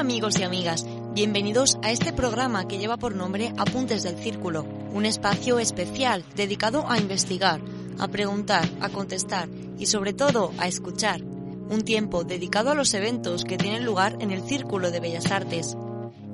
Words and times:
Amigos 0.00 0.40
y 0.40 0.42
amigas, 0.44 0.86
bienvenidos 1.12 1.78
a 1.82 1.90
este 1.90 2.14
programa 2.14 2.66
que 2.66 2.78
lleva 2.78 2.96
por 2.96 3.14
nombre 3.14 3.52
Apuntes 3.58 4.02
del 4.02 4.16
Círculo, 4.16 4.64
un 4.94 5.04
espacio 5.04 5.58
especial 5.58 6.24
dedicado 6.34 6.88
a 6.88 6.98
investigar, 6.98 7.60
a 7.98 8.08
preguntar, 8.08 8.66
a 8.80 8.88
contestar 8.88 9.50
y 9.78 9.84
sobre 9.84 10.14
todo 10.14 10.52
a 10.56 10.68
escuchar. 10.68 11.22
Un 11.22 11.82
tiempo 11.82 12.24
dedicado 12.24 12.70
a 12.70 12.74
los 12.74 12.94
eventos 12.94 13.44
que 13.44 13.58
tienen 13.58 13.84
lugar 13.84 14.16
en 14.20 14.30
el 14.30 14.42
Círculo 14.42 14.90
de 14.90 15.00
Bellas 15.00 15.30
Artes. 15.30 15.76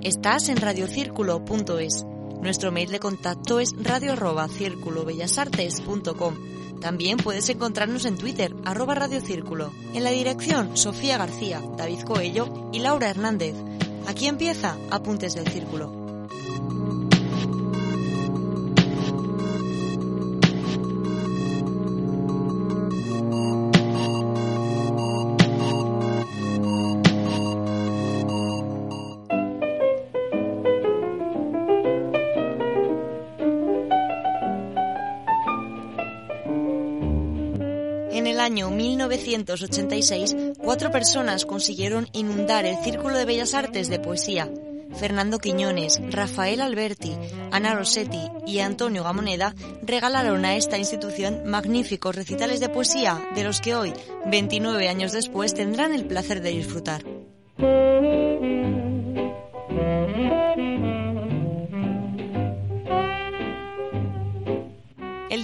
Estás 0.01 0.49
en 0.49 0.59
radiocírculo.es. 0.59 2.07
Nuestro 2.41 2.71
mail 2.71 2.93
de 2.93 3.01
contacto 3.01 3.59
es 3.59 3.73
radio@circulobellasartes.com. 3.83 6.35
También 6.81 7.19
puedes 7.19 7.49
encontrarnos 7.49 8.05
en 8.05 8.17
Twitter, 8.17 8.55
arroba 8.65 8.95
radiocírculo. 8.95 9.73
En 9.95 10.05
la 10.05 10.11
dirección, 10.11 10.77
Sofía 10.77 11.19
García, 11.19 11.63
David 11.77 12.03
Coello 12.03 12.71
y 12.73 12.79
Laura 12.79 13.09
Hernández. 13.09 13.55
Aquí 14.07 14.27
empieza 14.27 14.77
Apuntes 14.91 15.35
del 15.35 15.49
Círculo. 15.49 16.06
1986, 39.17 40.37
cuatro 40.59 40.91
personas 40.91 41.47
consiguieron 41.47 42.09
inundar 42.13 42.67
el 42.67 42.77
Círculo 42.85 43.17
de 43.17 43.25
Bellas 43.25 43.55
Artes 43.55 43.89
de 43.89 43.99
poesía. 43.99 44.51
Fernando 44.95 45.39
Quiñones, 45.39 46.01
Rafael 46.11 46.61
Alberti, 46.61 47.17
Ana 47.51 47.75
Rossetti 47.75 48.21
y 48.47 48.61
Antonio 48.61 49.05
Gamoneda 49.05 49.55
regalaron 49.83 50.45
a 50.45 50.57
esta 50.57 50.79
institución 50.79 51.43
magníficos 51.47 52.15
recitales 52.15 52.61
de 52.61 52.69
poesía 52.69 53.27
de 53.35 53.45
los 53.45 53.61
que 53.61 53.75
hoy, 53.75 53.93
29 54.27 54.89
años 54.89 55.13
después, 55.13 55.55
tendrán 55.55 55.95
el 55.95 56.07
placer 56.07 56.41
de 56.41 56.51
disfrutar. 56.51 57.05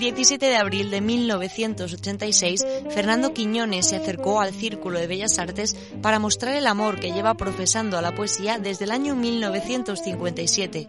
17 0.03 0.47
de 0.47 0.57
abril 0.57 0.91
de 0.91 1.01
1986, 1.01 2.67
Fernando 2.91 3.33
Quiñones 3.33 3.87
se 3.89 3.95
acercó 3.95 4.41
al 4.41 4.53
Círculo 4.53 4.99
de 4.99 5.07
Bellas 5.07 5.39
Artes 5.39 5.77
para 6.03 6.19
mostrar 6.19 6.57
el 6.57 6.67
amor 6.67 6.99
que 6.99 7.13
lleva 7.13 7.37
profesando 7.37 7.97
a 7.97 8.03
la 8.03 8.13
poesía 8.13 8.59
desde 8.59 8.87
el 8.87 8.91
año 8.91 9.15
1957. 9.15 10.89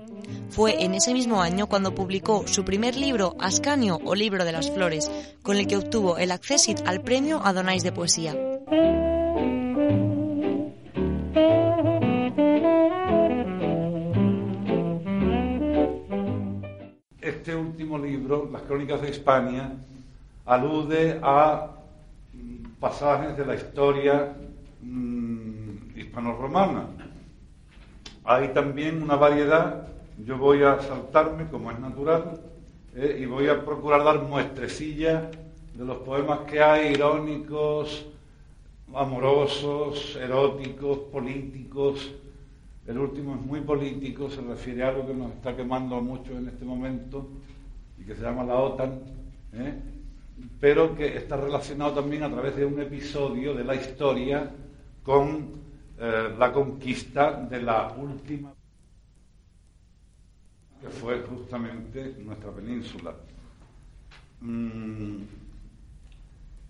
Fue 0.50 0.84
en 0.84 0.96
ese 0.96 1.14
mismo 1.14 1.44
año 1.44 1.68
cuando 1.68 1.94
publicó 1.94 2.48
su 2.48 2.66
primer 2.66 2.96
libro, 2.96 3.36
Ascanio 3.40 4.00
o 4.04 4.16
Libro 4.16 4.46
de 4.46 4.52
las 4.52 4.72
Flores, 4.72 5.12
con 5.44 5.58
el 5.58 5.68
que 5.68 5.78
obtuvo 5.78 6.18
el 6.18 6.32
accesit 6.32 6.80
al 6.88 7.04
premio 7.04 7.40
Adonais 7.46 7.84
de 7.84 7.92
Poesía. 7.92 8.36
Las 18.52 18.62
Crónicas 18.64 19.02
de 19.02 19.10
Hispania, 19.10 19.72
alude 20.46 21.20
a 21.22 21.70
mm, 22.34 22.80
pasajes 22.80 23.38
de 23.38 23.46
la 23.46 23.56
historia 23.56 24.36
mm, 24.82 25.98
hispano-romana. 25.98 26.88
Hay 28.26 28.50
también 28.50 29.02
una 29.02 29.16
variedad, 29.16 29.88
yo 30.26 30.38
voy 30.38 30.64
a 30.64 30.80
saltarme, 30.82 31.48
como 31.48 31.72
es 31.72 31.80
natural, 31.80 32.40
eh, 32.96 33.20
y 33.22 33.26
voy 33.26 33.48
a 33.48 33.64
procurar 33.64 34.04
dar 34.04 34.22
muestrecillas 34.22 35.24
de 35.74 35.86
los 35.86 35.98
poemas 35.98 36.40
que 36.40 36.62
hay, 36.62 36.94
irónicos, 36.94 38.06
amorosos, 38.94 40.16
eróticos, 40.16 41.00
políticos. 41.12 42.14
El 42.86 43.00
último 43.00 43.36
es 43.36 43.42
muy 43.42 43.62
político, 43.62 44.30
se 44.30 44.42
refiere 44.42 44.84
a 44.84 44.90
algo 44.90 45.08
que 45.08 45.14
nos 45.14 45.32
está 45.32 45.56
quemando 45.56 46.00
mucho 46.02 46.38
en 46.38 46.48
este 46.48 46.66
momento 46.66 47.28
que 48.06 48.16
se 48.16 48.22
llama 48.22 48.44
la 48.44 48.56
OTAN, 48.56 49.00
¿eh? 49.54 49.74
pero 50.60 50.96
que 50.96 51.18
está 51.18 51.38
relacionado 51.38 51.94
también 51.94 52.24
a 52.24 52.32
través 52.32 52.56
de 52.56 52.66
un 52.66 52.80
episodio 52.82 53.54
de 53.54 53.64
la 53.64 53.76
historia 53.76 54.50
con 55.04 55.52
eh, 56.00 56.36
la 56.38 56.52
conquista 56.52 57.34
de 57.34 57.62
la 57.62 57.94
última, 57.98 58.54
que 60.82 60.90
fue 60.90 61.22
justamente 61.22 62.16
nuestra 62.20 62.52
península. 62.52 63.14
Mm, 64.42 65.22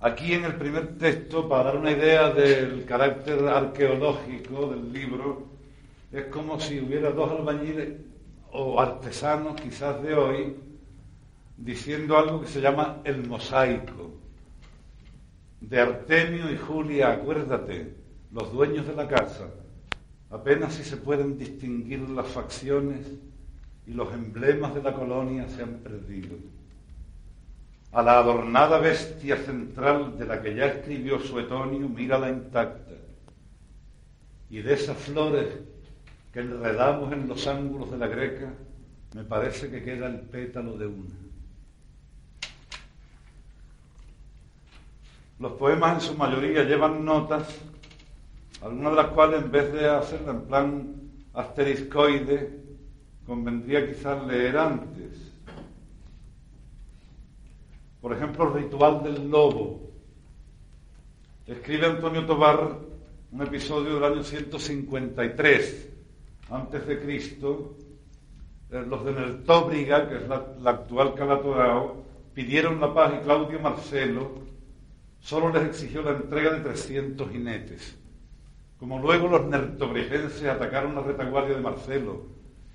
Aquí 0.03 0.33
en 0.33 0.43
el 0.43 0.55
primer 0.55 0.97
texto, 0.97 1.47
para 1.47 1.63
dar 1.63 1.77
una 1.77 1.91
idea 1.91 2.29
del 2.29 2.83
carácter 2.83 3.47
arqueológico 3.47 4.67
del 4.67 4.91
libro, 4.91 5.47
es 6.11 6.25
como 6.25 6.59
si 6.59 6.81
hubiera 6.81 7.11
dos 7.11 7.31
albañiles 7.31 7.87
o 8.51 8.81
artesanos 8.81 9.61
quizás 9.61 10.03
de 10.03 10.13
hoy 10.13 10.57
diciendo 11.57 12.17
algo 12.17 12.41
que 12.41 12.47
se 12.47 12.61
llama 12.61 13.01
el 13.03 13.27
mosaico. 13.27 14.11
De 15.61 15.79
Artemio 15.79 16.51
y 16.51 16.57
Julia, 16.57 17.11
acuérdate, 17.11 17.95
los 18.31 18.51
dueños 18.51 18.85
de 18.87 18.95
la 18.95 19.07
casa, 19.07 19.49
apenas 20.29 20.73
si 20.73 20.83
se 20.83 20.97
pueden 20.97 21.37
distinguir 21.37 22.09
las 22.09 22.27
facciones 22.27 23.07
y 23.87 23.93
los 23.93 24.11
emblemas 24.13 24.73
de 24.73 24.83
la 24.83 24.93
colonia 24.93 25.47
se 25.47 25.63
han 25.63 25.75
perdido 25.75 26.35
a 27.93 28.01
la 28.01 28.17
adornada 28.17 28.79
bestia 28.79 29.37
central 29.37 30.17
de 30.17 30.25
la 30.25 30.41
que 30.41 30.55
ya 30.55 30.65
escribió 30.65 31.19
Suetonio, 31.19 31.87
mírala 31.87 32.29
intacta. 32.29 32.95
Y 34.49 34.61
de 34.61 34.73
esas 34.73 34.97
flores 34.97 35.47
que 36.33 36.39
enredamos 36.39 37.13
en 37.13 37.27
los 37.27 37.45
ángulos 37.45 37.91
de 37.91 37.97
la 37.99 38.07
greca, 38.07 38.51
me 39.13 39.23
parece 39.23 39.69
que 39.69 39.83
queda 39.83 40.07
el 40.07 40.21
pétalo 40.21 40.75
de 40.75 40.87
una. 40.87 41.22
Los 45.43 45.51
poemas 45.51 45.95
en 45.95 46.09
su 46.09 46.17
mayoría 46.17 46.63
llevan 46.63 47.03
notas, 47.03 47.59
algunas 48.61 48.91
de 48.91 48.95
las 48.95 49.07
cuales 49.07 49.43
en 49.43 49.51
vez 49.51 49.73
de 49.73 49.89
hacerla 49.89 50.31
en 50.31 50.41
plan 50.43 51.01
asteriscoide, 51.33 52.61
convendría 53.25 53.85
quizás 53.85 54.25
leer 54.25 54.57
antes. 54.57 55.33
Por 57.99 58.13
ejemplo, 58.13 58.47
el 58.47 58.63
ritual 58.63 59.03
del 59.03 59.29
lobo. 59.29 59.81
Escribe 61.45 61.87
Antonio 61.87 62.25
Tobar 62.25 62.77
un 63.33 63.41
episodio 63.41 63.95
del 63.95 64.13
año 64.13 64.23
153 64.23 65.89
antes 66.51 66.87
de 66.87 67.01
Cristo. 67.01 67.75
Los 68.69 69.03
de 69.03 69.11
Nertóbriga, 69.11 70.07
que 70.07 70.15
es 70.15 70.27
la, 70.29 70.41
la 70.61 70.69
actual 70.69 71.13
Calatorao, 71.15 72.01
pidieron 72.33 72.79
la 72.79 72.93
paz 72.93 73.15
y 73.19 73.25
Claudio 73.25 73.59
Marcelo 73.59 74.42
solo 75.23 75.53
les 75.53 75.63
exigió 75.63 76.01
la 76.01 76.11
entrega 76.11 76.51
de 76.51 76.59
300 76.59 77.31
jinetes. 77.31 77.97
Como 78.77 78.99
luego 78.99 79.29
los 79.29 79.45
nertobrigenses 79.45 80.43
atacaron 80.43 80.95
la 80.95 81.01
retaguardia 81.01 81.55
de 81.55 81.61
Marcelo 81.61 82.25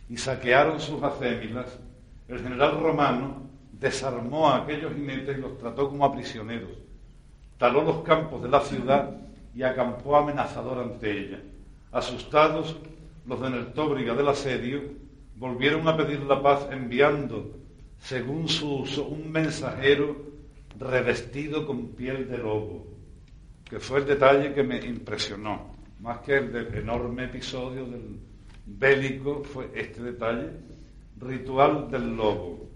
y 0.09 0.17
saquearon 0.17 0.81
sus 0.81 1.03
acémilas, 1.03 1.79
el 2.27 2.41
general 2.41 2.81
romano 2.81 3.43
desarmó 3.73 4.49
a 4.49 4.63
aquellos 4.63 4.95
jinetes 4.95 5.37
y 5.37 5.41
los 5.43 5.59
trató 5.59 5.91
como 5.91 6.07
a 6.07 6.13
prisioneros, 6.13 6.71
taló 7.59 7.83
los 7.83 8.03
campos 8.03 8.43
de 8.43 8.49
la 8.49 8.61
ciudad 8.61 9.11
y 9.55 9.63
acampó 9.63 10.17
amenazador 10.17 10.79
ante 10.79 11.11
ella. 11.11 11.41
Asustados, 11.93 12.79
los 13.27 13.41
de 13.43 13.51
Nertóbriga 13.51 14.15
del 14.15 14.29
asedio 14.29 14.81
volvieron 15.37 15.87
a 15.87 15.97
pedir 15.99 16.21
la 16.21 16.43
paz 16.43 16.67
enviando, 16.71 17.55
según 17.99 18.49
su 18.49 18.77
uso, 18.77 19.05
un 19.05 19.31
mensajero 19.31 20.28
revestido 20.79 21.67
con 21.67 21.89
piel 21.89 22.29
de 22.29 22.39
lobo, 22.39 22.87
que 23.65 23.81
fue 23.81 24.01
el 24.01 24.07
detalle 24.07 24.55
que 24.55 24.63
me 24.63 24.79
impresionó, 24.79 25.75
más 26.01 26.21
que 26.21 26.37
el 26.37 26.53
del 26.53 26.75
enorme 26.75 27.25
episodio 27.25 27.85
del 27.85 28.21
bélico, 28.65 29.43
fue 29.43 29.71
este 29.75 30.03
detalle, 30.03 30.51
ritual 31.19 31.91
del 31.91 32.17
lobo. 32.17 32.69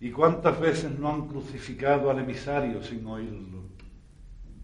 ¿Y 0.00 0.10
cuántas 0.10 0.60
veces 0.60 0.96
no 0.96 1.12
han 1.12 1.26
crucificado 1.26 2.10
al 2.10 2.20
emisario 2.20 2.82
sin 2.82 3.04
oírlo? 3.06 3.64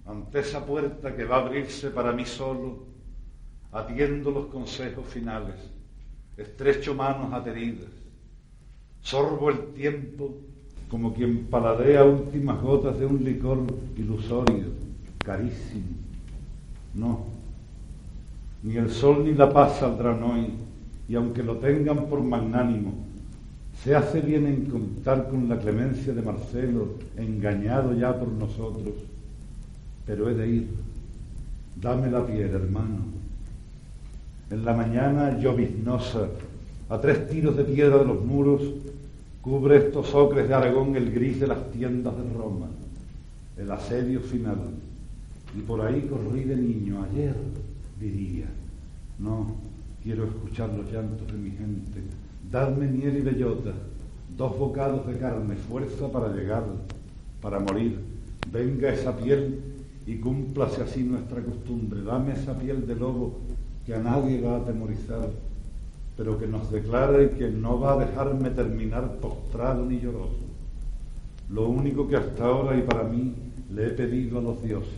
Ante 0.07 0.41
esa 0.41 0.65
puerta 0.65 1.17
que 1.17 1.25
va 1.25 1.37
a 1.37 1.41
abrirse 1.41 1.91
para 1.91 2.13
mí 2.13 2.25
solo, 2.25 2.87
atiendo 3.73 4.31
los 4.31 4.47
consejos 4.47 5.07
finales, 5.09 5.57
estrecho 6.37 6.95
manos 6.95 7.33
ateridas, 7.33 7.91
sorbo 9.01 9.51
el 9.51 9.73
tiempo 9.73 10.39
como 10.95 11.13
quien 11.13 11.47
paladea 11.47 12.05
últimas 12.05 12.63
gotas 12.63 12.97
de 13.01 13.05
un 13.05 13.25
licor 13.25 13.59
ilusorio, 13.97 14.67
carísimo. 15.25 15.89
No, 16.95 17.19
ni 18.63 18.77
el 18.77 18.89
sol 18.93 19.25
ni 19.25 19.35
la 19.35 19.53
paz 19.53 19.81
saldrán 19.81 20.23
hoy, 20.23 20.51
y 21.09 21.17
aunque 21.17 21.43
lo 21.43 21.57
tengan 21.57 22.07
por 22.07 22.23
magnánimo, 22.23 22.93
se 23.83 23.97
hace 23.97 24.21
bien 24.21 24.47
en 24.47 24.67
contar 24.67 25.29
con 25.29 25.49
la 25.49 25.59
clemencia 25.59 26.13
de 26.15 26.23
Marcelo, 26.23 26.91
engañado 27.17 27.93
ya 27.95 28.17
por 28.17 28.29
nosotros, 28.29 28.95
pero 30.07 30.31
he 30.31 30.35
de 30.35 30.49
ir. 30.49 30.69
Dame 31.83 32.09
la 32.09 32.25
piel, 32.25 32.51
hermano. 32.51 32.99
En 34.49 34.65
la 34.65 34.75
mañana 34.75 35.41
lloviznosa, 35.41 36.29
a 36.89 37.01
tres 37.01 37.29
tiros 37.29 37.57
de 37.57 37.65
piedra 37.65 37.99
de 37.99 38.05
los 38.05 38.25
muros, 38.25 38.63
cubre 39.45 39.77
estos 39.77 40.15
ocres 40.15 40.49
de 40.49 40.55
Aragón 40.55 40.97
el 40.97 41.13
gris 41.13 41.39
de 41.39 41.47
las 41.47 41.71
tiendas 41.71 42.17
de 42.17 42.33
Roma, 42.33 42.67
el 43.59 43.71
asedio 43.71 44.21
final. 44.21 44.57
Y 45.55 45.61
por 45.61 45.83
ahí 45.83 46.09
corrí 46.09 46.45
de 46.45 46.57
niño, 46.57 47.05
ayer 47.05 47.37
diría, 48.01 48.47
no, 49.19 49.55
quiero 50.03 50.25
escuchar 50.25 50.71
los 50.71 50.91
llantos 50.91 51.27
de 51.31 51.39
mi 51.39 51.51
gente, 51.51 52.01
dadme 52.51 52.87
miel 52.87 53.19
y 53.19 53.21
bellota, 53.21 53.73
dos 54.35 54.59
bocados 54.59 55.07
de 55.07 55.19
carne, 55.19 55.57
fuerza 55.57 56.11
para 56.11 56.35
llegar, 56.35 56.65
para 57.43 57.61
morir, 57.61 57.99
venga 58.51 58.95
esa 58.95 59.15
piel 59.15 59.61
y 60.07 60.17
cúmplase 60.17 60.83
así 60.83 61.03
nuestra 61.03 61.43
costumbre, 61.43 62.03
dame 62.03 62.33
esa 62.33 62.59
piel 62.59 62.87
de 62.87 62.97
lobo 62.97 63.41
que 63.85 63.95
a 63.95 63.99
nadie 63.99 64.41
va 64.41 64.55
a 64.55 64.61
atemorizar 64.61 65.29
pero 66.17 66.39
que 66.39 66.47
nos 66.47 66.71
declara 66.71 67.23
y 67.23 67.29
que 67.31 67.51
no 67.51 67.81
va 67.81 67.95
a 67.95 68.05
dejarme 68.07 68.51
terminar 68.51 69.17
postrado 69.17 69.85
ni 69.85 69.99
lloroso. 69.99 70.39
Lo 71.51 71.69
único 71.69 72.09
que 72.09 72.17
hasta 72.17 72.45
ahora 72.45 72.79
y 72.79 72.83
para 72.83 73.05
mí 73.05 73.35
le 73.73 73.89
he 73.89 73.91
pedido 73.91 74.39
a 74.39 74.43
los 74.43 74.63
dioses, 74.63 74.93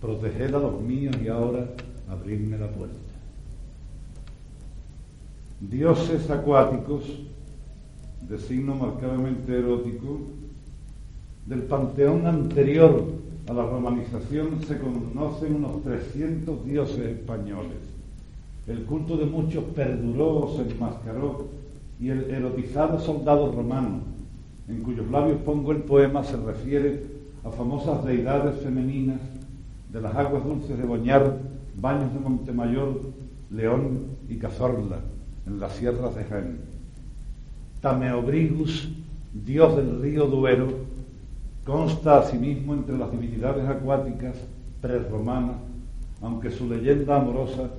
proteger 0.00 0.54
a 0.54 0.58
los 0.58 0.80
míos 0.80 1.14
y 1.22 1.28
ahora 1.28 1.66
abrirme 2.08 2.58
la 2.58 2.68
puerta. 2.68 2.96
Dioses 5.60 6.28
acuáticos, 6.30 7.04
de 8.28 8.38
signo 8.38 8.74
marcadamente 8.74 9.56
erótico, 9.58 10.20
del 11.46 11.62
panteón 11.62 12.26
anterior 12.26 13.04
a 13.48 13.52
la 13.52 13.62
romanización 13.62 14.62
se 14.66 14.78
conocen 14.78 15.56
unos 15.56 15.82
300 15.82 16.64
dioses 16.64 16.98
españoles 16.98 17.89
el 18.70 18.84
culto 18.84 19.16
de 19.16 19.26
muchos 19.26 19.64
perduró, 19.74 20.52
se 20.56 20.62
enmascaró, 20.70 21.48
y 21.98 22.08
el 22.08 22.30
erotizado 22.30 22.98
soldado 23.00 23.50
romano, 23.52 24.00
en 24.68 24.82
cuyos 24.82 25.10
labios 25.10 25.38
pongo 25.42 25.72
el 25.72 25.82
poema, 25.82 26.22
se 26.22 26.36
refiere 26.36 27.04
a 27.44 27.50
famosas 27.50 28.04
deidades 28.04 28.60
femeninas 28.60 29.20
de 29.92 30.00
las 30.00 30.14
aguas 30.14 30.44
dulces 30.44 30.78
de 30.78 30.84
Boñar, 30.84 31.38
Baños 31.80 32.12
de 32.14 32.20
Montemayor, 32.20 33.00
León 33.50 34.06
y 34.28 34.36
Cazorla, 34.36 35.00
en 35.46 35.58
las 35.58 35.72
sierras 35.72 36.14
de 36.14 36.24
Jaén. 36.24 36.58
Tameobrigus, 37.80 38.88
dios 39.32 39.76
del 39.76 40.00
río 40.00 40.26
Duero, 40.26 40.68
consta 41.64 42.20
asimismo 42.20 42.74
entre 42.74 42.96
las 42.96 43.10
divinidades 43.10 43.66
acuáticas 43.66 44.36
prerromanas, 44.80 45.56
aunque 46.22 46.50
su 46.50 46.68
leyenda 46.68 47.16
amorosa 47.16 47.70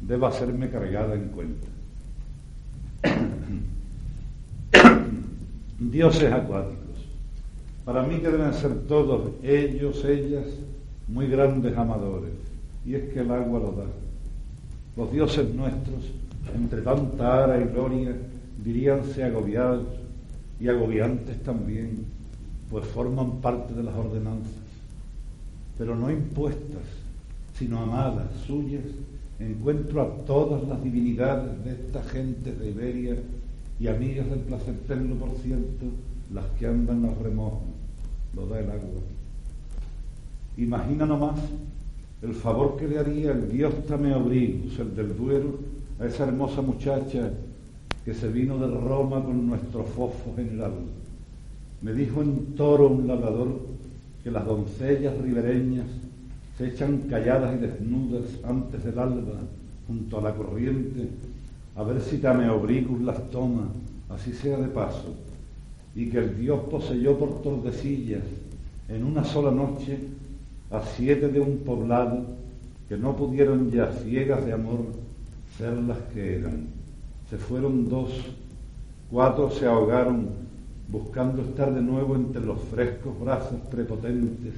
deba 0.00 0.32
serme 0.32 0.70
cargada 0.70 1.14
en 1.14 1.28
cuenta. 1.28 1.66
Dioses 5.78 6.32
acuáticos. 6.32 6.80
Para 7.84 8.02
mí 8.02 8.18
que 8.18 8.30
deben 8.30 8.52
ser 8.54 8.86
todos 8.86 9.32
ellos, 9.42 10.04
ellas, 10.04 10.46
muy 11.08 11.26
grandes 11.26 11.76
amadores. 11.76 12.32
Y 12.84 12.94
es 12.94 13.12
que 13.12 13.20
el 13.20 13.30
agua 13.30 13.60
lo 13.60 13.72
da. 13.72 13.86
Los 14.96 15.12
dioses 15.12 15.54
nuestros, 15.54 16.10
entre 16.54 16.82
tanta 16.82 17.44
ara 17.44 17.60
y 17.60 17.64
gloria, 17.64 18.14
diríanse 18.62 19.24
agobiados 19.24 19.86
y 20.60 20.68
agobiantes 20.68 21.42
también, 21.42 22.04
pues 22.70 22.84
forman 22.86 23.40
parte 23.40 23.74
de 23.74 23.82
las 23.82 23.94
ordenanzas, 23.94 24.52
pero 25.78 25.96
no 25.96 26.10
impuestas, 26.10 26.82
sino 27.54 27.80
amadas, 27.80 28.28
suyas 28.46 28.84
encuentro 29.40 30.02
a 30.02 30.24
todas 30.26 30.66
las 30.68 30.82
divinidades 30.82 31.64
de 31.64 31.72
esta 31.72 32.02
gente 32.02 32.52
de 32.52 32.70
Iberia 32.70 33.16
y 33.78 33.88
amigas 33.88 34.28
del 34.28 34.40
placer 34.40 34.74
eterno, 34.74 35.14
por 35.16 35.30
cierto, 35.38 35.86
las 36.32 36.44
que 36.58 36.66
andan 36.66 37.02
los 37.02 37.16
remojos, 37.18 37.62
lo 38.34 38.46
da 38.46 38.60
el 38.60 38.70
agua. 38.70 39.00
Imagina 40.56 41.06
nomás 41.06 41.40
el 42.22 42.34
favor 42.34 42.76
que 42.76 42.86
le 42.86 42.98
haría 42.98 43.32
el 43.32 43.50
dios 43.50 43.72
Tameobrigus, 43.86 44.78
el 44.78 44.94
del 44.94 45.16
Duero, 45.16 45.58
a 45.98 46.06
esa 46.06 46.24
hermosa 46.24 46.60
muchacha 46.60 47.30
que 48.04 48.14
se 48.14 48.28
vino 48.28 48.58
de 48.58 48.66
Roma 48.66 49.22
con 49.22 49.46
nuestro 49.46 49.84
fofo 49.84 50.34
general. 50.36 50.72
Me 51.80 51.92
dijo 51.94 52.20
en 52.20 52.54
toro 52.56 52.88
un 52.88 53.06
labrador 53.06 53.58
que 54.22 54.30
las 54.30 54.44
doncellas 54.44 55.16
ribereñas 55.18 55.86
se 56.60 56.68
echan 56.68 56.98
calladas 57.08 57.54
y 57.54 57.58
desnudas 57.58 58.24
antes 58.44 58.84
del 58.84 58.98
alba 58.98 59.32
junto 59.86 60.18
a 60.18 60.20
la 60.20 60.34
corriente, 60.34 61.08
a 61.74 61.82
ver 61.82 62.02
si 62.02 62.18
Tameobricus 62.18 63.00
las 63.00 63.30
toma, 63.30 63.68
así 64.10 64.34
sea 64.34 64.58
de 64.58 64.68
paso, 64.68 65.14
y 65.94 66.10
que 66.10 66.18
el 66.18 66.38
Dios 66.38 66.60
poseyó 66.70 67.18
por 67.18 67.40
Tordesillas 67.40 68.24
en 68.90 69.04
una 69.04 69.24
sola 69.24 69.50
noche 69.50 70.00
a 70.70 70.82
siete 70.82 71.28
de 71.28 71.40
un 71.40 71.60
poblado 71.60 72.26
que 72.90 72.98
no 72.98 73.16
pudieron 73.16 73.70
ya 73.70 73.90
ciegas 73.92 74.44
de 74.44 74.52
amor 74.52 74.80
ser 75.56 75.72
las 75.72 75.98
que 76.12 76.40
eran. 76.40 76.66
Se 77.30 77.38
fueron 77.38 77.88
dos, 77.88 78.10
cuatro 79.10 79.50
se 79.50 79.64
ahogaron 79.64 80.28
buscando 80.88 81.40
estar 81.40 81.72
de 81.72 81.80
nuevo 81.80 82.16
entre 82.16 82.44
los 82.44 82.60
frescos 82.64 83.18
brazos 83.18 83.58
prepotentes 83.70 84.52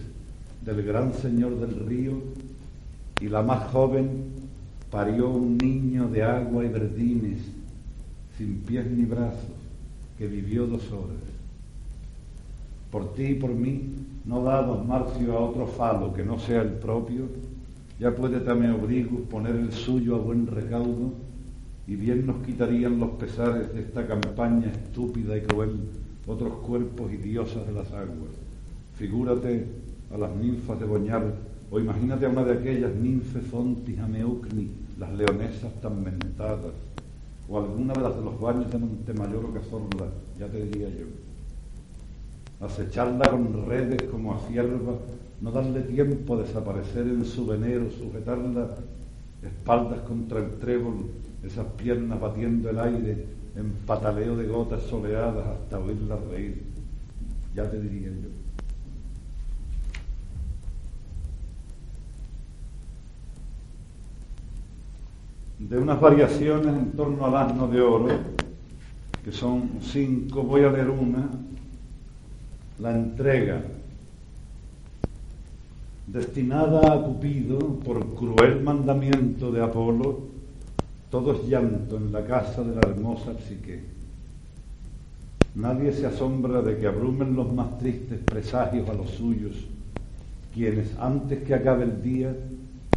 del 0.64 0.82
gran 0.82 1.12
señor 1.14 1.58
del 1.58 1.86
río 1.86 2.12
y 3.20 3.28
la 3.28 3.42
más 3.42 3.70
joven 3.70 4.32
parió 4.90 5.30
un 5.30 5.58
niño 5.58 6.08
de 6.08 6.22
agua 6.22 6.64
y 6.64 6.68
verdines, 6.68 7.40
sin 8.36 8.58
pies 8.58 8.86
ni 8.90 9.04
brazos, 9.04 9.56
que 10.18 10.26
vivió 10.26 10.66
dos 10.66 10.90
horas. 10.92 11.22
Por 12.90 13.14
ti 13.14 13.24
y 13.24 13.34
por 13.34 13.50
mí, 13.50 13.90
no 14.24 14.42
dados 14.42 14.86
Marcio 14.86 15.32
a 15.32 15.40
otro 15.40 15.66
falo 15.66 16.12
que 16.12 16.24
no 16.24 16.38
sea 16.38 16.62
el 16.62 16.72
propio, 16.72 17.26
ya 17.98 18.14
puede 18.14 18.40
Tameobrigus 18.40 19.22
poner 19.28 19.56
el 19.56 19.72
suyo 19.72 20.16
a 20.16 20.18
buen 20.18 20.46
recaudo 20.46 21.12
y 21.86 21.96
bien 21.96 22.26
nos 22.26 22.44
quitarían 22.44 22.98
los 22.98 23.10
pesares 23.10 23.72
de 23.72 23.80
esta 23.80 24.06
campaña 24.06 24.70
estúpida 24.70 25.36
y 25.36 25.42
cruel 25.42 25.80
otros 26.26 26.54
cuerpos 26.58 27.12
y 27.12 27.16
diosas 27.16 27.66
de 27.66 27.72
las 27.72 27.90
aguas. 27.92 28.30
Figúrate 28.94 29.66
a 30.12 30.18
las 30.18 30.34
ninfas 30.36 30.78
de 30.78 30.86
Boñar, 30.86 31.22
o 31.70 31.80
imagínate 31.80 32.26
a 32.26 32.28
una 32.28 32.44
de 32.44 32.52
aquellas 32.52 32.94
ninfes 32.94 33.46
fontis 33.46 33.98
ameucni, 33.98 34.70
las 34.98 35.12
leonesas 35.14 35.72
tan 35.80 36.02
mentadas, 36.02 36.74
o 37.48 37.58
alguna 37.58 37.94
de 37.94 38.00
las 38.02 38.16
de 38.16 38.22
los 38.22 38.40
baños 38.40 38.70
de 38.70 38.78
Montemayor 38.78 39.44
o 39.44 39.52
Cazorla, 39.52 40.06
ya 40.38 40.48
te 40.48 40.64
diría 40.64 40.88
yo. 40.88 41.06
Acecharla 42.60 43.30
con 43.30 43.66
redes 43.66 44.02
como 44.04 44.34
a 44.34 44.38
cierva, 44.48 44.98
no 45.40 45.50
darle 45.50 45.80
tiempo 45.80 46.34
a 46.34 46.42
desaparecer 46.42 47.06
en 47.06 47.24
su 47.24 47.46
venero, 47.46 47.90
sujetarla 47.90 48.76
espaldas 49.42 50.00
contra 50.00 50.38
el 50.38 50.58
trébol, 50.58 51.06
esas 51.42 51.66
piernas 51.72 52.20
batiendo 52.20 52.70
el 52.70 52.78
aire 52.78 53.26
en 53.56 53.70
pataleo 53.86 54.36
de 54.36 54.46
gotas 54.46 54.82
soleadas 54.82 55.46
hasta 55.46 55.78
oírla 55.78 56.16
reír, 56.30 56.62
ya 57.54 57.68
te 57.68 57.80
diría 57.80 58.08
yo. 58.08 58.41
De 65.68 65.78
unas 65.78 66.00
variaciones 66.00 66.74
en 66.74 66.92
torno 66.92 67.26
al 67.26 67.36
asno 67.36 67.68
de 67.68 67.80
oro, 67.80 68.08
que 69.24 69.32
son 69.32 69.70
cinco, 69.80 70.42
voy 70.42 70.64
a 70.64 70.70
leer 70.70 70.90
una, 70.90 71.30
la 72.80 72.96
entrega, 72.96 73.62
destinada 76.06 76.92
a 76.92 77.02
Cupido 77.02 77.58
por 77.58 78.14
cruel 78.14 78.62
mandamiento 78.62 79.52
de 79.52 79.62
Apolo, 79.62 80.20
todo 81.10 81.32
es 81.34 81.48
llanto 81.48 81.96
en 81.96 82.12
la 82.12 82.24
casa 82.24 82.64
de 82.64 82.74
la 82.74 82.80
hermosa 82.80 83.32
Psique. 83.38 83.80
Nadie 85.54 85.92
se 85.92 86.06
asombra 86.06 86.62
de 86.62 86.78
que 86.78 86.86
abrumen 86.86 87.36
los 87.36 87.52
más 87.52 87.78
tristes 87.78 88.18
presagios 88.24 88.88
a 88.88 88.94
los 88.94 89.10
suyos, 89.10 89.54
quienes 90.52 90.96
antes 90.98 91.44
que 91.44 91.54
acabe 91.54 91.84
el 91.84 92.02
día 92.02 92.34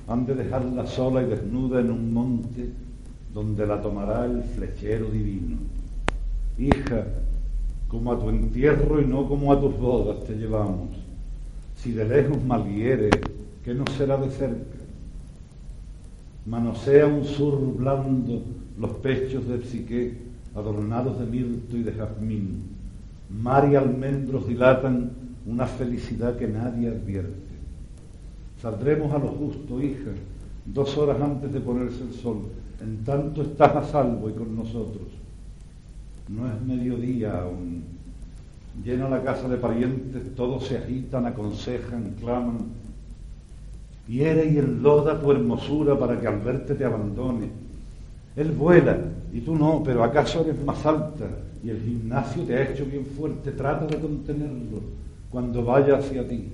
han 0.08 0.26
de 0.26 0.36
dejarla 0.36 0.86
sola 0.86 1.24
y 1.24 1.26
desnuda 1.26 1.80
en 1.80 1.92
un 1.92 2.14
monte 2.14 2.70
donde 3.34 3.66
la 3.66 3.82
tomará 3.82 4.26
el 4.26 4.44
flechero 4.44 5.10
divino. 5.10 5.58
Hija, 6.58 7.06
como 7.88 8.12
a 8.12 8.20
tu 8.20 8.30
entierro 8.30 9.02
y 9.02 9.06
no 9.06 9.28
como 9.28 9.52
a 9.52 9.60
tus 9.60 9.78
bodas 9.78 10.24
te 10.26 10.36
llevamos. 10.36 10.90
Si 11.78 11.92
de 11.92 12.06
lejos 12.06 12.44
malhiere, 12.44 13.10
¿qué 13.64 13.74
no 13.74 13.84
será 13.98 14.18
de 14.18 14.30
cerca? 14.30 14.78
Manosea 16.46 17.08
un 17.08 17.26
sur 17.26 17.60
blando 17.76 18.44
los 18.80 18.92
pechos 18.96 19.48
de 19.48 19.62
psique, 19.64 20.18
adornados 20.54 21.20
de 21.20 21.26
mirto 21.26 21.76
y 21.76 21.84
de 21.84 21.92
jazmín. 21.92 22.64
Mar 23.30 23.68
y 23.72 23.76
almendros 23.76 24.48
dilatan 24.48 25.12
una 25.46 25.66
felicidad 25.66 26.38
que 26.38 26.48
nadie 26.48 26.90
advierte. 26.90 27.45
Saldremos 28.65 29.13
a 29.13 29.19
lo 29.19 29.27
justo, 29.27 29.79
hija, 29.79 30.10
dos 30.65 30.98
horas 30.98 31.22
antes 31.22 31.53
de 31.53 31.60
ponerse 31.60 32.01
el 32.01 32.13
sol. 32.13 32.48
En 32.81 33.03
tanto 33.05 33.43
estás 33.43 33.75
a 33.75 33.84
salvo 33.84 34.27
y 34.27 34.34
con 34.34 34.55
nosotros. 34.55 35.05
No 36.27 36.48
es 36.48 36.60
mediodía 36.63 37.43
aún. 37.43 37.84
Llena 38.84 39.07
la 39.07 39.22
casa 39.22 39.48
de 39.48 39.57
parientes, 39.57 40.34
todos 40.34 40.65
se 40.65 40.79
agitan, 40.79 41.27
aconsejan, 41.27 42.15
claman. 42.19 42.57
Hiere 44.07 44.50
y 44.50 44.57
enloda 44.57 45.22
tu 45.22 45.31
hermosura 45.31 46.00
para 46.00 46.19
que 46.19 46.25
al 46.25 46.39
verte 46.39 46.74
te 46.74 46.86
abandone. 46.86 47.50
Él 48.36 48.50
vuela 48.50 48.98
y 49.31 49.41
tú 49.41 49.55
no, 49.55 49.84
pero 49.86 50.03
acaso 50.03 50.41
eres 50.41 50.60
más 50.65 50.84
alta 50.88 51.27
y 51.63 51.69
el 51.69 51.84
gimnasio 51.84 52.41
te 52.41 52.55
ha 52.55 52.72
hecho 52.72 52.88
bien 52.88 53.05
fuerte. 53.05 53.51
Trata 53.51 53.86
de 53.86 54.00
contenerlo 54.00 54.81
cuando 55.29 55.63
vaya 55.63 56.00
hacia 56.00 56.27
ti. 56.27 56.50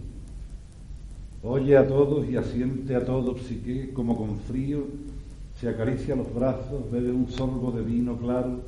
Oye 1.44 1.76
a 1.76 1.88
todos 1.88 2.30
y 2.30 2.38
asiente 2.38 2.96
a 2.96 3.04
todos, 3.04 3.42
psique, 3.42 3.92
como 3.94 4.16
con 4.16 4.38
frío, 4.42 4.86
se 5.60 5.70
acaricia 5.70 6.16
los 6.16 6.32
brazos, 6.34 6.92
bebe 6.92 7.12
un 7.12 7.28
sorbo 7.30 7.72
de 7.72 7.82
vino 7.82 8.16
claro, 8.16 8.62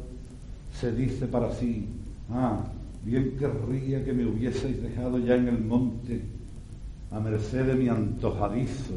se 0.74 0.92
dice 0.92 1.28
para 1.28 1.52
sí, 1.52 1.88
ah, 2.32 2.64
bien 3.04 3.36
querría 3.38 4.04
que 4.04 4.12
me 4.12 4.26
hubieseis 4.26 4.82
dejado 4.82 5.20
ya 5.20 5.36
en 5.36 5.50
el 5.50 5.60
monte, 5.60 6.24
a 7.12 7.20
merced 7.20 7.68
de 7.68 7.76
mi 7.76 7.90
antojadizo, 7.90 8.96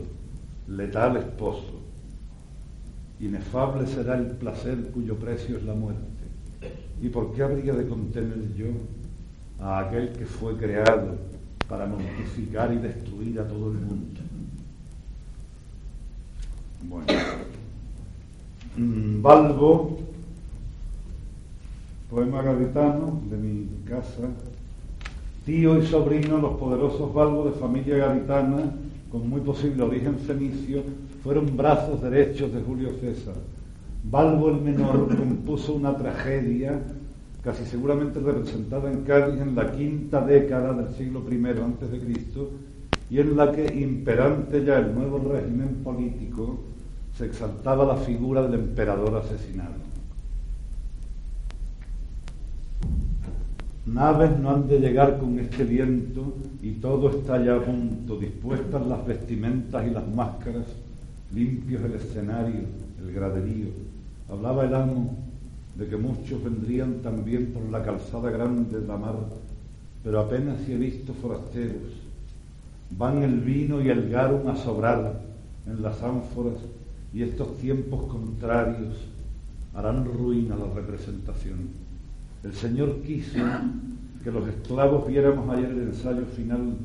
letal 0.68 1.18
esposo. 1.18 1.82
Inefable 3.20 3.86
será 3.86 4.16
el 4.16 4.28
placer 4.28 4.90
cuyo 4.90 5.16
precio 5.16 5.58
es 5.58 5.64
la 5.64 5.74
muerte. 5.74 6.02
¿Y 7.02 7.10
por 7.10 7.34
qué 7.34 7.42
habría 7.42 7.74
de 7.74 7.86
contener 7.86 8.54
yo 8.54 8.68
a 9.60 9.80
aquel 9.80 10.12
que 10.12 10.24
fue 10.24 10.56
creado 10.56 11.35
para 11.68 11.86
mortificar 11.86 12.72
y 12.72 12.78
destruir 12.78 13.40
a 13.40 13.48
todo 13.48 13.72
el 13.72 13.78
mundo? 13.78 14.20
Bueno, 16.88 17.06
mm, 18.76 19.22
Balbo 19.22 19.98
poema 22.10 22.40
gaditano 22.40 23.20
de 23.28 23.36
mi 23.36 23.68
casa, 23.84 24.28
tío 25.44 25.78
y 25.78 25.86
sobrino, 25.86 26.38
los 26.38 26.56
poderosos 26.56 27.12
balbos 27.12 27.52
de 27.52 27.60
familia 27.60 27.96
gaditana, 27.96 28.72
con 29.10 29.28
muy 29.28 29.40
posible 29.40 29.82
origen 29.82 30.18
fenicio, 30.18 30.82
fueron 31.22 31.56
brazos 31.56 32.00
derechos 32.00 32.52
de 32.52 32.62
Julio 32.62 32.90
César. 33.00 33.34
Balbo 34.04 34.50
el 34.50 34.60
menor 34.60 35.08
compuso 35.16 35.74
una 35.74 35.96
tragedia 35.96 36.80
casi 37.46 37.64
seguramente 37.64 38.18
representada 38.18 38.90
en 38.90 39.02
Cádiz 39.02 39.40
en 39.40 39.54
la 39.54 39.70
quinta 39.70 40.20
década 40.20 40.74
del 40.74 40.92
siglo 40.96 41.22
I 41.30 41.46
antes 41.62 41.92
de 41.92 42.00
Cristo 42.00 42.50
y 43.08 43.20
en 43.20 43.36
la 43.36 43.52
que, 43.52 43.64
imperante 43.72 44.64
ya 44.64 44.78
el 44.78 44.92
nuevo 44.92 45.32
régimen 45.32 45.76
político, 45.84 46.58
se 47.16 47.26
exaltaba 47.26 47.84
la 47.84 47.98
figura 47.98 48.42
del 48.42 48.54
emperador 48.54 49.14
asesinado. 49.14 49.76
Naves 53.86 54.40
no 54.40 54.50
han 54.50 54.66
de 54.66 54.80
llegar 54.80 55.16
con 55.20 55.38
este 55.38 55.62
viento 55.62 56.34
y 56.60 56.72
todo 56.72 57.10
está 57.10 57.40
ya 57.44 57.54
a 57.54 57.60
punto, 57.60 58.18
dispuestas 58.18 58.84
las 58.88 59.06
vestimentas 59.06 59.86
y 59.86 59.90
las 59.90 60.08
máscaras, 60.08 60.66
limpios 61.32 61.80
el 61.84 61.92
escenario, 61.92 62.62
el 63.00 63.12
graderío. 63.12 63.68
Hablaba 64.28 64.64
el 64.64 64.74
amo 64.74 65.16
de 65.76 65.86
que 65.86 65.96
muchos 65.96 66.42
vendrían 66.42 67.02
también 67.02 67.52
por 67.52 67.62
la 67.70 67.82
calzada 67.82 68.30
grande 68.30 68.80
de 68.80 68.86
la 68.86 68.96
mar, 68.96 69.16
pero 70.02 70.20
apenas 70.20 70.66
he 70.68 70.76
visto 70.76 71.12
forasteros. 71.14 71.92
Van 72.90 73.22
el 73.22 73.40
vino 73.40 73.82
y 73.82 73.88
el 73.88 74.08
garum 74.08 74.48
a 74.48 74.56
sobrar 74.56 75.20
en 75.66 75.82
las 75.82 76.02
ánforas 76.02 76.54
y 77.12 77.22
estos 77.22 77.58
tiempos 77.58 78.04
contrarios 78.04 78.96
harán 79.74 80.04
ruina 80.04 80.56
la 80.56 80.72
representación. 80.72 81.68
El 82.42 82.54
Señor 82.54 83.02
quiso 83.02 83.38
que 84.22 84.30
los 84.30 84.48
esclavos 84.48 85.06
viéramos 85.06 85.48
ayer 85.50 85.70
el 85.70 85.82
ensayo 85.82 86.24
final 86.24 86.76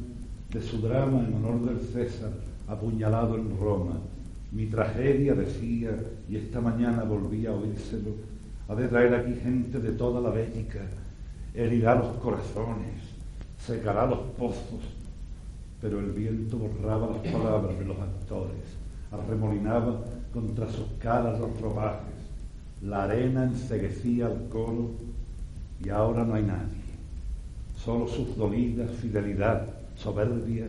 de 0.51 0.61
su 0.61 0.81
drama 0.81 1.19
en 1.19 1.33
honor 1.33 1.65
del 1.65 1.79
César 1.79 2.31
apuñalado 2.67 3.37
en 3.37 3.57
Roma. 3.57 3.93
Mi 4.51 4.65
tragedia, 4.65 5.33
decía, 5.33 5.91
y 6.29 6.35
esta 6.35 6.59
mañana 6.59 7.03
volví 7.03 7.45
a 7.45 7.53
oírselo, 7.53 8.11
ha 8.71 8.75
de 8.75 8.87
traer 8.87 9.13
aquí 9.13 9.35
gente 9.35 9.79
de 9.79 9.91
toda 9.91 10.21
la 10.21 10.29
Bética, 10.29 10.79
herirá 11.53 11.93
los 11.95 12.15
corazones, 12.19 13.01
secará 13.59 14.05
los 14.05 14.19
pozos, 14.37 14.79
pero 15.81 15.99
el 15.99 16.11
viento 16.11 16.57
borraba 16.57 17.09
las 17.09 17.33
palabras 17.33 17.77
de 17.77 17.83
los 17.83 17.99
actores, 17.99 18.63
arremolinaba 19.11 19.99
contra 20.31 20.69
sus 20.71 20.85
caras 20.99 21.37
los 21.37 21.59
ropajes, 21.59 22.15
la 22.81 23.03
arena 23.03 23.43
enseguecía 23.43 24.27
al 24.27 24.47
coro 24.47 24.91
y 25.83 25.89
ahora 25.89 26.23
no 26.23 26.35
hay 26.35 26.43
nadie. 26.43 26.81
Solo 27.75 28.07
sus 28.07 28.37
dolidas 28.37 28.89
fidelidad, 28.91 29.67
soberbia, 29.97 30.67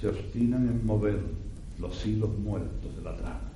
se 0.00 0.08
obstinan 0.08 0.68
en 0.68 0.86
mover 0.86 1.20
los 1.78 2.06
hilos 2.06 2.30
muertos 2.38 2.96
de 2.96 3.02
la 3.02 3.14
trama. 3.14 3.53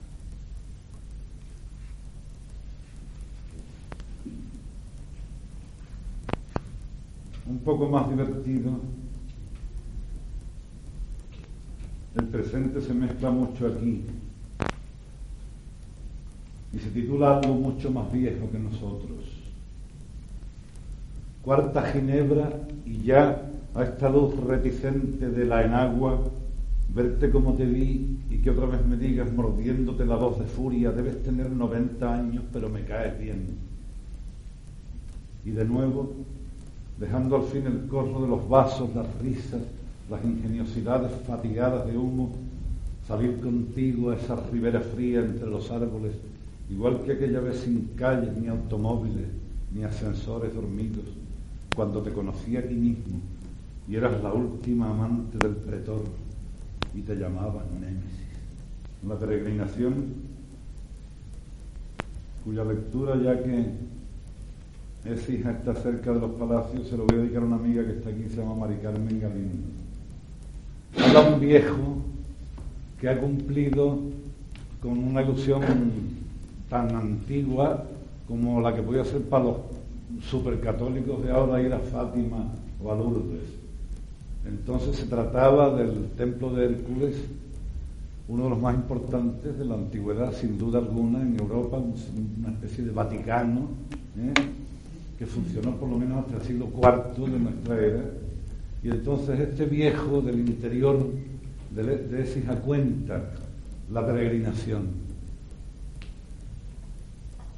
Un 7.49 7.59
poco 7.61 7.89
más 7.89 8.11
divertido, 8.11 8.73
el 12.15 12.25
presente 12.27 12.83
se 12.83 12.93
mezcla 12.93 13.31
mucho 13.31 13.69
aquí. 13.69 14.05
Y 16.75 16.79
se 16.79 16.91
titula 16.91 17.39
algo 17.39 17.55
mucho 17.55 17.91
más 17.91 18.13
viejo 18.13 18.51
que 18.51 18.59
nosotros. 18.59 19.25
Cuarta 21.43 21.91
ginebra 21.91 22.51
y 22.85 23.03
ya 23.05 23.51
a 23.75 23.83
esta 23.83 24.11
luz 24.11 24.37
reticente 24.45 25.31
de 25.31 25.47
la 25.47 25.65
enagua, 25.65 26.21
verte 26.95 27.31
como 27.31 27.55
te 27.55 27.65
vi 27.65 28.19
y 28.29 28.39
que 28.39 28.51
otra 28.51 28.67
vez 28.67 28.85
me 28.85 28.99
digas 28.99 29.33
mordiéndote 29.33 30.05
la 30.05 30.17
voz 30.17 30.39
de 30.39 30.45
furia, 30.45 30.91
debes 30.91 31.23
tener 31.23 31.51
90 31.51 32.15
años, 32.15 32.45
pero 32.53 32.69
me 32.69 32.85
caes 32.85 33.19
bien. 33.19 33.47
Y 35.47 35.51
de 35.53 35.65
nuevo, 35.65 36.13
dejando 36.99 37.37
al 37.37 37.45
fin 37.45 37.67
el 37.67 37.87
corro 37.89 38.23
de 38.23 38.29
los 38.29 38.49
vasos, 38.49 38.95
las 38.95 39.07
risas, 39.23 39.63
las 40.11 40.25
ingeniosidades 40.25 41.13
fatigadas 41.27 41.87
de 41.87 41.97
humo, 41.97 42.35
salir 43.07 43.41
contigo 43.41 44.11
a 44.11 44.17
esa 44.17 44.37
ribera 44.51 44.81
fría 44.81 45.21
entre 45.21 45.49
los 45.49 45.71
árboles, 45.71 46.13
igual 46.71 47.01
que 47.05 47.13
aquella 47.13 47.41
vez 47.41 47.61
sin 47.61 47.91
calles, 47.97 48.37
ni 48.37 48.49
automóviles, 48.49 49.29
ni 49.75 49.85
ascensores 49.85 50.55
dormidos 50.55 51.05
cuando 51.75 52.03
te 52.03 52.11
conocí 52.11 52.57
a 52.57 52.67
ti 52.67 52.75
mismo 52.75 53.21
y 53.89 53.97
eras 53.97 54.21
la 54.23 54.33
última 54.33 54.91
amante 54.91 55.39
del 55.39 55.55
pretor 55.57 56.03
y 56.95 57.01
te 57.03 57.15
llamaban 57.15 57.65
Némesis. 57.81 58.29
La 59.07 59.17
peregrinación, 59.17 60.07
cuya 62.45 62.65
lectura 62.65 63.17
ya 63.23 63.43
que 63.43 63.67
es 65.05 65.29
hija 65.29 65.53
está 65.53 65.75
cerca 65.75 66.13
de 66.13 66.21
los 66.21 66.33
palacios, 66.33 66.89
se 66.89 66.97
lo 66.97 67.07
voy 67.07 67.17
a 67.17 67.23
dedicar 67.23 67.43
a 67.43 67.47
una 67.47 67.57
amiga 67.57 67.85
que 67.85 67.93
está 67.93 68.11
aquí, 68.11 68.25
se 68.29 68.37
llama 68.37 68.55
Mari 68.55 68.77
Carmen 68.83 69.21
Galindo. 69.21 69.69
Habla 70.99 71.35
un 71.35 71.41
viejo 71.41 71.97
que 73.01 73.09
ha 73.09 73.21
cumplido 73.21 73.99
con 74.83 74.99
una 74.99 75.23
ilusión 75.23 75.63
tan 76.69 76.95
antigua 76.95 77.85
como 78.27 78.61
la 78.61 78.75
que 78.75 78.83
podía 78.83 79.05
ser 79.05 79.23
para 79.23 79.45
los 79.45 79.57
supercatólicos 80.23 81.23
de 81.25 81.31
ahora 81.31 81.63
ir 81.63 81.73
a 81.73 81.79
Fátima 81.79 82.45
o 82.83 82.93
a 82.93 82.97
Lourdes. 82.97 83.59
Entonces 84.47 84.97
se 84.97 85.07
trataba 85.07 85.75
del 85.77 86.09
templo 86.17 86.51
de 86.51 86.67
Hércules, 86.67 87.17
uno 88.29 88.45
de 88.45 88.51
los 88.51 88.61
más 88.61 88.75
importantes 88.75 89.59
de 89.59 89.65
la 89.65 89.75
antigüedad, 89.75 90.33
sin 90.33 90.59
duda 90.59 90.79
alguna, 90.79 91.23
en 91.23 91.39
Europa, 91.39 91.79
una 91.79 92.51
especie 92.51 92.85
de 92.85 92.91
Vaticano, 92.91 93.69
¿eh? 94.19 94.35
Que 95.19 95.27
funcionó 95.27 95.77
por 95.77 95.89
lo 95.89 95.99
menos 95.99 96.25
hasta 96.25 96.37
el 96.37 96.43
siglo 96.43 96.69
IV 96.75 97.31
de 97.31 97.39
nuestra 97.39 97.79
era. 97.79 98.05
Y 98.83 98.91
entonces 98.91 99.41
este 99.41 99.65
viejo 99.65 100.21
del 100.21 100.39
interior 100.41 101.05
de, 101.75 101.83
de 101.83 102.55
cuenta 102.65 103.31
la 103.91 104.07
peregrinación 104.07 105.09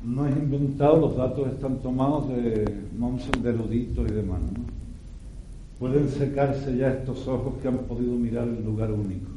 no 0.05 0.27
es 0.27 0.37
inventado, 0.37 0.99
los 0.99 1.17
datos 1.17 1.49
están 1.49 1.79
tomados 1.79 2.29
de 2.29 2.65
monjes 2.97 3.31
de 3.43 3.51
eruditos 3.51 4.11
y 4.11 4.15
demás. 4.15 4.41
Pueden 5.79 6.09
secarse 6.09 6.77
ya 6.77 6.93
estos 6.93 7.27
ojos 7.29 7.55
que 7.61 7.69
han 7.69 7.79
podido 7.79 8.15
mirar 8.15 8.49
el 8.49 8.65
lugar 8.65 8.93
único. 8.93 9.31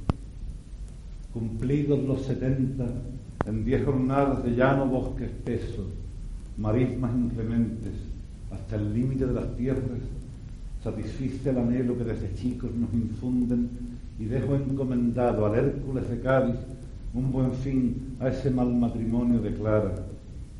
Cumplidos 1.34 2.04
los 2.04 2.22
setenta, 2.24 2.86
en 3.46 3.66
diez 3.66 3.84
jornadas 3.84 4.44
de 4.44 4.56
llano 4.56 4.86
bosque 4.86 5.26
espeso, 5.26 5.86
marismas 6.58 7.12
inclementes, 7.14 7.94
hasta 8.54 8.76
el 8.76 8.94
límite 8.94 9.26
de 9.26 9.34
las 9.34 9.56
tierras, 9.56 10.02
satisfice 10.84 11.50
el 11.50 11.58
anhelo 11.58 11.98
que 11.98 12.04
desde 12.04 12.34
chicos 12.36 12.72
nos 12.76 12.94
infunden 12.94 13.70
y 14.20 14.26
dejo 14.26 14.56
encomendado 14.56 15.46
al 15.46 15.56
Hércules 15.56 16.10
de 16.10 16.20
Cádiz 16.20 16.56
un 17.14 17.32
buen 17.32 17.54
fin 17.54 18.16
a 18.20 18.30
ese 18.30 18.50
mal 18.52 18.74
matrimonio 18.74 19.40
de 19.40 19.54
Clara 19.54 19.94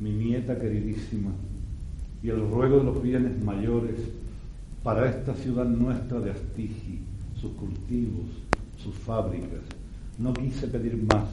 mi 0.00 0.10
nieta 0.10 0.58
queridísima, 0.58 1.30
y 2.22 2.28
el 2.28 2.40
ruego 2.50 2.78
de 2.78 2.84
los 2.84 3.02
bienes 3.02 3.42
mayores 3.42 3.96
para 4.82 5.08
esta 5.08 5.34
ciudad 5.34 5.64
nuestra 5.64 6.20
de 6.20 6.30
Astigi, 6.30 7.00
sus 7.40 7.52
cultivos, 7.52 8.26
sus 8.76 8.94
fábricas. 8.94 9.62
No 10.18 10.34
quise 10.34 10.66
pedir 10.68 11.02
más, 11.10 11.24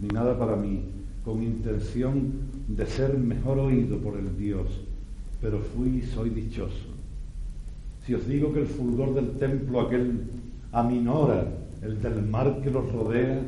ni 0.00 0.08
nada 0.08 0.38
para 0.38 0.56
mí, 0.56 0.82
con 1.24 1.42
intención 1.42 2.32
de 2.68 2.86
ser 2.86 3.16
mejor 3.16 3.58
oído 3.58 3.98
por 3.98 4.18
el 4.18 4.36
Dios, 4.36 4.66
pero 5.40 5.58
fui 5.60 5.98
y 5.98 6.02
soy 6.02 6.30
dichoso. 6.30 6.88
Si 8.06 8.14
os 8.14 8.26
digo 8.26 8.52
que 8.52 8.60
el 8.60 8.66
fulgor 8.66 9.14
del 9.14 9.32
templo 9.32 9.82
aquel 9.82 10.22
aminora 10.72 11.46
el 11.82 12.00
del 12.02 12.22
mar 12.22 12.60
que 12.62 12.70
los 12.70 12.90
rodea, 12.92 13.40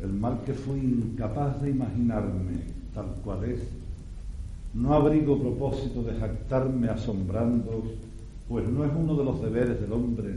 el 0.00 0.12
mar 0.12 0.38
que 0.44 0.54
fui 0.54 0.78
incapaz 0.78 1.60
de 1.62 1.70
imaginarme 1.70 2.58
tal 2.94 3.06
cual 3.24 3.44
es, 3.44 3.60
no 4.74 4.94
abrigo 4.94 5.38
propósito 5.38 6.02
de 6.02 6.14
jactarme 6.18 6.88
asombrando, 6.88 7.84
pues 8.48 8.66
no 8.68 8.84
es 8.84 8.90
uno 8.96 9.16
de 9.16 9.24
los 9.24 9.40
deberes 9.40 9.80
del 9.80 9.92
hombre 9.92 10.36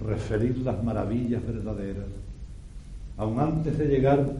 referir 0.00 0.58
las 0.58 0.82
maravillas 0.84 1.46
verdaderas. 1.46 2.06
Aun 3.16 3.40
antes 3.40 3.78
de 3.78 3.86
llegar, 3.86 4.30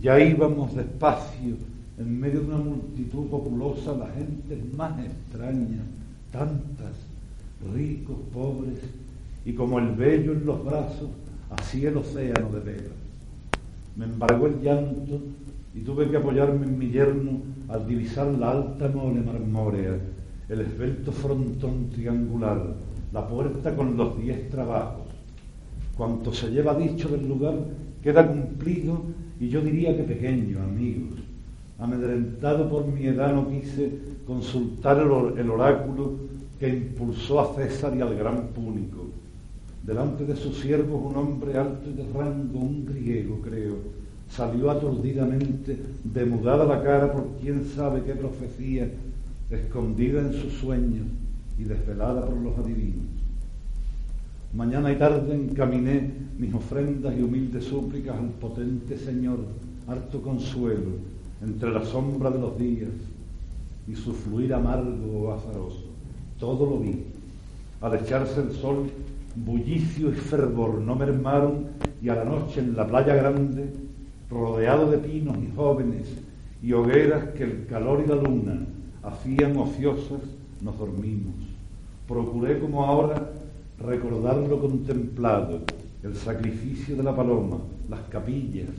ya 0.00 0.18
íbamos 0.20 0.74
despacio 0.74 1.56
en 1.98 2.20
medio 2.20 2.40
de 2.40 2.46
una 2.46 2.58
multitud 2.58 3.26
populosa, 3.28 3.96
la 3.96 4.08
gente 4.08 4.62
más 4.76 4.98
extraña, 5.04 5.82
tantas, 6.32 6.96
ricos, 7.72 8.16
pobres, 8.32 8.80
y 9.44 9.52
como 9.52 9.78
el 9.78 9.94
vello 9.94 10.32
en 10.32 10.46
los 10.46 10.64
brazos, 10.64 11.10
así 11.50 11.86
el 11.86 11.96
océano 11.96 12.50
de 12.50 12.60
veras. 12.60 12.92
Me 13.96 14.06
embargó 14.06 14.46
el 14.46 14.60
llanto 14.60 15.20
y 15.74 15.80
tuve 15.80 16.10
que 16.10 16.16
apoyarme 16.16 16.66
en 16.66 16.78
mi 16.78 16.90
yerno 16.90 17.40
al 17.68 17.86
divisar 17.86 18.26
la 18.26 18.50
alta 18.50 18.88
mole 18.88 19.20
marmórea, 19.20 19.98
el 20.48 20.60
esbelto 20.60 21.12
frontón 21.12 21.90
triangular, 21.90 22.74
la 23.12 23.26
puerta 23.28 23.74
con 23.74 23.96
los 23.96 24.20
diez 24.20 24.50
trabajos. 24.50 25.06
Cuanto 25.96 26.32
se 26.32 26.50
lleva 26.50 26.74
dicho 26.74 27.08
del 27.08 27.28
lugar 27.28 27.54
queda 28.02 28.26
cumplido 28.26 29.00
y 29.38 29.48
yo 29.48 29.60
diría 29.60 29.96
que 29.96 30.02
pequeño, 30.02 30.62
amigos. 30.62 31.23
Amedrentado 31.78 32.68
por 32.68 32.86
mi 32.86 33.06
edad 33.06 33.34
no 33.34 33.48
quise 33.48 33.90
consultar 34.26 34.98
el, 34.98 35.50
oráculo 35.50 36.12
que 36.58 36.68
impulsó 36.68 37.40
a 37.40 37.54
César 37.54 37.96
y 37.96 38.00
al 38.00 38.14
gran 38.16 38.48
púnico. 38.48 39.06
Delante 39.82 40.24
de 40.24 40.36
sus 40.36 40.58
siervos 40.58 41.02
un 41.04 41.16
hombre 41.16 41.58
alto 41.58 41.90
y 41.90 41.94
de 41.94 42.04
rango, 42.12 42.60
un 42.60 42.86
griego 42.86 43.40
creo, 43.42 43.76
salió 44.30 44.70
aturdidamente, 44.70 45.76
demudada 46.04 46.64
la 46.64 46.82
cara 46.82 47.12
por 47.12 47.26
quién 47.40 47.64
sabe 47.64 48.02
qué 48.02 48.14
profecía, 48.14 48.88
escondida 49.50 50.20
en 50.20 50.32
sus 50.32 50.52
sueños 50.54 51.06
y 51.58 51.64
desvelada 51.64 52.24
por 52.24 52.36
los 52.36 52.56
adivinos. 52.56 53.04
Mañana 54.54 54.92
y 54.92 54.96
tarde 54.96 55.34
encaminé 55.34 56.10
mis 56.38 56.54
ofrendas 56.54 57.14
y 57.18 57.22
humildes 57.22 57.64
súplicas 57.64 58.16
al 58.16 58.28
potente 58.30 58.96
Señor, 58.96 59.40
harto 59.88 60.22
consuelo, 60.22 60.92
entre 61.42 61.72
la 61.72 61.84
sombra 61.84 62.30
de 62.30 62.38
los 62.38 62.58
días 62.58 62.92
y 63.86 63.94
su 63.94 64.12
fluir 64.12 64.54
amargo 64.54 65.20
o 65.20 65.32
azaroso. 65.32 65.84
Todo 66.38 66.66
lo 66.66 66.78
vi. 66.78 67.04
Al 67.80 67.94
echarse 67.94 68.40
el 68.40 68.52
sol, 68.52 68.90
bullicio 69.36 70.10
y 70.10 70.14
fervor 70.14 70.80
no 70.80 70.94
mermaron 70.94 71.66
y 72.00 72.08
a 72.08 72.14
la 72.14 72.24
noche 72.24 72.60
en 72.60 72.76
la 72.76 72.86
playa 72.86 73.14
grande 73.14 73.72
rodeado 74.30 74.90
de 74.90 74.98
pinos 74.98 75.36
y 75.38 75.54
jóvenes 75.54 76.08
y 76.62 76.72
hogueras 76.72 77.30
que 77.30 77.44
el 77.44 77.66
calor 77.66 78.02
y 78.04 78.08
la 78.08 78.16
luna 78.16 78.66
hacían 79.02 79.56
ociosas, 79.56 80.20
nos 80.62 80.78
dormimos. 80.78 81.34
Procuré 82.08 82.58
como 82.58 82.84
ahora 82.84 83.30
recordar 83.78 84.36
lo 84.36 84.60
contemplado, 84.60 85.60
el 86.02 86.16
sacrificio 86.16 86.96
de 86.96 87.02
la 87.02 87.14
paloma, 87.14 87.58
las 87.88 88.00
capillas, 88.08 88.70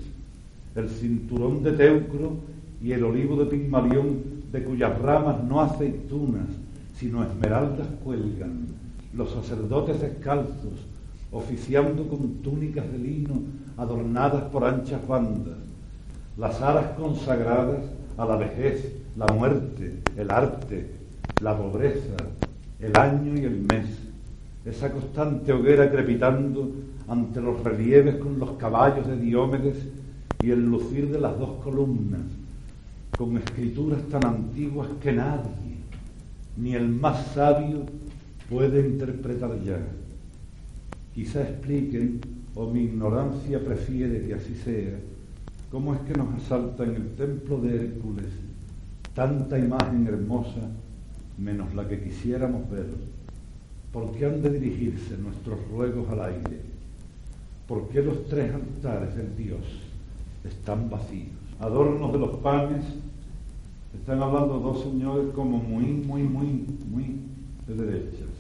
el 0.75 0.89
cinturón 0.89 1.63
de 1.63 1.71
Teucro 1.71 2.33
y 2.81 2.91
el 2.91 3.03
olivo 3.03 3.37
de 3.37 3.45
Pigmalión, 3.45 4.35
de 4.51 4.63
cuyas 4.63 4.99
ramas 4.99 5.43
no 5.43 5.61
aceitunas, 5.61 6.47
sino 6.97 7.23
esmeraldas 7.23 7.87
cuelgan, 8.03 8.67
los 9.13 9.31
sacerdotes 9.31 10.01
descalzos, 10.01 10.85
oficiando 11.31 12.07
con 12.07 12.35
túnicas 12.35 12.89
de 12.91 12.97
lino 12.97 13.41
adornadas 13.77 14.43
por 14.43 14.63
anchas 14.63 15.05
bandas, 15.07 15.57
las 16.37 16.61
aras 16.61 16.97
consagradas 16.97 17.81
a 18.17 18.25
la 18.25 18.37
vejez, 18.37 18.93
la 19.17 19.27
muerte, 19.27 19.99
el 20.17 20.31
arte, 20.31 20.91
la 21.41 21.57
pobreza, 21.57 22.15
el 22.79 22.95
año 22.97 23.35
y 23.35 23.45
el 23.45 23.61
mes, 23.61 23.85
esa 24.65 24.91
constante 24.91 25.53
hoguera 25.53 25.89
crepitando 25.91 26.71
ante 27.07 27.41
los 27.41 27.63
relieves 27.63 28.15
con 28.15 28.39
los 28.39 28.51
caballos 28.51 29.07
de 29.07 29.17
Diómedes 29.17 29.77
y 30.45 30.51
el 30.51 30.63
lucir 30.63 31.09
de 31.09 31.19
las 31.19 31.39
dos 31.39 31.63
columnas, 31.63 32.21
con 33.17 33.35
escrituras 33.35 34.03
tan 34.11 34.23
antiguas 34.23 34.87
que 35.01 35.11
nadie, 35.11 35.77
ni 36.55 36.75
el 36.75 36.87
más 36.87 37.33
sabio, 37.33 37.83
puede 38.47 38.87
interpretar 38.87 39.59
ya. 39.63 39.79
Quizá 41.15 41.41
expliquen 41.41 42.21
o 42.53 42.69
mi 42.69 42.83
ignorancia 42.83 43.59
prefiere 43.59 44.27
que 44.27 44.35
así 44.35 44.53
sea, 44.53 44.99
¿cómo 45.71 45.95
es 45.95 46.01
que 46.01 46.13
nos 46.13 46.35
asalta 46.35 46.83
en 46.83 46.95
el 46.95 47.15
templo 47.15 47.59
de 47.59 47.77
Hércules 47.77 48.29
tanta 49.15 49.57
imagen 49.57 50.05
hermosa 50.05 50.69
menos 51.39 51.73
la 51.73 51.87
que 51.87 52.03
quisiéramos 52.03 52.69
ver? 52.69 52.85
¿Por 53.91 54.11
qué 54.11 54.27
han 54.27 54.43
de 54.43 54.51
dirigirse 54.51 55.17
nuestros 55.17 55.57
ruegos 55.71 56.07
al 56.11 56.21
aire? 56.21 56.61
¿Por 57.67 57.89
qué 57.89 58.03
los 58.03 58.27
tres 58.27 58.53
altares 58.53 59.15
del 59.15 59.35
Dios 59.35 59.84
están 60.47 60.89
vacíos? 60.89 61.29
Adornos 61.59 62.11
de 62.13 62.19
los 62.19 62.37
panes, 62.37 62.83
están 63.93 64.21
hablando 64.21 64.59
dos 64.59 64.83
señores 64.83 65.27
como 65.33 65.57
muy, 65.57 65.85
muy, 65.85 66.23
muy, 66.23 66.65
muy 66.89 67.19
de 67.67 67.85
derechas 67.85 68.35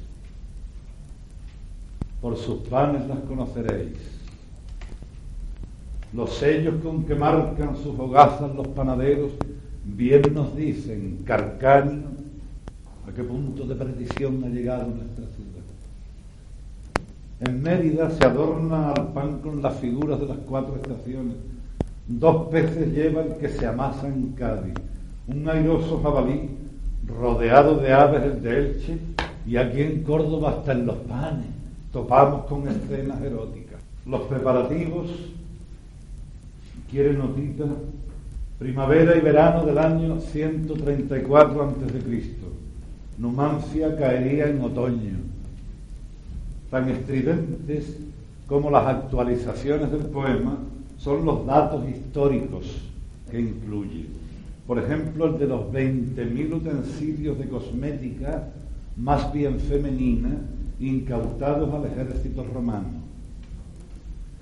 por 2.25 2.37
sus 2.37 2.57
panes 2.61 3.07
las 3.07 3.19
conoceréis. 3.19 3.99
Los 6.11 6.33
sellos 6.33 6.81
con 6.81 7.03
que 7.03 7.13
marcan 7.13 7.77
sus 7.77 7.99
hogazas 7.99 8.55
los 8.55 8.67
panaderos, 8.69 9.33
bien 9.83 10.23
nos 10.33 10.55
dicen, 10.55 11.19
Carcanio, 11.23 12.07
a 13.07 13.11
qué 13.13 13.23
punto 13.23 13.67
de 13.67 13.75
perdición 13.75 14.43
ha 14.43 14.47
llegado 14.47 14.87
nuestra 14.87 15.25
ciudad. 15.35 15.61
En 17.41 17.61
Mérida 17.61 18.09
se 18.09 18.25
adorna 18.25 18.93
al 18.93 19.13
pan 19.13 19.37
con 19.37 19.61
las 19.61 19.75
figuras 19.75 20.19
de 20.19 20.25
las 20.25 20.37
cuatro 20.47 20.77
estaciones. 20.77 21.35
Dos 22.07 22.49
peces 22.49 22.93
llevan 22.93 23.35
que 23.39 23.49
se 23.49 23.65
amasan 23.65 24.13
en 24.13 24.31
Cádiz, 24.33 24.75
un 25.27 25.49
airoso 25.49 25.99
jabalí 26.03 26.49
rodeado 27.07 27.77
de 27.77 27.91
aves 27.91 28.23
el 28.23 28.43
de 28.43 28.59
Elche 28.59 28.97
y 29.47 29.57
aquí 29.57 29.81
en 29.81 30.03
Córdoba 30.03 30.51
hasta 30.51 30.73
en 30.73 30.85
los 30.85 30.97
panes 30.97 31.47
topamos 31.91 32.45
con 32.45 32.67
escenas 32.67 33.19
eróticas. 33.21 33.79
Los 34.05 34.21
preparativos, 34.21 35.09
quiere 36.91 37.13
notita, 37.13 37.65
primavera 38.59 39.17
y 39.17 39.21
verano 39.21 39.65
del 39.65 39.77
año 39.79 40.19
134 40.19 41.63
a.C. 41.63 42.35
Numancia 43.17 43.97
caería 43.97 44.47
en 44.47 44.61
otoño. 44.61 45.17
Tan 46.69 46.87
estridentes 46.89 47.97
como 48.45 48.69
las 48.69 48.85
actualizaciones 48.85 49.91
del 49.91 50.05
poema 50.07 50.59
son 51.05 51.23
los 51.23 51.45
datos 51.45 51.87
históricos 51.87 52.65
que 53.29 53.39
incluye. 53.39 54.07
Por 54.65 54.79
ejemplo, 54.79 55.27
el 55.27 55.37
de 55.37 55.45
los 55.45 55.71
20.000 55.71 56.53
utensilios 56.55 57.37
de 57.37 57.47
cosmética, 57.47 58.47
más 58.97 59.31
bien 59.31 59.59
femenina, 59.59 60.31
incautados 60.79 61.71
al 61.75 61.85
ejército 61.85 62.43
romano. 62.51 62.87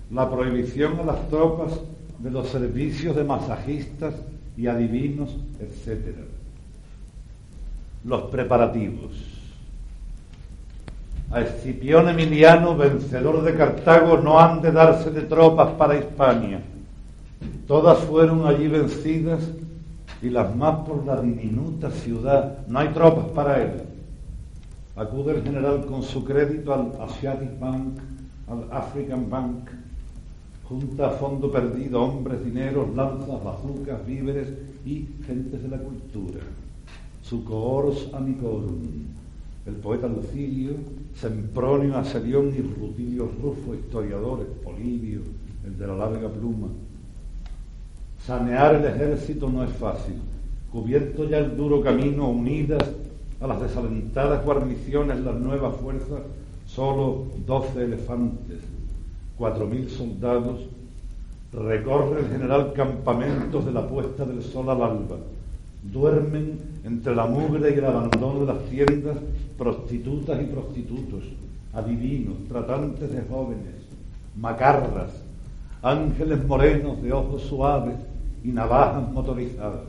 La 0.10 0.32
prohibición 0.32 1.02
a 1.02 1.04
las 1.04 1.28
tropas 1.28 1.82
de 2.20 2.32
los 2.32 2.48
servicios 2.48 3.14
de 3.14 3.26
masajistas 3.26 4.16
y 4.56 4.68
adivinos, 4.68 5.36
etc. 5.60 6.16
Los 8.06 8.22
preparativos. 8.32 9.43
A 11.34 11.42
Escipión 11.42 12.08
Emiliano, 12.08 12.78
vencedor 12.78 13.42
de 13.42 13.56
Cartago, 13.56 14.18
no 14.18 14.40
han 14.40 14.62
de 14.62 14.72
darse 14.72 15.10
de 15.10 15.24
tropas 15.24 15.72
para 15.72 15.98
Hispania. 15.98 16.62
Todas 17.66 17.98
fueron 18.02 18.46
allí 18.46 18.68
vencidas 18.68 19.42
y 20.22 20.30
las 20.30 20.56
más 20.56 20.88
por 20.88 21.04
la 21.04 21.20
diminuta 21.20 21.90
ciudad. 21.90 22.60
No 22.68 22.78
hay 22.78 22.90
tropas 22.90 23.26
para 23.30 23.64
él. 23.64 23.82
Acude 24.96 25.38
el 25.38 25.44
general 25.44 25.88
con 25.88 26.04
su 26.04 26.24
crédito 26.24 26.72
al 26.72 26.92
Asiatic 27.02 27.60
Bank, 27.60 27.98
al 28.48 28.68
African 28.72 29.28
Bank, 29.28 29.70
junta 30.70 31.08
a 31.08 31.12
fondo 31.14 31.52
perdido 31.52 32.04
hombres, 32.04 32.46
dineros, 32.46 32.96
lanzas, 32.96 33.44
bazucas, 33.44 34.06
víveres 34.06 34.50
y 34.86 35.08
gentes 35.26 35.64
de 35.64 35.68
la 35.68 35.80
cultura. 35.80 36.42
Su 37.24 37.44
coors 37.44 38.14
amicorum, 38.14 39.08
el 39.66 39.76
poeta 39.76 40.08
Lucilio, 40.08 40.74
Sempronio 41.16 41.98
Aserión 41.98 42.50
y 42.50 42.62
Rutilio 42.62 43.30
Rufo, 43.42 43.74
historiadores, 43.76 44.48
Polibio, 44.64 45.22
el 45.66 45.78
de 45.78 45.88
la 45.88 45.96
larga 45.96 46.30
pluma. 46.30 46.68
Sanear 48.26 48.76
el 48.76 48.86
ejército 48.86 49.50
no 49.50 49.64
es 49.64 49.72
fácil. 49.72 50.16
Cubierto 50.72 51.30
ya 51.30 51.38
el 51.38 51.56
duro 51.56 51.82
camino, 51.82 52.30
unidas 52.30 52.84
a 53.40 53.48
las 53.48 53.62
desalentadas 53.62 54.44
guarniciones 54.44 55.20
las 55.20 55.36
nuevas 55.36 55.76
fuerzas, 55.76 56.22
solo 56.66 57.26
doce 57.46 57.84
elefantes 57.84 58.60
cuatro 59.38 59.66
mil 59.66 59.90
soldados, 59.90 60.62
recorre 61.52 62.22
el 62.22 62.30
general 62.30 62.74
campamentos 62.74 63.66
de 63.66 63.72
la 63.72 63.88
puesta 63.88 64.26
del 64.26 64.42
sol 64.42 64.70
al 64.70 64.82
alba. 64.82 65.18
Duermen 65.92 66.60
entre 66.84 67.16
la 67.16 67.26
mugre 67.26 67.72
y 67.72 67.78
el 67.78 67.86
abandono 67.86 68.46
de 68.46 68.54
las 68.54 68.64
tiendas 68.66 69.18
prostitutas 69.58 70.42
y 70.42 70.46
prostitutos, 70.46 71.24
adivinos, 71.74 72.38
tratantes 72.48 73.12
de 73.12 73.22
jóvenes, 73.24 73.76
macarras, 74.38 75.12
ángeles 75.82 76.46
morenos 76.46 77.02
de 77.02 77.12
ojos 77.12 77.44
suaves 77.44 77.96
y 78.44 78.50
navajas 78.50 79.12
motorizadas. 79.12 79.82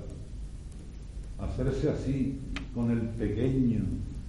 Hacerse 1.39 1.91
así 1.91 2.39
con 2.75 2.91
el 2.91 3.01
pequeño, 3.01 3.85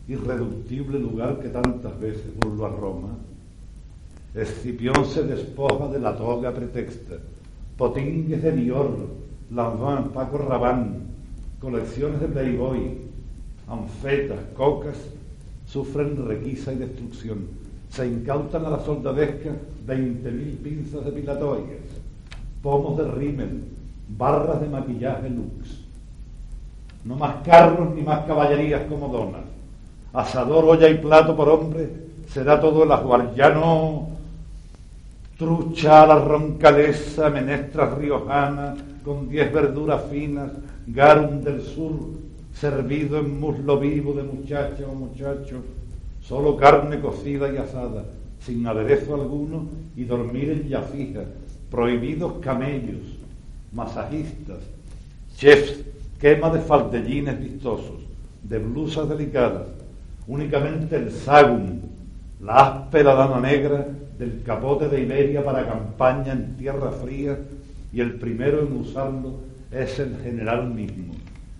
irreductible 0.07 0.99
lugar 0.99 1.39
que 1.39 1.49
tantas 1.49 1.99
veces 1.99 2.31
burló 2.39 2.65
a 2.65 2.69
Roma, 2.69 3.09
Escipión 4.35 5.05
se 5.05 5.23
despoja 5.23 5.87
de 5.87 5.99
la 5.99 6.15
toga 6.17 6.53
pretexta. 6.53 7.15
Potingues 7.77 8.43
de 8.43 8.51
Dior, 8.51 9.07
Lanvin, 9.51 10.09
Paco 10.09 10.37
Rabanne, 10.39 11.04
colecciones 11.59 12.19
de 12.19 12.27
Playboy, 12.27 12.97
anfetas, 13.67 14.39
cocas, 14.55 14.97
sufren 15.65 16.27
requisa 16.27 16.73
y 16.73 16.77
destrucción. 16.77 17.47
Se 17.89 18.07
incautan 18.07 18.65
a 18.65 18.71
la 18.71 18.79
soldadesca 18.79 19.51
20.000 19.87 20.57
pinzas 20.57 21.05
depilatorias, 21.05 21.81
pomos 22.61 22.97
de 22.97 23.11
rímel, 23.11 23.63
barras 24.09 24.61
de 24.61 24.67
maquillaje 24.67 25.29
lux. 25.29 25.85
No 27.03 27.15
más 27.15 27.35
carros 27.43 27.93
ni 27.95 28.01
más 28.01 28.25
caballerías 28.25 28.83
como 28.89 29.07
donas. 29.09 29.43
Asador, 30.13 30.65
olla 30.65 30.89
y 30.89 30.97
plato 30.97 31.35
por 31.35 31.49
hombre 31.49 31.89
será 32.27 32.59
todo 32.59 32.83
el 32.83 32.91
ajuar. 32.91 33.33
Ya 33.35 33.49
no 33.49 34.09
trucha 35.37 36.05
la 36.07 36.19
roncalesa, 36.19 37.29
menestras 37.29 37.97
riojanas 37.97 38.77
con 39.05 39.29
diez 39.29 39.53
verduras 39.53 40.01
finas, 40.09 40.51
garum 40.87 41.41
del 41.41 41.61
sur, 41.61 41.93
servido 42.53 43.19
en 43.19 43.39
muslo 43.39 43.79
vivo 43.79 44.13
de 44.13 44.23
muchacha 44.23 44.83
o 44.89 44.95
muchacho, 44.95 45.61
solo 46.21 46.57
carne 46.57 46.99
cocida 46.99 47.53
y 47.53 47.57
asada, 47.57 48.05
sin 48.39 48.65
aderezo 48.65 49.13
alguno, 49.13 49.67
y 49.95 50.05
dormir 50.05 50.49
en 50.49 50.67
yafija, 50.67 51.21
prohibidos 51.69 52.33
camellos, 52.41 53.03
masajistas, 53.71 54.59
chefs, 55.37 55.83
quema 56.19 56.49
de 56.49 56.61
faldellines 56.61 57.39
vistosos, 57.39 58.01
de 58.41 58.57
blusas 58.57 59.07
delicadas, 59.07 59.67
únicamente 60.27 60.95
el 60.95 61.11
sagum, 61.11 61.79
la 62.41 62.55
áspera 62.55 63.13
dama 63.13 63.39
negra 63.39 63.85
del 64.17 64.41
capote 64.43 64.87
de 64.87 65.01
Iberia 65.01 65.43
para 65.43 65.67
campaña 65.67 66.33
en 66.33 66.55
tierra 66.55 66.91
fría 66.91 67.37
y 67.95 68.01
el 68.01 68.19
primero 68.19 68.59
en 68.59 68.75
usarlo 68.75 69.35
es 69.71 69.99
el 69.99 70.17
general 70.21 70.69
mismo. 70.69 71.13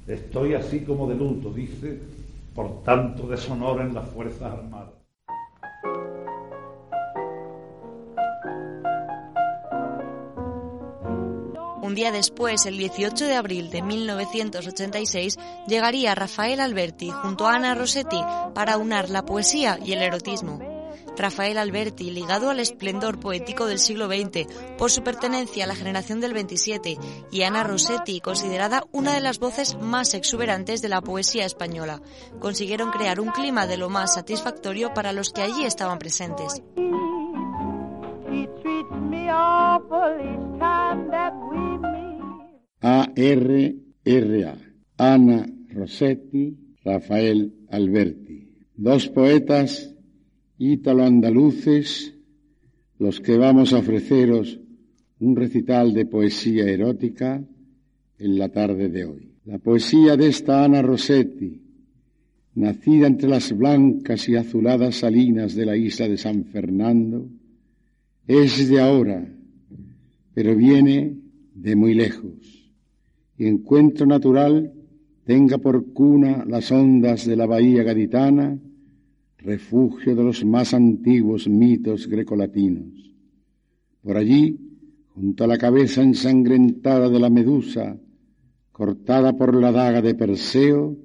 Estoy 0.05 0.53
así 0.53 0.81
como 0.81 1.07
de 1.07 1.15
luto, 1.15 1.49
dice, 1.49 1.97
por 2.53 2.83
tanto 2.83 3.25
deshonor 3.25 3.79
en 3.79 3.93
las 3.93 4.09
Fuerzas 4.09 4.51
Armadas. 4.51 4.95
Un 11.81 11.95
día 11.95 12.11
después, 12.11 12.65
el 12.65 12.77
18 12.77 13.27
de 13.27 13.35
abril 13.35 13.69
de 13.69 13.81
1986, 13.81 15.37
llegaría 15.69 16.15
Rafael 16.15 16.59
Alberti 16.59 17.11
junto 17.11 17.47
a 17.47 17.55
Ana 17.55 17.75
Rossetti 17.75 18.19
para 18.53 18.77
unar 18.77 19.09
la 19.09 19.25
poesía 19.25 19.79
y 19.81 19.93
el 19.93 20.01
erotismo. 20.01 20.74
Rafael 21.17 21.57
Alberti, 21.57 22.11
ligado 22.11 22.49
al 22.49 22.59
esplendor 22.59 23.19
poético 23.19 23.65
del 23.65 23.79
siglo 23.79 24.07
XX 24.07 24.47
por 24.77 24.91
su 24.91 25.03
pertenencia 25.03 25.63
a 25.63 25.67
la 25.67 25.75
generación 25.75 26.19
del 26.19 26.33
27, 26.33 26.97
y 27.31 27.41
Ana 27.43 27.63
Rossetti, 27.63 28.19
considerada 28.19 28.83
una 28.91 29.13
de 29.13 29.21
las 29.21 29.39
voces 29.39 29.77
más 29.79 30.13
exuberantes 30.13 30.81
de 30.81 30.89
la 30.89 31.01
poesía 31.01 31.45
española, 31.45 32.01
consiguieron 32.39 32.91
crear 32.91 33.19
un 33.19 33.29
clima 33.29 33.67
de 33.67 33.77
lo 33.77 33.89
más 33.89 34.13
satisfactorio 34.13 34.93
para 34.93 35.13
los 35.13 35.31
que 35.31 35.41
allí 35.41 35.63
estaban 35.63 35.99
presentes. 35.99 36.61
A.R.R.A. 42.81 44.57
Ana 44.97 45.45
Rossetti, 45.69 46.55
Rafael 46.83 47.53
Alberti. 47.69 48.67
Dos 48.75 49.09
poetas 49.09 49.94
ítalo-andaluces, 50.57 52.13
los 52.99 53.19
que 53.19 53.37
vamos 53.37 53.73
a 53.73 53.79
ofreceros 53.79 54.59
un 55.19 55.35
recital 55.35 55.93
de 55.93 56.05
poesía 56.05 56.65
erótica 56.65 57.43
en 58.17 58.37
la 58.37 58.49
tarde 58.49 58.89
de 58.89 59.05
hoy. 59.05 59.31
La 59.45 59.59
poesía 59.59 60.17
de 60.17 60.27
esta 60.27 60.63
Ana 60.63 60.81
Rossetti, 60.81 61.61
nacida 62.55 63.07
entre 63.07 63.29
las 63.29 63.55
blancas 63.55 64.27
y 64.29 64.35
azuladas 64.35 64.95
salinas 64.95 65.55
de 65.55 65.65
la 65.65 65.75
isla 65.75 66.07
de 66.07 66.17
San 66.17 66.45
Fernando, 66.45 67.27
es 68.27 68.69
de 68.69 68.79
ahora, 68.79 69.27
pero 70.33 70.55
viene 70.55 71.15
de 71.53 71.75
muy 71.75 71.93
lejos. 71.93 72.71
Y 73.37 73.47
encuentro 73.47 74.05
natural 74.05 74.73
tenga 75.25 75.57
por 75.57 75.93
cuna 75.93 76.45
las 76.47 76.71
ondas 76.71 77.25
de 77.25 77.35
la 77.35 77.45
bahía 77.45 77.83
gaditana, 77.83 78.57
refugio 79.45 80.15
de 80.15 80.23
los 80.23 80.43
más 80.43 80.73
antiguos 80.73 81.47
mitos 81.47 82.07
grecolatinos. 82.07 83.11
Por 84.01 84.17
allí, 84.17 84.59
junto 85.09 85.43
a 85.43 85.47
la 85.47 85.57
cabeza 85.57 86.01
ensangrentada 86.01 87.09
de 87.09 87.19
la 87.19 87.29
medusa, 87.29 87.97
cortada 88.71 89.37
por 89.37 89.53
la 89.55 89.71
daga 89.71 90.01
de 90.01 90.15
Perseo, 90.15 90.97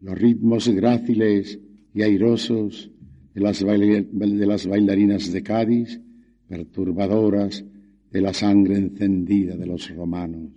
los 0.00 0.18
ritmos 0.18 0.68
gráciles 0.68 1.60
y 1.94 2.02
airosos 2.02 2.90
de 3.34 3.40
las, 3.40 3.60
de 3.60 4.46
las 4.46 4.66
bailarinas 4.66 5.32
de 5.32 5.42
Cádiz, 5.42 6.00
perturbadoras 6.48 7.64
de 8.10 8.20
la 8.20 8.34
sangre 8.34 8.76
encendida 8.76 9.56
de 9.56 9.66
los 9.66 9.94
romanos. 9.94 10.50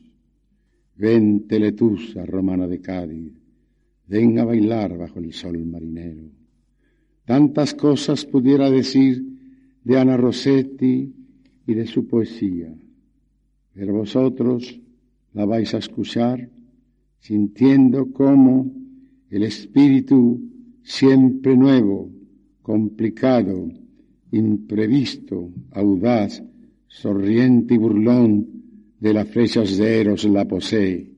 Ven, 0.96 1.48
Teletusa, 1.48 2.26
romana 2.26 2.68
de 2.68 2.82
Cádiz, 2.82 3.34
ven 4.08 4.40
a 4.40 4.46
bailar 4.46 4.98
bajo 4.98 5.20
el 5.20 5.32
sol 5.34 5.64
marinero. 5.66 6.43
Tantas 7.26 7.74
cosas 7.74 8.26
pudiera 8.26 8.70
decir 8.70 9.24
de 9.84 9.98
Ana 9.98 10.18
Rossetti 10.18 11.14
y 11.66 11.74
de 11.74 11.88
su 11.88 12.08
poesía, 12.08 12.74
pero 13.74 13.94
vosotros 13.94 14.80
la 15.34 15.46
vais 15.46 15.74
a 15.74 15.78
escuchar 15.78 16.50
sintiendo 17.20 18.12
cómo 18.12 18.72
el 19.30 19.44
espíritu 19.44 20.42
siempre 20.84 21.56
nuevo, 21.56 22.10
complicado, 22.62 23.70
imprevisto, 24.32 25.50
audaz, 25.72 26.44
sorriente 26.88 27.76
y 27.76 27.78
burlón 27.78 28.48
de 29.00 29.14
las 29.14 29.30
flechas 29.30 29.78
de 29.78 30.02
Eros 30.02 30.26
la 30.26 30.46
posee, 30.46 31.10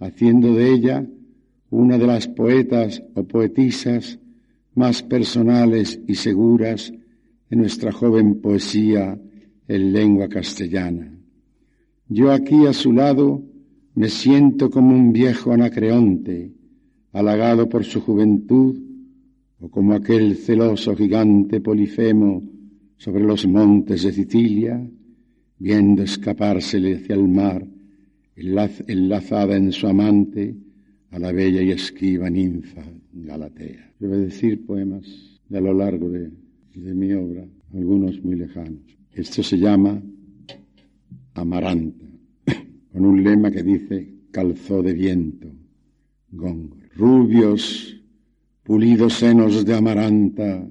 haciendo 0.00 0.54
de 0.54 0.72
ella 0.72 1.06
una 1.70 1.98
de 1.98 2.06
las 2.06 2.28
poetas 2.28 3.02
o 3.14 3.24
poetisas 3.24 4.18
más 4.74 5.02
personales 5.02 6.00
y 6.06 6.14
seguras 6.14 6.92
de 7.48 7.56
nuestra 7.56 7.92
joven 7.92 8.40
poesía 8.40 9.18
en 9.68 9.92
lengua 9.92 10.28
castellana. 10.28 11.12
Yo 12.08 12.32
aquí 12.32 12.66
a 12.66 12.72
su 12.72 12.92
lado 12.92 13.42
me 13.94 14.08
siento 14.08 14.70
como 14.70 14.94
un 14.94 15.12
viejo 15.12 15.52
anacreonte, 15.52 16.52
halagado 17.12 17.68
por 17.68 17.84
su 17.84 18.00
juventud, 18.00 18.80
o 19.60 19.70
como 19.70 19.94
aquel 19.94 20.36
celoso 20.36 20.94
gigante 20.96 21.60
Polifemo 21.60 22.42
sobre 22.98 23.22
los 23.22 23.46
montes 23.46 24.02
de 24.02 24.12
Sicilia, 24.12 24.84
viendo 25.58 26.02
escapársele 26.02 26.96
hacia 26.96 27.14
el 27.14 27.28
mar, 27.28 27.66
enlazada 28.36 29.56
en 29.56 29.72
su 29.72 29.86
amante, 29.86 30.56
a 31.10 31.18
la 31.20 31.30
bella 31.30 31.62
y 31.62 31.70
esquiva 31.70 32.28
ninfa 32.28 32.82
Galatea. 33.14 33.92
Yo 34.00 34.08
voy 34.08 34.18
a 34.18 34.20
decir 34.22 34.66
poemas 34.66 35.06
de 35.48 35.58
a 35.58 35.60
lo 35.60 35.72
largo 35.72 36.10
de, 36.10 36.30
mi 36.74 37.12
obra, 37.12 37.46
algunos 37.72 38.22
muy 38.24 38.34
lejanos. 38.34 38.82
Esto 39.12 39.42
se 39.42 39.56
llama 39.56 40.02
Amaranta, 41.34 42.06
con 42.92 43.04
un 43.04 43.22
lema 43.22 43.50
que 43.52 43.62
dice 43.62 44.12
calzó 44.32 44.82
de 44.82 44.94
viento, 44.94 45.48
góngora. 46.32 46.88
Rubios, 46.96 48.00
pulidos 48.64 49.14
senos 49.14 49.64
de 49.64 49.74
amaranta, 49.74 50.68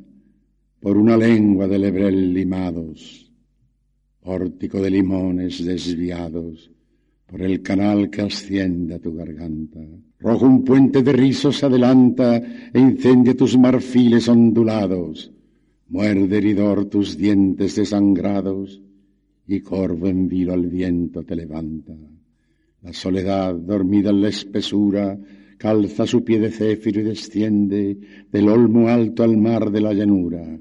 por 0.81 0.97
una 0.97 1.15
lengua 1.15 1.65
de 1.69 1.79
lebrel 1.79 2.33
limados, 2.33 3.31
pórtico 4.19 4.81
de 4.81 4.89
limones 4.89 5.63
desviados, 5.63 6.69
por 7.27 7.41
el 7.41 7.61
canal 7.61 8.09
que 8.09 8.21
asciende 8.21 8.95
a 8.95 8.99
tu 8.99 9.15
garganta. 9.15 9.79
Rojo 10.19 10.45
un 10.45 10.63
puente 10.63 11.01
de 11.01 11.13
rizos 11.13 11.63
adelanta 11.63 12.37
e 12.37 12.79
incendia 12.79 13.35
tus 13.35 13.57
marfiles 13.57 14.27
ondulados. 14.27 15.31
Muerde 15.89 16.37
heridor 16.37 16.85
tus 16.85 17.17
dientes 17.17 17.75
desangrados 17.75 18.81
y 19.47 19.59
corvo 19.61 20.07
en 20.07 20.27
vilo 20.27 20.53
al 20.53 20.67
viento 20.67 21.23
te 21.23 21.35
levanta. 21.35 21.93
La 22.81 22.93
soledad, 22.93 23.55
dormida 23.55 24.09
en 24.09 24.21
la 24.21 24.29
espesura, 24.29 25.17
calza 25.57 26.05
su 26.05 26.23
pie 26.23 26.39
de 26.39 26.51
céfiro 26.51 27.01
y 27.01 27.03
desciende 27.03 27.97
del 28.31 28.49
olmo 28.49 28.89
alto 28.89 29.23
al 29.23 29.37
mar 29.37 29.71
de 29.71 29.81
la 29.81 29.93
llanura. 29.93 30.59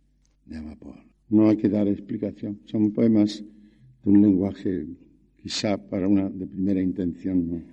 de 0.46 0.60
vapor. 0.60 0.98
No 1.30 1.50
hay 1.50 1.58
que 1.58 1.70
dar 1.70 1.88
explicación. 1.88 2.62
Son 2.66 2.92
poemas 2.92 3.44
de 4.04 4.10
un 4.10 4.22
lenguaje 4.22 4.88
quizá 5.38 5.78
para 5.78 6.08
una 6.08 6.28
de 6.28 6.48
primera 6.48 6.82
intención, 6.82 7.64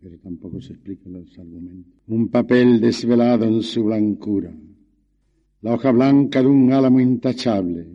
pero 0.00 0.18
tampoco 0.18 0.60
se 0.60 0.72
explican 0.72 1.12
los 1.12 1.38
argumentos. 1.38 1.92
Un 2.08 2.28
papel 2.28 2.80
desvelado 2.80 3.44
en 3.44 3.62
su 3.62 3.84
blancura, 3.84 4.52
la 5.62 5.74
hoja 5.74 5.92
blanca 5.92 6.40
de 6.42 6.48
un 6.48 6.72
álamo 6.72 6.98
intachable, 6.98 7.86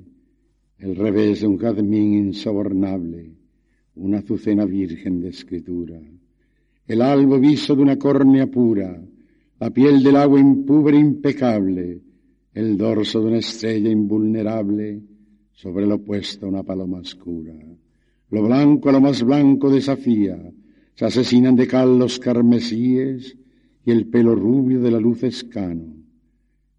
el 0.77 0.95
revés 0.95 1.41
de 1.41 1.47
un 1.47 1.58
jazmín 1.58 2.13
insobornable, 2.13 3.31
una 3.95 4.19
azucena 4.19 4.65
virgen 4.65 5.19
de 5.19 5.29
escritura 5.29 5.99
el 6.88 7.02
albo 7.02 7.39
viso 7.39 7.76
de 7.76 7.82
una 7.82 7.98
córnea 7.98 8.48
pura, 8.48 9.02
la 9.60 9.69
piel 9.71 10.04
del 10.04 10.15
agua 10.17 10.39
impúber 10.39 10.93
impecable, 10.93 12.02
el 12.54 12.78
dorso 12.78 13.21
de 13.21 13.28
una 13.28 13.38
estrella 13.38 13.89
invulnerable, 13.89 15.02
sobre 15.54 15.88
lo 15.88 15.95
opuesto 15.95 16.48
una 16.48 16.63
paloma 16.63 17.00
oscura. 17.00 17.54
Lo 18.30 18.43
blanco 18.43 18.89
a 18.89 18.91
lo 18.91 19.02
más 19.02 19.24
blanco 19.24 19.71
desafía, 19.71 20.38
se 20.93 21.06
asesinan 21.06 21.56
de 21.56 21.67
cal 21.67 21.98
los 21.98 22.19
carmesíes 22.19 23.38
y 23.86 23.91
el 23.91 24.08
pelo 24.08 24.36
rubio 24.36 24.82
de 24.82 24.91
la 24.91 25.00
luz 25.00 25.24
escano. 25.24 25.95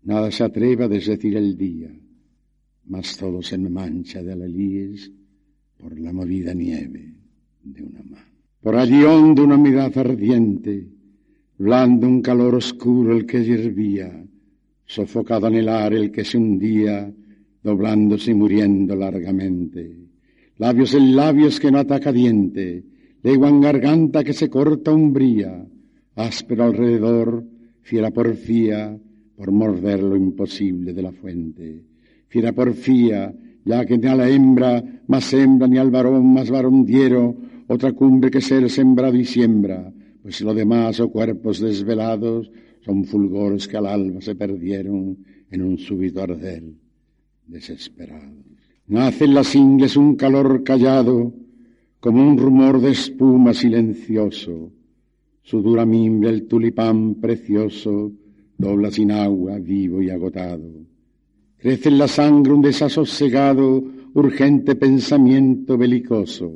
Nada 0.02 0.30
se 0.30 0.44
atreve 0.44 0.84
a 0.84 0.88
desdecir 0.88 1.36
el 1.36 1.56
día, 1.56 1.90
mas 2.84 3.16
todo 3.16 3.42
se 3.42 3.58
me 3.58 3.70
mancha 3.70 4.22
de 4.22 4.32
alelíes 4.32 5.10
por 5.78 5.98
la 5.98 6.12
movida 6.12 6.54
nieve 6.54 7.14
de 7.62 7.82
una 7.82 8.02
mano. 8.02 8.35
Por 8.66 8.74
allí 8.74 9.04
hondo 9.04 9.44
una 9.44 9.56
mirada 9.56 10.00
ardiente, 10.00 10.88
blando 11.56 12.08
un 12.08 12.20
calor 12.20 12.56
oscuro 12.56 13.16
el 13.16 13.24
que 13.24 13.38
hirvía, 13.38 14.10
sofocado 14.84 15.46
en 15.46 15.54
el 15.54 15.68
el 15.68 16.10
que 16.10 16.24
se 16.24 16.36
hundía, 16.36 17.08
doblándose 17.62 18.32
y 18.32 18.34
muriendo 18.34 18.96
largamente. 18.96 19.96
Labios 20.58 20.94
en 20.94 21.14
labios 21.14 21.60
que 21.60 21.70
no 21.70 21.78
ataca 21.78 22.10
diente, 22.10 22.82
lengua 23.22 23.50
en 23.50 23.60
garganta 23.60 24.24
que 24.24 24.32
se 24.32 24.50
corta 24.50 24.90
umbría, 24.90 25.64
áspero 26.16 26.64
alrededor, 26.64 27.44
fiera 27.82 28.10
porfía, 28.10 28.98
por 29.36 29.52
morder 29.52 30.02
lo 30.02 30.16
imposible 30.16 30.92
de 30.92 31.02
la 31.02 31.12
fuente. 31.12 31.84
Fiera 32.26 32.50
porfía, 32.50 33.32
ya 33.64 33.86
que 33.86 33.96
ni 33.96 34.08
a 34.08 34.16
la 34.16 34.28
hembra 34.28 34.82
más 35.06 35.32
hembra 35.34 35.68
ni 35.68 35.78
al 35.78 35.92
varón 35.92 36.32
más 36.32 36.50
varón 36.50 36.84
otra 37.68 37.92
cumbre 37.92 38.30
que 38.30 38.40
ser 38.40 38.70
sembrado 38.70 39.16
y 39.16 39.24
siembra, 39.24 39.92
pues 40.22 40.40
lo 40.40 40.54
demás 40.54 41.00
o 41.00 41.10
cuerpos 41.10 41.60
desvelados 41.60 42.50
son 42.80 43.04
fulgores 43.04 43.66
que 43.66 43.76
al 43.76 43.86
alba 43.86 44.20
se 44.20 44.34
perdieron 44.34 45.18
en 45.50 45.62
un 45.62 45.78
súbito 45.78 46.22
arder 46.22 46.62
desesperado. 47.46 48.36
Nace 48.88 49.24
en 49.24 49.34
las 49.34 49.54
ingles 49.54 49.96
un 49.96 50.14
calor 50.14 50.62
callado, 50.62 51.32
como 51.98 52.22
un 52.22 52.38
rumor 52.38 52.80
de 52.80 52.90
espuma 52.90 53.52
silencioso. 53.52 54.70
Su 55.42 55.62
dura 55.62 55.84
mimbre 55.84 56.30
el 56.30 56.46
tulipán 56.46 57.16
precioso 57.16 58.12
dobla 58.58 58.90
sin 58.90 59.10
agua, 59.10 59.58
vivo 59.58 60.00
y 60.02 60.10
agotado. 60.10 60.70
Crece 61.58 61.88
en 61.88 61.98
la 61.98 62.08
sangre 62.08 62.52
un 62.52 62.62
desasosegado, 62.62 63.82
urgente 64.14 64.76
pensamiento 64.76 65.76
belicoso 65.76 66.52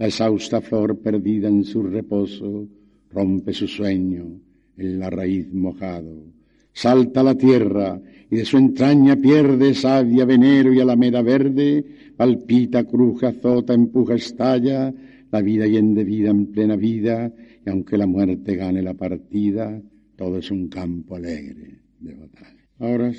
la 0.00 0.06
exhausta 0.06 0.62
flor 0.62 0.98
perdida 0.98 1.48
en 1.48 1.62
su 1.62 1.82
reposo 1.82 2.66
rompe 3.10 3.52
su 3.52 3.68
sueño 3.68 4.40
en 4.78 4.98
la 4.98 5.10
raíz 5.10 5.52
mojado. 5.52 6.24
Salta 6.72 7.20
a 7.20 7.24
la 7.24 7.34
tierra 7.34 8.00
y 8.30 8.36
de 8.36 8.46
su 8.46 8.56
entraña 8.56 9.16
pierde 9.16 9.74
savia, 9.74 10.24
venero 10.24 10.72
y 10.72 10.80
alameda 10.80 11.20
verde, 11.20 11.84
palpita, 12.16 12.84
cruje, 12.84 13.26
azota, 13.26 13.74
empuja, 13.74 14.14
estalla, 14.14 14.90
la 15.30 15.42
vida 15.42 15.66
y 15.66 15.72
de 15.72 16.04
vida 16.04 16.30
en 16.30 16.46
plena 16.46 16.76
vida, 16.76 17.30
y 17.66 17.68
aunque 17.68 17.98
la 17.98 18.06
muerte 18.06 18.56
gane 18.56 18.80
la 18.80 18.94
partida, 18.94 19.82
todo 20.16 20.38
es 20.38 20.50
un 20.50 20.68
campo 20.68 21.16
alegre 21.16 21.78
de 21.98 22.14
batalla. 22.14 22.64
Ahora 22.78 23.12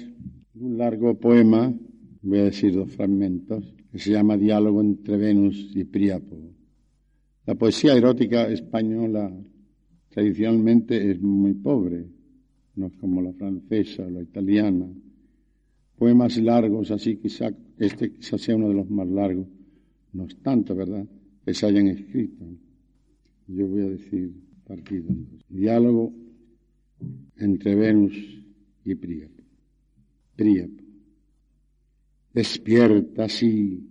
un 0.56 0.78
largo 0.80 1.13
poema 1.13 1.72
voy 2.24 2.39
a 2.39 2.46
decir 2.46 2.74
dos 2.74 2.89
fragmentos, 2.89 3.72
que 3.91 4.00
se 4.00 4.10
llama 4.10 4.36
Diálogo 4.36 4.82
entre 4.82 5.17
Venus 5.17 5.72
y 5.76 5.84
Príapo. 5.84 6.38
La 7.45 7.56
poesía 7.56 7.95
erótica 7.95 8.47
española 8.47 9.32
tradicionalmente 10.10 11.12
es 11.12 11.21
muy 11.21 11.54
pobre, 11.54 12.06
no 12.75 12.88
es 12.88 12.93
como 12.97 13.21
la 13.21 13.34
francesa 13.34 14.06
o 14.06 14.10
la 14.10 14.21
italiana. 14.21 14.88
Poemas 15.97 16.38
largos, 16.38 16.91
así 16.91 17.17
quizá, 17.17 17.51
este 17.77 18.12
quizás 18.12 18.41
sea 18.41 18.56
uno 18.56 18.69
de 18.69 18.75
los 18.75 18.89
más 18.89 19.08
largos, 19.08 19.47
no 20.13 20.25
es 20.25 20.36
tanto, 20.38 20.75
¿verdad?, 20.75 21.06
que 21.43 21.54
se 21.54 21.65
hayan 21.65 21.88
escrito. 21.88 22.45
Yo 23.47 23.67
voy 23.67 23.82
a 23.82 23.89
decir 23.89 24.32
partido. 24.65 25.10
Diálogo 25.49 26.13
entre 27.38 27.75
Venus 27.75 28.13
y 28.86 28.95
Príapo. 28.95 29.41
Príapo. 30.36 30.84
Despierta 32.34 33.25
así, 33.25 33.84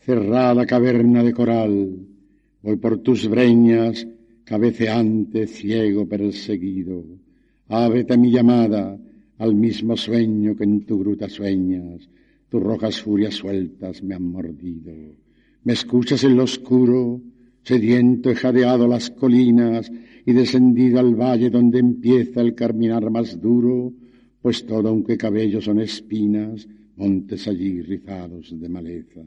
cerrada 0.00 0.66
caverna 0.66 1.22
de 1.22 1.32
coral, 1.32 2.06
voy 2.66 2.78
por 2.78 2.98
tus 2.98 3.28
breñas, 3.28 4.08
cabeceante, 4.42 5.46
ciego, 5.46 6.08
perseguido. 6.08 7.04
Ábrete 7.68 8.14
a 8.14 8.16
mi 8.16 8.32
llamada, 8.32 8.98
al 9.38 9.54
mismo 9.54 9.96
sueño 9.96 10.56
que 10.56 10.64
en 10.64 10.84
tu 10.84 10.98
gruta 10.98 11.28
sueñas, 11.28 12.08
tus 12.48 12.60
rojas 12.60 13.00
furias 13.00 13.34
sueltas 13.34 14.02
me 14.02 14.16
han 14.16 14.24
mordido. 14.24 14.92
Me 15.62 15.74
escuchas 15.74 16.24
en 16.24 16.36
lo 16.36 16.42
oscuro, 16.42 17.20
sediento 17.62 18.30
he 18.30 18.34
jadeado 18.34 18.88
las 18.88 19.10
colinas 19.10 19.88
y 20.24 20.32
descendido 20.32 20.98
al 20.98 21.14
valle 21.14 21.50
donde 21.50 21.78
empieza 21.78 22.40
el 22.40 22.56
carminar 22.56 23.08
más 23.12 23.40
duro, 23.40 23.92
pues 24.42 24.66
todo 24.66 24.88
aunque 24.88 25.16
cabellos 25.16 25.66
son 25.66 25.78
espinas, 25.78 26.66
montes 26.96 27.46
allí 27.46 27.80
rizados 27.80 28.58
de 28.58 28.68
maleza. 28.68 29.20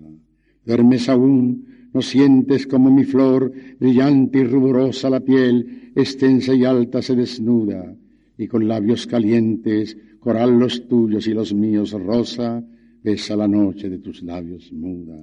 Duermes 0.66 1.08
aún, 1.08 1.79
no 1.94 2.02
sientes 2.02 2.68
como 2.68 2.92
mi 2.92 3.04
flor, 3.04 3.52
brillante 3.80 4.40
y 4.40 4.44
ruborosa 4.44 5.10
la 5.10 5.20
piel, 5.20 5.92
extensa 5.96 6.54
y 6.54 6.66
alta 6.66 7.02
se 7.02 7.16
desnuda, 7.16 7.96
y 8.38 8.48
con 8.48 8.68
labios 8.68 9.08
calientes, 9.08 9.98
coral 10.20 10.60
los 10.60 10.88
tuyos 10.88 11.28
y 11.28 11.34
los 11.34 11.54
míos 11.54 11.92
rosa, 11.92 12.64
besa 13.04 13.36
la 13.36 13.48
noche 13.48 13.90
de 13.90 14.00
tus 14.00 14.22
labios 14.22 14.72
muda. 14.72 15.18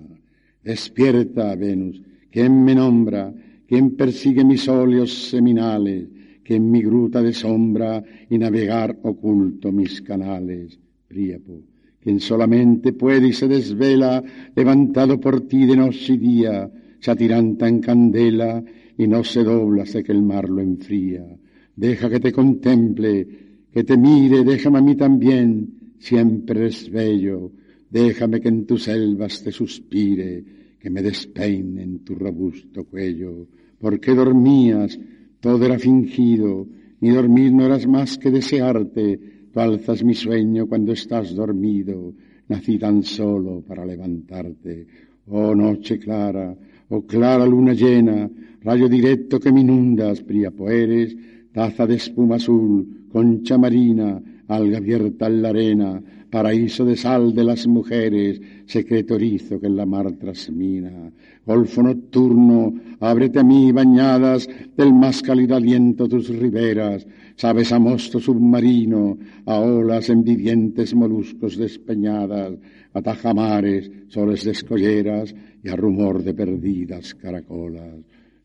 Despierta, 0.62 1.54
Venus, 1.54 2.02
¿quién 2.30 2.64
me 2.64 2.74
nombra? 2.74 3.32
¿Quién 3.66 3.96
persigue 3.96 4.44
mis 4.44 4.66
óleos 4.68 5.30
seminales? 5.30 6.08
¿Quién 6.42 6.70
mi 6.70 6.82
gruta 6.82 7.22
de 7.22 7.32
sombra 7.32 8.02
y 8.30 8.38
navegar 8.38 8.98
oculto 9.02 9.72
mis 9.72 10.00
canales? 10.02 10.78
Príapo, 11.08 11.60
quien 12.06 12.20
solamente 12.20 12.92
puede 12.92 13.26
y 13.26 13.32
se 13.32 13.48
desvela, 13.48 14.22
levantado 14.54 15.18
por 15.18 15.40
ti 15.48 15.66
de 15.66 15.74
noche 15.74 16.12
y 16.12 16.18
día, 16.18 16.70
se 17.00 17.10
atiranta 17.10 17.66
en 17.66 17.80
candela 17.80 18.62
y 18.96 19.08
no 19.08 19.24
se 19.24 19.42
dobla 19.42 19.82
hasta 19.82 20.04
que 20.04 20.12
el 20.12 20.22
mar 20.22 20.48
lo 20.48 20.62
enfría. 20.62 21.26
Deja 21.74 22.08
que 22.08 22.20
te 22.20 22.30
contemple, 22.30 23.26
que 23.72 23.82
te 23.82 23.96
mire, 23.96 24.44
déjame 24.44 24.78
a 24.78 24.82
mí 24.82 24.94
también, 24.94 25.94
siempre 25.98 26.66
es 26.68 26.88
bello, 26.88 27.50
déjame 27.90 28.40
que 28.40 28.50
en 28.50 28.66
tus 28.66 28.84
selvas 28.84 29.42
te 29.42 29.50
suspire, 29.50 30.44
que 30.78 30.88
me 30.88 31.02
despeine 31.02 31.82
en 31.82 32.04
tu 32.04 32.14
robusto 32.14 32.84
cuello. 32.84 33.48
porque 33.80 34.14
dormías? 34.14 34.96
Todo 35.40 35.66
era 35.66 35.76
fingido, 35.76 36.68
mi 37.00 37.10
dormir 37.10 37.52
no 37.52 37.66
eras 37.66 37.84
más 37.88 38.16
que 38.16 38.30
desearte, 38.30 39.35
tú 39.56 40.04
mi 40.04 40.14
sueño 40.14 40.66
cuando 40.66 40.92
estás 40.92 41.34
dormido, 41.34 42.12
nací 42.48 42.78
tan 42.78 43.02
solo 43.02 43.62
para 43.66 43.86
levantarte. 43.86 44.86
Oh 45.28 45.54
noche 45.54 45.98
clara, 45.98 46.54
oh 46.90 47.06
clara 47.06 47.46
luna 47.46 47.72
llena, 47.72 48.28
rayo 48.62 48.86
directo 48.86 49.40
que 49.40 49.50
me 49.50 49.62
inundas, 49.62 50.20
Príapo 50.20 50.68
eres, 50.68 51.16
taza 51.52 51.86
de 51.86 51.94
espuma 51.94 52.36
azul, 52.36 53.06
concha 53.10 53.56
marina, 53.56 54.20
alga 54.46 54.76
abierta 54.76 55.26
en 55.26 55.40
la 55.40 55.48
arena, 55.48 56.02
paraíso 56.30 56.84
de 56.84 56.96
sal 56.96 57.34
de 57.34 57.44
las 57.44 57.66
mujeres, 57.66 58.38
secreto 58.66 59.16
rizo 59.16 59.60
que 59.60 59.66
en 59.66 59.76
la 59.76 59.86
mar 59.86 60.12
trasmina. 60.12 61.10
Golfo 61.46 61.82
nocturno, 61.82 62.74
ábrete 63.00 63.38
a 63.38 63.44
mí 63.44 63.70
bañadas 63.72 64.48
del 64.76 64.92
más 64.92 65.22
cálido 65.22 65.56
aliento 65.56 66.08
tus 66.08 66.28
riberas, 66.28 67.06
sabes 67.36 67.72
a 67.72 67.78
mosto 67.78 68.18
submarino, 68.18 69.16
a 69.46 69.60
olas 69.60 70.10
en 70.10 70.24
vivientes 70.24 70.94
moluscos 70.94 71.56
despeñadas, 71.56 72.58
a 72.92 73.02
tajamares, 73.02 73.90
soles 74.08 74.44
de 74.44 74.50
escolleras 74.50 75.34
y 75.62 75.68
a 75.68 75.76
rumor 75.76 76.22
de 76.22 76.34
perdidas 76.34 77.14
caracolas. 77.14 77.94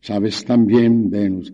Sabes 0.00 0.44
también, 0.44 1.10
Venus, 1.10 1.52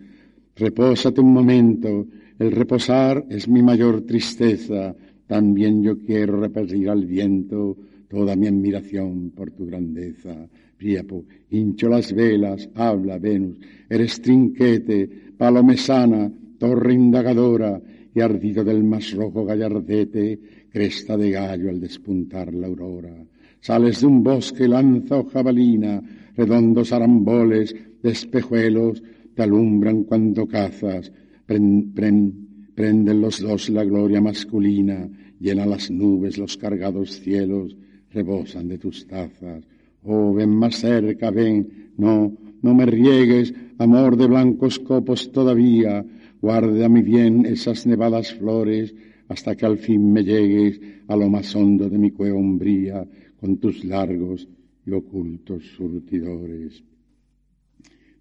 repósate 0.57 1.20
un 1.20 1.33
momento, 1.33 2.07
el 2.38 2.52
reposar 2.52 3.24
es 3.31 3.48
mi 3.48 3.62
mayor 3.62 4.02
tristeza, 4.02 4.94
también 5.26 5.83
yo 5.83 5.98
quiero 5.98 6.40
repetir 6.40 6.88
al 6.88 7.04
viento 7.04 7.76
toda 8.09 8.35
mi 8.37 8.47
admiración 8.47 9.31
por 9.31 9.51
tu 9.51 9.66
grandeza. 9.66 10.49
Príapo, 10.77 11.25
hincho 11.51 11.88
las 11.88 12.12
velas, 12.12 12.68
habla 12.75 13.18
Venus, 13.18 13.59
eres 13.88 14.21
trinquete, 14.21 15.09
palomesana, 15.37 16.31
torre 16.59 16.94
indagadora, 16.94 17.81
y 18.14 18.21
ardido 18.21 18.64
del 18.64 18.83
más 18.83 19.12
rojo 19.12 19.44
gallardete, 19.44 20.40
cresta 20.71 21.16
de 21.16 21.31
gallo 21.31 21.71
al 21.71 21.81
despuntar 21.81 22.53
la 22.53 22.66
aurora. 22.66 23.14
Sales 23.61 24.01
de 24.01 24.07
un 24.07 24.23
bosque, 24.23 24.66
lanza 24.66 25.18
o 25.18 25.25
jabalina, 25.25 26.03
redondos 26.37 26.92
aramboles 26.92 27.75
de 28.03 28.11
espejuelos 28.11 29.03
te 29.35 29.42
alumbran 29.42 30.05
cuando 30.05 30.47
cazas, 30.47 31.12
prenden 31.47 33.21
los 33.21 33.40
dos 33.40 33.71
la 33.71 33.85
gloria 33.85 34.21
masculina, 34.21 35.09
llena 35.38 35.66
las 35.66 35.90
nubes, 35.90 36.38
los 36.38 36.57
cargados 36.57 37.21
cielos, 37.21 37.77
rebosan 38.12 38.68
de 38.68 38.79
tus 38.79 39.07
tazas. 39.07 39.64
Oh, 40.05 40.33
ven 40.35 40.51
más 40.51 40.77
cerca, 40.77 41.31
ven, 41.31 41.92
no, 41.97 42.33
no 42.62 42.75
me 42.75 42.87
riegues, 42.87 43.53
amor 43.79 44.16
de 44.16 44.27
blancos 44.27 44.79
copos 44.79 45.31
todavía, 45.33 46.05
guarde 46.40 46.85
a 46.85 46.88
mi 46.88 47.03
bien 47.03 47.47
esas 47.47 47.87
nevadas 47.87 48.35
flores, 48.35 48.94
hasta 49.29 49.57
que 49.57 49.66
al 49.66 49.79
fin 49.79 50.12
me 50.12 50.25
llegues 50.25 50.81
a 51.09 51.16
lo 51.16 51.29
más 51.29 51.55
hondo 51.55 51.88
de 51.90 51.99
mi 51.99 52.11
cueva 52.11 52.38
umbría, 52.38 53.07
con 53.40 53.59
tus 53.59 53.85
largos 53.85 54.49
y 54.87 54.90
ocultos 54.92 55.64
surtidores. 55.77 56.83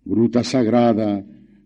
Gruta 0.04 0.44
sagrada, 0.44 1.24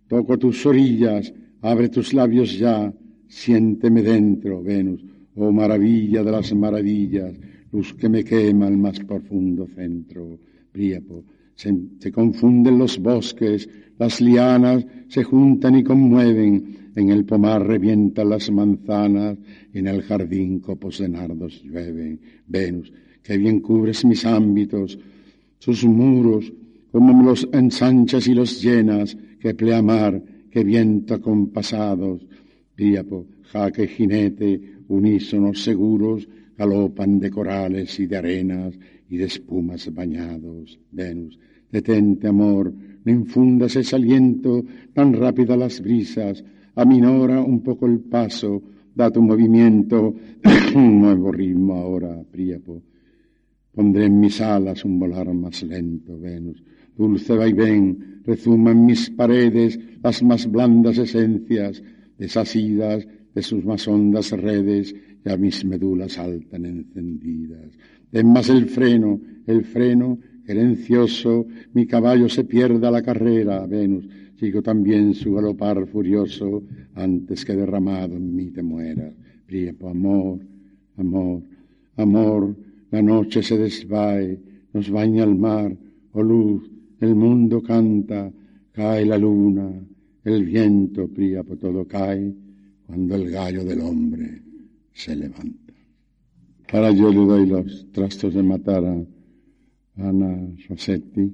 toco 0.07 0.37
tus 0.37 0.65
orillas, 0.65 1.33
Abre 1.61 1.89
tus 1.89 2.13
labios 2.13 2.57
ya, 2.57 2.91
siénteme 3.27 4.01
dentro, 4.01 4.63
Venus, 4.63 5.05
oh 5.35 5.51
maravilla 5.51 6.23
de 6.23 6.31
las 6.31 6.53
maravillas, 6.53 7.37
luz 7.71 7.93
que 7.93 8.09
me 8.09 8.23
quema 8.23 8.67
el 8.67 8.77
más 8.77 8.99
profundo 8.99 9.67
centro. 9.67 10.39
Príapo, 10.71 11.23
se, 11.55 12.11
confunden 12.11 12.77
los 12.77 12.97
bosques, 12.97 13.69
las 13.97 14.21
lianas 14.21 14.85
se 15.07 15.23
juntan 15.23 15.75
y 15.75 15.83
conmueven, 15.83 16.91
en 16.95 17.09
el 17.09 17.23
pomar 17.25 17.65
revientan 17.65 18.29
las 18.29 18.51
manzanas, 18.51 19.37
en 19.73 19.87
el 19.87 20.01
jardín 20.01 20.59
copos 20.59 20.99
de 20.99 21.09
nardos 21.09 21.61
llueven. 21.63 22.19
Venus, 22.47 22.91
que 23.23 23.37
bien 23.37 23.59
cubres 23.59 24.03
mis 24.05 24.25
ámbitos, 24.25 24.97
sus 25.59 25.83
muros, 25.85 26.51
como 26.91 27.23
los 27.23 27.47
ensanchas 27.53 28.27
y 28.27 28.33
los 28.33 28.61
llenas, 28.61 29.15
que 29.39 29.53
pleamar 29.53 30.21
que 30.49 30.63
viento 30.63 31.13
acompasados, 31.13 32.25
Príapo, 32.75 33.27
jaque 33.51 33.87
jinete, 33.87 34.59
unísonos 34.87 35.61
seguros, 35.61 36.27
galopan 36.57 37.19
de 37.19 37.29
corales 37.29 37.99
y 37.99 38.05
de 38.05 38.17
arenas 38.17 38.77
y 39.09 39.17
de 39.17 39.25
espumas 39.25 39.93
bañados. 39.93 40.79
Venus, 40.91 41.39
detente, 41.71 42.27
amor, 42.27 42.73
no 43.03 43.11
infundas 43.11 43.75
ese 43.75 43.95
aliento 43.95 44.63
tan 44.93 45.13
rápido 45.13 45.53
a 45.53 45.57
las 45.57 45.81
brisas, 45.81 46.43
aminora 46.75 47.41
un 47.41 47.61
poco 47.61 47.87
el 47.87 47.99
paso, 47.99 48.61
da 48.93 49.09
tu 49.09 49.21
movimiento 49.21 50.13
un 50.75 51.01
nuevo 51.01 51.31
ritmo 51.31 51.75
ahora, 51.75 52.23
Príapo. 52.29 52.81
Pondré 53.73 54.05
en 54.05 54.19
mis 54.19 54.41
alas 54.41 54.83
un 54.83 54.99
volar 54.99 55.33
más 55.33 55.63
lento, 55.63 56.19
Venus, 56.19 56.61
dulce 56.97 57.35
vaivén, 57.35 58.21
rezuman 58.25 58.85
mis 58.85 59.09
paredes 59.09 59.79
las 60.03 60.21
más 60.23 60.49
blandas 60.51 60.97
esencias, 60.97 61.81
desasidas 62.17 63.07
de 63.33 63.41
sus 63.41 63.63
más 63.63 63.87
hondas 63.87 64.31
redes, 64.31 64.93
y 65.23 65.29
a 65.29 65.37
mis 65.37 65.63
medulas 65.65 66.13
saltan 66.13 66.65
encendidas. 66.65 67.77
Den 68.11 68.27
más 68.27 68.49
el 68.49 68.65
freno, 68.65 69.19
el 69.45 69.63
freno, 69.63 70.17
gerencioso, 70.45 71.45
mi 71.73 71.85
caballo 71.85 72.27
se 72.27 72.43
pierda 72.43 72.91
la 72.91 73.01
carrera, 73.01 73.65
Venus, 73.65 74.07
sigo 74.39 74.61
también 74.61 75.13
su 75.13 75.33
galopar 75.33 75.85
furioso, 75.87 76.63
antes 76.95 77.45
que 77.45 77.55
derramado 77.55 78.15
en 78.15 78.35
mí 78.35 78.49
te 78.49 78.63
mueras. 78.63 79.13
Priepo, 79.45 79.89
amor, 79.89 80.39
amor, 80.97 81.41
amor, 81.97 82.55
La 82.91 83.01
noche 83.01 83.41
se 83.41 83.57
desvae, 83.57 84.37
nos 84.73 84.89
baña 84.89 85.23
el 85.23 85.35
mar, 85.35 85.73
oh 86.11 86.21
luz, 86.21 86.69
el 86.99 87.15
mundo 87.15 87.61
canta, 87.63 88.29
cae 88.73 89.05
la 89.05 89.17
luna, 89.17 89.71
el 90.25 90.43
viento 90.43 91.07
por 91.07 91.57
todo 91.57 91.87
cae, 91.87 92.33
cuando 92.85 93.15
el 93.15 93.31
gallo 93.31 93.63
del 93.63 93.79
hombre 93.79 94.50
se 94.93 95.15
levanta. 95.15 95.73
Ahora 96.71 96.91
yo 96.91 97.09
le 97.09 97.25
doy 97.25 97.45
los 97.47 97.91
trastos 97.91 98.33
de 98.33 98.43
matar 98.43 98.85
a 98.85 99.03
Ana 99.97 100.47
Rossetti. 100.69 101.33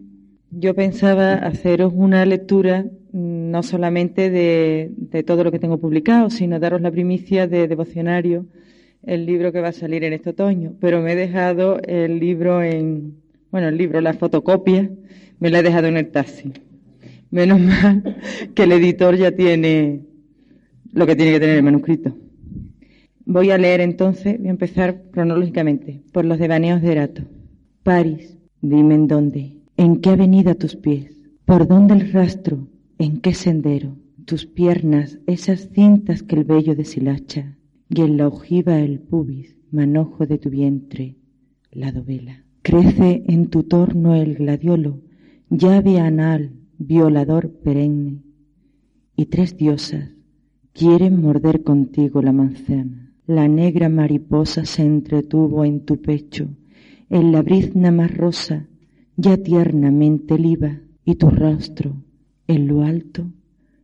Yo 0.50 0.74
pensaba 0.74 1.34
haceros 1.34 1.94
una 1.96 2.26
lectura 2.26 2.86
mm, 3.12 3.52
no 3.52 3.62
solamente 3.62 4.30
de, 4.32 5.24
todo 5.26 5.44
lo 5.44 5.52
que 5.52 5.60
tengo 5.60 5.78
publicado, 5.78 6.30
sino 6.30 6.60
daros 6.60 6.82
la 6.82 6.92
primicia 6.92 7.48
de 7.48 7.68
Devocionario, 7.68 8.48
el 9.04 9.26
libro 9.26 9.52
que 9.52 9.62
va 9.62 9.70
a 9.70 9.74
salir 9.74 10.04
en 10.04 10.14
este 10.14 10.32
otoño. 10.32 10.74
Pero 10.80 11.02
me 11.02 11.14
he 11.14 11.16
dejado 11.16 11.80
el 11.84 12.20
libro 12.20 12.64
en, 12.64 13.18
bueno, 13.52 13.68
el 13.68 13.78
libro, 13.78 14.02
la 14.02 14.14
fotocopia, 14.14 14.90
me 15.40 15.50
la 15.52 15.60
he 15.60 15.64
dejado 15.64 15.88
en 15.88 15.98
el 15.98 16.10
taxi. 16.10 16.52
Menos 17.30 17.60
mal 17.60 18.18
que 18.56 18.64
el 18.64 18.72
editor 18.72 19.16
ya 19.18 19.34
tiene 19.34 20.02
lo 20.94 21.06
que 21.06 21.16
tiene 21.16 21.34
que 21.34 21.40
tener 21.40 21.58
el 21.58 21.64
manuscrito. 21.64 22.16
Voy 23.30 23.52
a 23.52 23.58
leer 23.58 23.82
entonces, 23.82 24.38
voy 24.40 24.48
a 24.48 24.52
empezar 24.52 25.04
cronológicamente, 25.12 26.02
por 26.14 26.24
los 26.24 26.40
devaneos 26.40 26.82
de 26.82 26.94
Erato. 26.94 27.24
París, 27.84 28.38
dime 28.62 28.96
en 28.96 29.08
dónde, 29.10 29.58
en 29.76 30.00
qué 30.00 30.12
avenida 30.12 30.56
tus 30.56 30.78
pies, 30.78 31.14
por 31.44 31.68
dónde 31.68 31.96
el 31.96 32.14
rastro, 32.14 32.70
en 32.98 33.20
qué 33.20 33.34
sendero, 33.34 33.98
tus 34.24 34.46
piernas, 34.46 35.20
esas 35.28 35.68
cintas 35.74 36.24
que 36.24 36.38
el 36.38 36.46
vello 36.46 36.74
deshilacha, 36.74 37.58
y 37.90 38.00
en 38.00 38.16
la 38.16 38.30
ojiva 38.30 38.80
el 38.80 39.02
pubis, 39.02 39.58
manojo 39.72 40.26
de 40.26 40.38
tu 40.38 40.50
vientre, 40.50 41.18
la 41.70 41.92
dovela. 41.92 42.46
Crece 42.62 43.26
en 43.28 43.48
tu 43.48 43.64
torno 43.64 44.16
el 44.16 44.36
gladiolo, 44.36 45.02
llave 45.50 46.00
anal, 46.00 46.54
violador 46.78 47.52
perenne, 47.52 48.22
y 49.18 49.26
tres 49.26 49.58
diosas 49.58 50.16
quieren 50.72 51.20
morder 51.20 51.64
contigo 51.64 52.22
la 52.22 52.32
manzana. 52.32 53.07
La 53.28 53.48
negra 53.48 53.90
mariposa 53.90 54.66
se 54.66 54.82
entretuvo 54.82 55.64
en 55.64 55.82
tu 55.82 56.02
pecho, 56.02 56.48
en 57.10 57.32
la 57.32 57.44
brizna 57.44 57.92
más 57.92 58.16
rosa, 58.16 58.68
ya 59.16 59.38
tiernamente 59.38 60.40
liba, 60.40 60.80
y 61.06 61.16
tu 61.16 61.30
rostro, 61.30 62.04
en 62.48 62.68
lo 62.68 62.82
alto, 62.82 63.32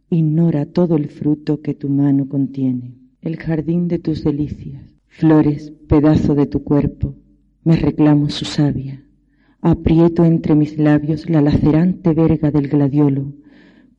ignora 0.10 0.66
todo 0.66 0.96
el 0.96 1.10
fruto 1.10 1.62
que 1.62 1.76
tu 1.76 1.90
mano 1.90 2.28
contiene. 2.28 2.96
El 3.22 3.38
jardín 3.38 3.88
de 3.88 4.00
tus 4.00 4.24
delicias, 4.24 4.84
flores, 5.08 5.72
pedazo 5.88 6.34
de 6.34 6.48
tu 6.48 6.64
cuerpo, 6.64 7.16
me 7.64 7.76
reclamo 7.76 8.30
su 8.30 8.46
savia 8.46 9.04
Aprieto 9.66 10.26
entre 10.26 10.56
mis 10.56 10.78
labios 10.78 11.30
la 11.30 11.42
lacerante 11.42 12.14
verga 12.14 12.52
del 12.52 12.68
gladiolo. 12.68 13.32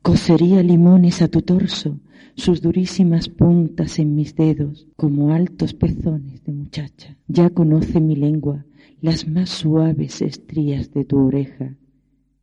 Cosería 0.03 0.61
limones 0.61 1.23
a 1.23 1.27
tu 1.27 1.41
torso, 1.41 1.99
sus 2.35 2.61
durísimas 2.61 3.29
puntas 3.29 3.99
en 3.99 4.15
mis 4.15 4.35
dedos, 4.35 4.87
como 4.95 5.33
altos 5.33 5.73
pezones 5.73 6.43
de 6.43 6.53
muchacha. 6.53 7.17
Ya 7.27 7.49
conoce 7.49 7.99
mi 7.99 8.15
lengua 8.15 8.65
las 9.01 9.27
más 9.27 9.49
suaves 9.49 10.21
estrías 10.21 10.91
de 10.91 11.05
tu 11.05 11.17
oreja, 11.17 11.75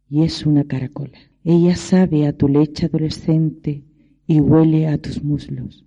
y 0.09 0.23
es 0.23 0.45
una 0.47 0.65
caracola. 0.65 1.19
Ella 1.45 1.77
sabe 1.77 2.27
a 2.27 2.37
tu 2.37 2.49
leche 2.49 2.87
adolescente 2.87 3.85
y 4.27 4.41
huele 4.41 4.87
a 4.89 4.99
tus 4.99 5.23
muslos. 5.23 5.85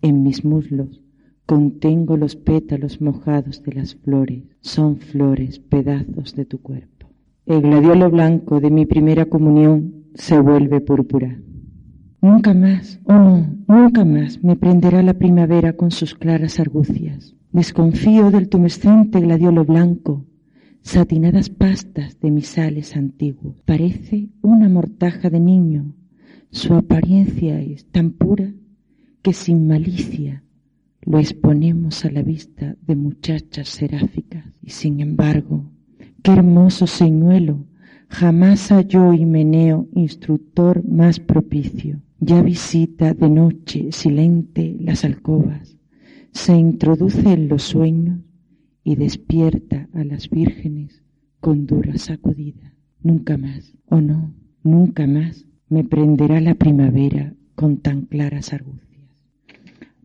En 0.00 0.22
mis 0.22 0.44
muslos 0.44 1.00
Contengo 1.46 2.16
los 2.16 2.36
pétalos 2.36 3.02
mojados 3.02 3.62
de 3.62 3.74
las 3.74 3.96
flores, 3.96 4.44
son 4.60 4.96
flores, 4.96 5.58
pedazos 5.58 6.34
de 6.34 6.46
tu 6.46 6.62
cuerpo. 6.62 7.10
El 7.44 7.60
gladiolo 7.60 8.10
blanco 8.10 8.60
de 8.60 8.70
mi 8.70 8.86
primera 8.86 9.26
comunión 9.26 10.06
se 10.14 10.40
vuelve 10.40 10.80
púrpura. 10.80 11.38
Nunca 12.24 12.54
más, 12.54 13.00
oh 13.04 13.12
no, 13.12 13.54
nunca 13.68 14.02
más 14.06 14.42
me 14.42 14.56
prenderá 14.56 15.02
la 15.02 15.12
primavera 15.12 15.74
con 15.74 15.90
sus 15.90 16.14
claras 16.14 16.58
argucias. 16.58 17.36
Desconfío 17.52 18.30
del 18.30 18.48
tumescente 18.48 19.20
gladiolo 19.20 19.66
blanco, 19.66 20.24
satinadas 20.80 21.50
pastas 21.50 22.18
de 22.20 22.30
misales 22.30 22.96
antiguos. 22.96 23.56
Parece 23.66 24.30
una 24.40 24.70
mortaja 24.70 25.28
de 25.28 25.38
niño. 25.38 25.94
Su 26.50 26.72
apariencia 26.72 27.60
es 27.60 27.84
tan 27.90 28.12
pura 28.12 28.54
que 29.20 29.34
sin 29.34 29.66
malicia 29.66 30.44
lo 31.02 31.18
exponemos 31.18 32.06
a 32.06 32.10
la 32.10 32.22
vista 32.22 32.74
de 32.86 32.96
muchachas 32.96 33.68
seráficas. 33.68 34.46
Y 34.62 34.70
sin 34.70 35.00
embargo, 35.00 35.70
qué 36.22 36.32
hermoso 36.32 36.86
señuelo, 36.86 37.66
jamás 38.08 38.70
halló 38.70 39.12
Himeneo 39.12 39.88
instructor 39.92 40.82
más 40.88 41.20
propicio. 41.20 42.00
Ya 42.20 42.42
visita 42.42 43.14
de 43.14 43.28
noche 43.28 43.92
silente 43.92 44.76
las 44.80 45.04
alcobas, 45.04 45.76
se 46.32 46.56
introduce 46.56 47.32
en 47.32 47.48
los 47.48 47.62
sueños 47.62 48.20
y 48.82 48.96
despierta 48.96 49.88
a 49.92 50.04
las 50.04 50.30
vírgenes 50.30 51.02
con 51.40 51.66
dura 51.66 51.98
sacudida. 51.98 52.74
Nunca 53.02 53.36
más, 53.36 53.74
o 53.90 53.96
oh 53.96 54.00
no, 54.00 54.34
nunca 54.62 55.06
más 55.06 55.46
me 55.68 55.84
prenderá 55.84 56.40
la 56.40 56.54
primavera 56.54 57.34
con 57.54 57.78
tan 57.78 58.02
claras 58.02 58.52
argucias 58.52 58.94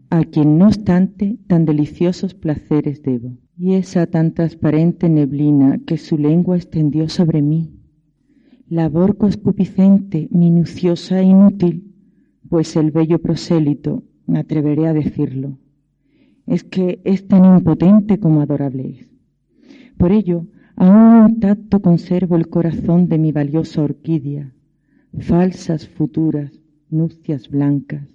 a 0.09 0.23
quien 0.23 0.57
no 0.57 0.67
obstante 0.67 1.37
tan 1.47 1.65
deliciosos 1.65 2.33
placeres 2.33 3.03
debo. 3.03 3.37
Y 3.57 3.73
esa 3.73 4.07
tan 4.07 4.33
transparente 4.33 5.09
neblina 5.09 5.79
que 5.85 5.97
su 5.97 6.17
lengua 6.17 6.55
extendió 6.55 7.09
sobre 7.09 7.41
mí, 7.41 7.73
labor 8.67 9.17
coscupicente, 9.17 10.29
minuciosa 10.31 11.19
e 11.19 11.25
inútil, 11.25 11.88
pues 12.49 12.75
el 12.75 12.91
bello 12.91 13.19
prosélito, 13.19 14.03
me 14.25 14.39
atreveré 14.39 14.87
a 14.87 14.93
decirlo, 14.93 15.57
es 16.45 16.63
que 16.63 16.99
es 17.03 17.27
tan 17.27 17.45
impotente 17.45 18.19
como 18.19 18.41
adorable 18.41 18.89
es. 18.89 19.11
Por 19.97 20.11
ello, 20.11 20.47
aún 20.75 21.29
intacto 21.29 21.81
conservo 21.81 22.35
el 22.35 22.49
corazón 22.49 23.07
de 23.07 23.19
mi 23.19 23.31
valiosa 23.31 23.83
orquídea, 23.83 24.53
falsas 25.19 25.87
futuras, 25.87 26.51
nupcias 26.89 27.49
blancas, 27.49 28.07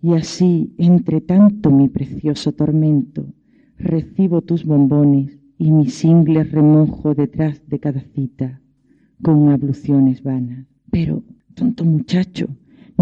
y 0.00 0.14
así, 0.14 0.74
entre 0.78 1.20
tanto 1.20 1.70
mi 1.70 1.88
precioso 1.88 2.52
tormento, 2.52 3.26
recibo 3.78 4.42
tus 4.42 4.64
bombones 4.64 5.38
y 5.58 5.70
mis 5.70 6.04
ingles 6.04 6.50
remojo 6.50 7.14
detrás 7.14 7.62
de 7.68 7.78
cada 7.78 8.00
cita 8.00 8.60
con 9.22 9.50
abluciones 9.50 10.22
vanas. 10.22 10.66
Pero, 10.90 11.22
tonto 11.54 11.84
muchacho, 11.84 12.48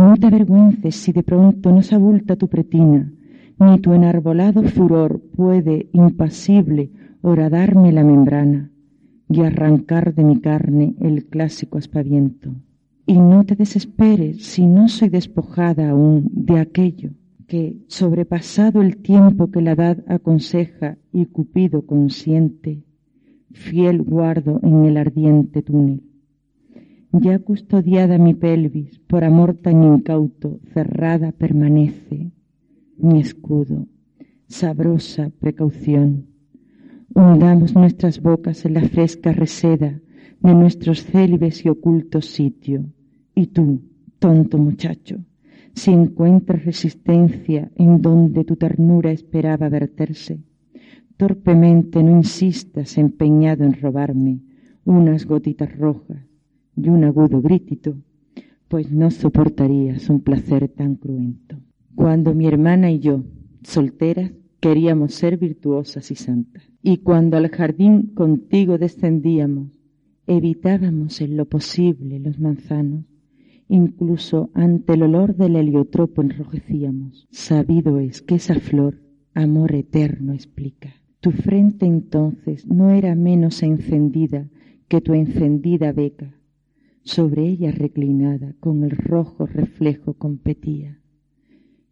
no 0.01 0.17
te 0.17 0.27
avergüences 0.27 0.97
si 0.97 1.13
de 1.13 1.23
pronto 1.23 1.71
no 1.71 1.83
se 1.83 1.95
abulta 1.95 2.37
tu 2.37 2.49
pretina, 2.49 3.13
ni 3.59 3.79
tu 3.79 3.93
enarbolado 3.93 4.63
furor 4.63 5.21
puede, 5.37 5.89
impasible, 5.93 6.91
horadarme 7.23 7.93
la 7.93 8.05
membrana 8.05 8.71
y 9.29 9.43
arrancar 9.43 10.15
de 10.15 10.25
mi 10.25 10.41
carne 10.41 10.95
el 11.01 11.27
clásico 11.27 11.79
aspaviento. 11.79 12.51
Y 13.07 13.19
no 13.19 13.45
te 13.45 13.57
desesperes 13.57 14.45
si 14.45 14.67
no 14.67 14.89
soy 14.89 15.09
despojada 15.09 15.91
aún 15.91 16.31
de 16.33 16.59
aquello 16.59 17.11
que, 17.47 17.79
sobrepasado 17.89 18.81
el 18.81 18.99
tiempo 18.99 19.51
que 19.51 19.61
la 19.61 19.73
edad 19.73 19.99
aconseja 20.07 20.97
y 21.13 21.27
Cupido 21.27 21.85
consiente, 21.85 22.85
fiel 23.53 24.03
guardo 24.03 24.61
en 24.63 24.85
el 24.85 24.97
ardiente 24.97 25.63
túnel. 25.63 26.10
Ya 27.13 27.41
custodiada 27.41 28.19
mi 28.19 28.35
pelvis 28.35 29.01
por 29.01 29.25
amor 29.25 29.55
tan 29.55 29.83
incauto, 29.83 30.61
cerrada 30.73 31.33
permanece 31.33 32.31
mi 32.99 33.19
escudo, 33.19 33.89
sabrosa 34.47 35.33
precaución. 35.41 36.27
Hundamos 37.13 37.75
nuestras 37.75 38.23
bocas 38.23 38.65
en 38.65 38.75
la 38.75 38.83
fresca 38.83 39.33
reseda 39.33 40.01
de 40.41 40.55
nuestros 40.55 41.03
célibes 41.05 41.67
y 41.67 41.69
ocultos 41.69 42.27
sitios 42.27 42.87
y 43.35 43.49
tú, 43.49 43.83
tonto 44.21 44.59
muchacho, 44.59 45.17
si 45.75 45.91
encuentras 45.91 46.65
resistencia 46.65 47.73
en 47.75 48.01
donde 48.01 48.45
tu 48.45 48.55
ternura 48.55 49.11
esperaba 49.11 49.69
verterse, 49.69 50.45
torpemente 51.17 52.05
no 52.05 52.13
insistas 52.13 52.99
empeñado 52.99 53.65
en 53.65 53.73
robarme 53.73 54.43
unas 54.85 55.27
gotitas 55.27 55.77
rojas 55.77 56.30
y 56.83 56.89
un 56.89 57.05
agudo 57.05 57.41
grítito, 57.41 57.97
pues 58.69 58.91
no 58.93 59.11
soportarías 59.11 60.09
un 60.11 60.21
placer 60.21 60.69
tan 60.69 60.97
cruento. 60.97 61.57
Cuando 61.95 62.35
mi 62.35 62.47
hermana 62.47 62.91
y 62.91 63.01
yo, 63.01 63.25
solteras, 63.63 64.33
queríamos 64.61 65.15
ser 65.15 65.37
virtuosas 65.37 66.11
y 66.11 66.15
santas, 66.15 66.63
y 66.83 66.99
cuando 66.99 67.37
al 67.37 67.49
jardín 67.49 68.13
contigo 68.15 68.79
descendíamos, 68.79 69.79
evitábamos 70.27 71.21
en 71.21 71.37
lo 71.37 71.47
posible 71.47 72.21
los 72.21 72.39
manzanos, 72.39 73.05
Incluso 73.73 74.51
ante 74.53 74.95
el 74.95 75.05
olor 75.05 75.37
del 75.37 75.55
heliotropo 75.55 76.23
enrojecíamos. 76.23 77.29
Sabido 77.31 78.01
es 78.01 78.21
que 78.21 78.35
esa 78.35 78.57
flor 78.57 79.01
amor 79.33 79.77
eterno 79.77 80.33
explica. 80.33 80.93
Tu 81.21 81.31
frente 81.31 81.87
entonces 81.87 82.67
no 82.67 82.91
era 82.91 83.15
menos 83.15 83.63
encendida 83.63 84.49
que 84.89 85.01
tu 85.01 85.15
encendida 85.15 85.93
beca. 85.93 86.35
Sobre 87.03 87.49
ella 87.49 87.73
reclinada 87.73 88.55
con 88.61 88.85
el 88.85 88.91
rojo 88.91 89.47
reflejo 89.47 90.15
competía. 90.15 91.01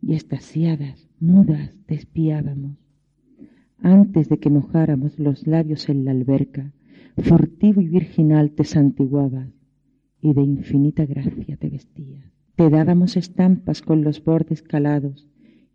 Y 0.03 0.15
estasiadas, 0.15 1.09
mudas, 1.19 1.73
te 1.87 1.95
espiábamos. 1.95 2.77
Antes 3.79 4.29
de 4.29 4.39
que 4.39 4.51
mojáramos 4.51 5.19
los 5.19 5.47
labios 5.47 5.89
en 5.89 6.05
la 6.05 6.11
alberca, 6.11 6.73
furtivo 7.17 7.81
y 7.81 7.89
virginal 7.89 8.51
te 8.51 8.65
santiguabas 8.65 9.49
y 10.21 10.35
de 10.35 10.43
infinita 10.43 11.07
gracia 11.07 11.57
te 11.57 11.71
vestías. 11.71 12.25
Te 12.55 12.71
dábamos 12.71 13.17
estampas 13.17 13.83
con 13.83 14.03
los 14.03 14.23
bordes 14.23 14.63
calados, 14.63 15.29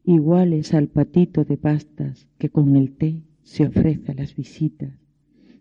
iguales 0.04 0.74
al 0.74 0.90
patito 0.90 1.44
de 1.44 1.58
pastas 1.58 2.28
que 2.38 2.50
con 2.50 2.76
el 2.76 2.92
té 2.98 3.24
se 3.42 3.66
ofrece 3.66 4.12
a 4.12 4.16
las 4.16 4.36
visitas, 4.36 4.94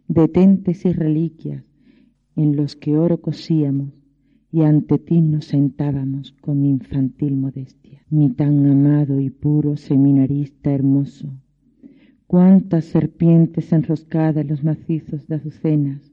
detentes 0.08 0.84
y 0.84 0.92
reliquias 0.92 1.64
en 2.36 2.56
los 2.56 2.76
que 2.76 2.96
oro 2.96 3.20
cosíamos 3.20 4.02
y 4.52 4.62
ante 4.62 4.98
ti 4.98 5.20
nos 5.20 5.46
sentábamos 5.46 6.32
con 6.40 6.64
infantil 6.66 7.36
modestia. 7.36 8.02
Mi 8.10 8.30
tan 8.30 8.66
amado 8.66 9.18
y 9.20 9.30
puro 9.30 9.76
seminarista 9.76 10.70
hermoso, 10.70 11.30
cuántas 12.26 12.84
serpientes 12.84 13.72
enroscadas 13.72 14.42
en 14.42 14.48
los 14.48 14.62
macizos 14.62 15.26
de 15.26 15.36
azucenas, 15.36 16.12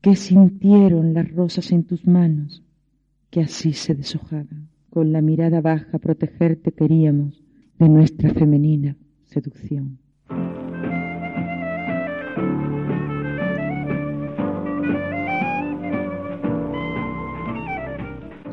que 0.00 0.16
sintieron 0.16 1.14
las 1.14 1.30
rosas 1.30 1.70
en 1.70 1.84
tus 1.84 2.06
manos, 2.06 2.64
que 3.30 3.40
así 3.40 3.72
se 3.72 3.94
deshojaban. 3.94 4.68
Con 4.90 5.12
la 5.12 5.20
mirada 5.20 5.60
baja 5.60 5.98
protegerte 5.98 6.72
queríamos 6.72 7.44
de 7.78 7.88
nuestra 7.88 8.30
femenina 8.34 8.96
seducción. 9.24 9.98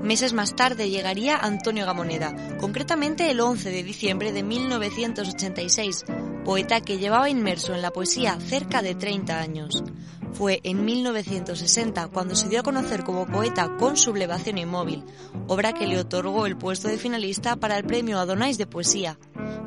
Meses 0.05 0.33
más 0.33 0.55
tarde 0.55 0.91
llegaría 0.91 1.35
Antonio 1.35 1.83
Gamoneda, 1.83 2.31
concretamente 2.59 3.31
el 3.31 3.39
11 3.39 3.71
de 3.71 3.81
diciembre 3.81 4.31
de 4.31 4.43
1986, 4.43 6.05
poeta 6.43 6.79
que 6.81 6.99
llevaba 6.99 7.27
inmerso 7.27 7.73
en 7.73 7.81
la 7.81 7.89
poesía 7.89 8.39
cerca 8.39 8.83
de 8.83 8.93
30 8.93 9.39
años. 9.39 9.83
Fue 10.31 10.59
en 10.61 10.85
1960 10.85 12.09
cuando 12.09 12.35
se 12.35 12.49
dio 12.49 12.59
a 12.59 12.63
conocer 12.63 13.03
como 13.03 13.25
poeta 13.25 13.77
con 13.79 13.97
Sublevación 13.97 14.59
Inmóvil, 14.59 15.03
obra 15.47 15.73
que 15.73 15.87
le 15.87 15.97
otorgó 15.97 16.45
el 16.45 16.55
puesto 16.55 16.87
de 16.87 16.99
finalista 16.99 17.55
para 17.55 17.75
el 17.75 17.83
premio 17.83 18.19
Adonais 18.19 18.59
de 18.59 18.67
Poesía. 18.67 19.17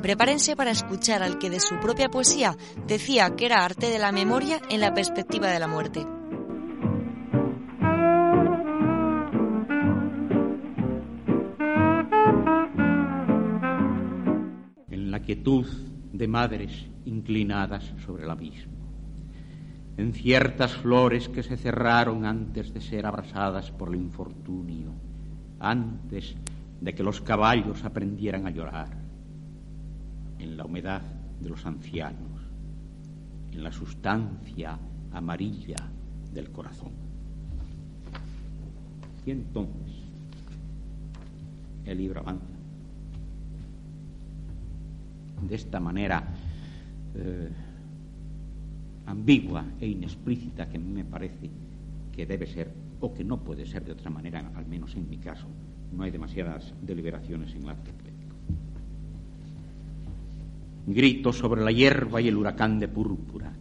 Prepárense 0.01 0.55
para 0.55 0.71
escuchar 0.71 1.21
al 1.21 1.37
que 1.37 1.49
de 1.49 1.59
su 1.59 1.77
propia 1.81 2.07
poesía 2.07 2.55
decía 2.87 3.35
que 3.35 3.45
era 3.45 3.65
arte 3.65 3.89
de 3.89 3.99
la 3.99 4.13
memoria 4.13 4.61
en 4.69 4.79
la 4.79 4.93
perspectiva 4.93 5.49
de 5.49 5.59
la 5.59 5.67
muerte. 5.67 6.07
Quietud 15.29 15.67
de 16.11 16.27
madres 16.27 16.87
inclinadas 17.05 17.93
sobre 18.03 18.23
el 18.23 18.31
abismo, 18.31 18.73
en 19.95 20.11
ciertas 20.11 20.73
flores 20.73 21.29
que 21.29 21.43
se 21.43 21.55
cerraron 21.55 22.25
antes 22.25 22.73
de 22.73 22.81
ser 22.81 23.05
abrasadas 23.05 23.69
por 23.69 23.89
el 23.89 24.01
infortunio, 24.01 24.91
antes 25.59 26.35
de 26.81 26.95
que 26.95 27.03
los 27.03 27.21
caballos 27.21 27.83
aprendieran 27.83 28.47
a 28.47 28.49
llorar, 28.49 28.89
en 30.39 30.57
la 30.57 30.65
humedad 30.65 31.03
de 31.39 31.49
los 31.49 31.63
ancianos, 31.63 32.41
en 33.51 33.63
la 33.63 33.71
sustancia 33.71 34.79
amarilla 35.11 35.77
del 36.33 36.49
corazón. 36.49 36.93
Y 39.27 39.29
entonces 39.29 39.93
el 41.85 41.99
libro 41.99 42.21
avanza 42.21 42.58
de 45.41 45.55
esta 45.55 45.79
manera 45.79 46.23
eh, 47.15 47.49
ambigua 49.05 49.65
e 49.79 49.87
inexplícita 49.87 50.69
que 50.69 50.77
a 50.77 50.79
mí 50.79 50.91
me 50.91 51.05
parece 51.05 51.49
que 52.11 52.25
debe 52.25 52.45
ser 52.45 52.71
o 52.99 53.13
que 53.13 53.23
no 53.23 53.37
puede 53.39 53.65
ser 53.65 53.83
de 53.83 53.93
otra 53.93 54.09
manera, 54.09 54.51
al 54.55 54.67
menos 54.67 54.95
en 54.95 55.09
mi 55.09 55.17
caso. 55.17 55.47
No 55.95 56.03
hay 56.03 56.11
demasiadas 56.11 56.73
deliberaciones 56.81 57.53
en 57.55 57.63
el 57.63 57.69
arte 57.69 57.91
poético. 57.93 58.35
Grito 60.87 61.33
sobre 61.33 61.63
la 61.63 61.71
hierba 61.71 62.21
y 62.21 62.27
el 62.27 62.37
huracán 62.37 62.79
de 62.79 62.87
púrpura. 62.87 63.53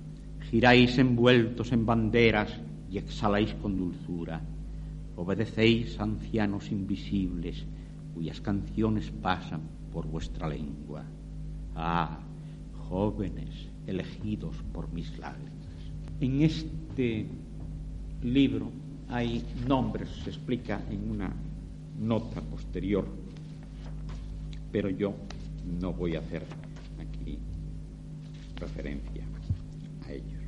Giráis 0.51 0.99
envueltos 0.99 1.73
en 1.73 1.87
banderas 1.87 2.61
y 2.91 2.99
exhaláis 2.99 3.55
con 3.55 3.77
dulzura. 3.77 4.41
Obedecéis 5.17 5.99
ancianos 6.01 6.71
invisibles 6.71 7.65
cuyas 8.15 8.41
canciones 8.41 9.11
pasan 9.11 9.61
por 9.93 10.07
vuestra 10.07 10.49
lengua. 10.49 11.05
Ah, 11.81 12.19
jóvenes 12.89 13.69
elegidos 13.87 14.57
por 14.73 14.93
mis 14.93 15.17
lágrimas. 15.17 15.53
En 16.21 16.43
este 16.43 17.29
libro 18.21 18.73
hay 19.09 19.45
nombres, 19.69 20.09
se 20.25 20.31
explica 20.31 20.83
en 20.91 21.09
una 21.09 21.33
nota 22.01 22.41
posterior, 22.41 23.07
pero 24.73 24.91
yo 24.91 25.15
no 25.81 25.93
voy 25.93 26.17
a 26.17 26.19
hacer 26.19 26.43
aquí 26.99 27.39
referencia 28.57 29.23
a 30.05 30.13
ellos. 30.13 30.43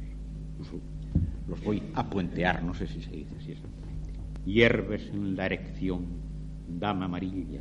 Los 1.47 1.63
voy 1.63 1.81
a 1.95 2.11
puentear, 2.11 2.65
no 2.65 2.75
sé 2.75 2.89
si 2.89 3.01
se 3.03 3.11
dice 3.13 3.37
así 3.39 3.53
exactamente. 3.53 4.11
Hierves 4.45 5.09
en 5.15 5.37
la 5.37 5.47
erección, 5.47 6.07
dama 6.69 7.05
amarilla, 7.05 7.61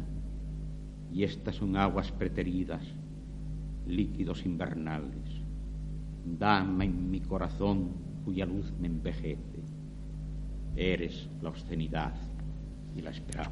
y 1.14 1.24
estas 1.24 1.56
son 1.56 1.76
aguas 1.78 2.12
preteridas, 2.12 2.82
líquidos 3.90 4.46
invernales. 4.46 5.42
Dama 6.26 6.86
en 6.86 7.10
mi 7.10 7.20
corazón 7.22 7.90
cuya 8.24 8.46
luz 8.46 8.72
me 8.80 8.88
envejece. 8.88 9.64
Eres 10.76 11.28
la 11.42 11.50
obscenidad 11.50 12.14
y 12.96 13.02
la 13.02 13.10
esperanza. 13.10 13.52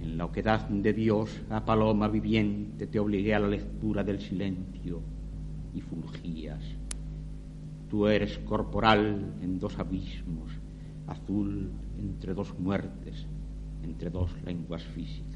En 0.00 0.18
la 0.18 0.26
oquedad 0.26 0.68
de 0.68 0.92
Dios, 0.92 1.30
a 1.50 1.64
paloma 1.64 2.08
viviente, 2.08 2.86
te 2.86 2.98
obligué 2.98 3.34
a 3.34 3.40
la 3.40 3.48
lectura 3.48 4.04
del 4.04 4.20
silencio 4.20 5.00
y 5.74 5.80
fulgías. 5.80 6.62
Tú 7.88 8.06
eres 8.06 8.38
corporal 8.40 9.34
en 9.42 9.58
dos 9.58 9.78
abismos, 9.78 10.50
azul 11.06 11.70
entre 11.98 12.34
dos 12.34 12.58
muertes, 12.58 13.26
entre 13.82 14.10
dos 14.10 14.30
lenguas 14.44 14.82
físicas. 14.82 15.33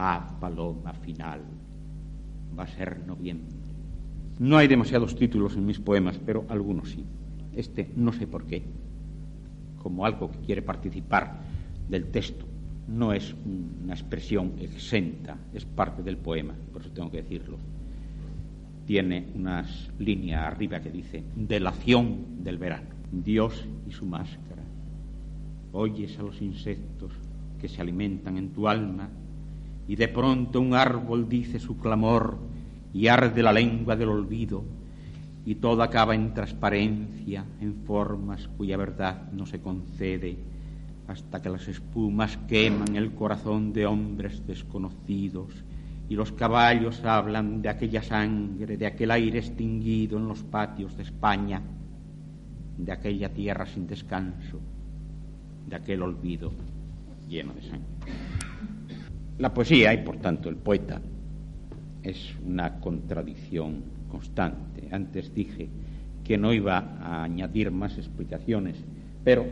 Ah, 0.00 0.38
paloma 0.38 0.92
final, 0.92 1.40
va 2.56 2.62
a 2.62 2.68
ser 2.68 3.04
noviembre. 3.04 3.56
No 4.38 4.56
hay 4.56 4.68
demasiados 4.68 5.16
títulos 5.16 5.56
en 5.56 5.66
mis 5.66 5.80
poemas, 5.80 6.20
pero 6.24 6.46
algunos 6.48 6.90
sí. 6.90 7.04
Este 7.52 7.90
no 7.96 8.12
sé 8.12 8.28
por 8.28 8.46
qué, 8.46 8.62
como 9.82 10.06
algo 10.06 10.30
que 10.30 10.38
quiere 10.38 10.62
participar 10.62 11.40
del 11.88 12.12
texto. 12.12 12.46
No 12.86 13.12
es 13.12 13.34
una 13.82 13.92
expresión 13.92 14.52
exenta, 14.60 15.36
es 15.52 15.64
parte 15.64 16.04
del 16.04 16.16
poema, 16.16 16.54
por 16.72 16.82
eso 16.82 16.92
tengo 16.92 17.10
que 17.10 17.22
decirlo. 17.22 17.58
Tiene 18.86 19.26
unas 19.34 19.90
líneas 19.98 20.44
arriba 20.44 20.78
que 20.78 20.92
dice, 20.92 21.24
delación 21.34 22.44
del 22.44 22.58
verano, 22.58 22.90
Dios 23.10 23.66
y 23.88 23.90
su 23.90 24.06
máscara. 24.06 24.62
Oyes 25.72 26.16
a 26.20 26.22
los 26.22 26.40
insectos 26.40 27.10
que 27.60 27.68
se 27.68 27.82
alimentan 27.82 28.36
en 28.38 28.50
tu 28.50 28.68
alma 28.68 29.10
y 29.88 29.96
de 29.96 30.06
pronto 30.06 30.60
un 30.60 30.74
árbol 30.74 31.28
dice 31.28 31.58
su 31.58 31.78
clamor 31.78 32.38
y 32.92 33.08
arde 33.08 33.42
la 33.42 33.52
lengua 33.52 33.96
del 33.96 34.10
olvido 34.10 34.62
y 35.46 35.54
todo 35.56 35.82
acaba 35.82 36.14
en 36.14 36.34
transparencia, 36.34 37.42
en 37.60 37.74
formas 37.86 38.48
cuya 38.58 38.76
verdad 38.76 39.32
no 39.32 39.46
se 39.46 39.60
concede 39.60 40.36
hasta 41.08 41.40
que 41.40 41.48
las 41.48 41.66
espumas 41.68 42.36
queman 42.46 42.96
el 42.96 43.12
corazón 43.12 43.72
de 43.72 43.86
hombres 43.86 44.46
desconocidos 44.46 45.64
y 46.10 46.14
los 46.16 46.32
caballos 46.32 47.02
hablan 47.02 47.62
de 47.62 47.70
aquella 47.70 48.02
sangre, 48.02 48.76
de 48.76 48.86
aquel 48.86 49.10
aire 49.10 49.38
extinguido 49.38 50.18
en 50.18 50.28
los 50.28 50.42
patios 50.42 50.96
de 50.98 51.02
España, 51.02 51.62
de 52.76 52.92
aquella 52.92 53.32
tierra 53.32 53.64
sin 53.64 53.86
descanso, 53.86 54.60
de 55.66 55.76
aquel 55.76 56.02
olvido 56.02 56.52
lleno 57.26 57.54
de 57.54 57.62
sangre. 57.62 58.37
La 59.38 59.54
poesía 59.54 59.94
y 59.94 59.98
por 59.98 60.16
tanto 60.16 60.48
el 60.48 60.56
poeta 60.56 61.00
es 62.02 62.34
una 62.44 62.80
contradicción 62.80 63.82
constante. 64.08 64.88
Antes 64.90 65.32
dije 65.32 65.68
que 66.24 66.36
no 66.36 66.52
iba 66.52 66.78
a 67.00 67.22
añadir 67.22 67.70
más 67.70 67.96
explicaciones, 67.98 68.76
pero 69.22 69.46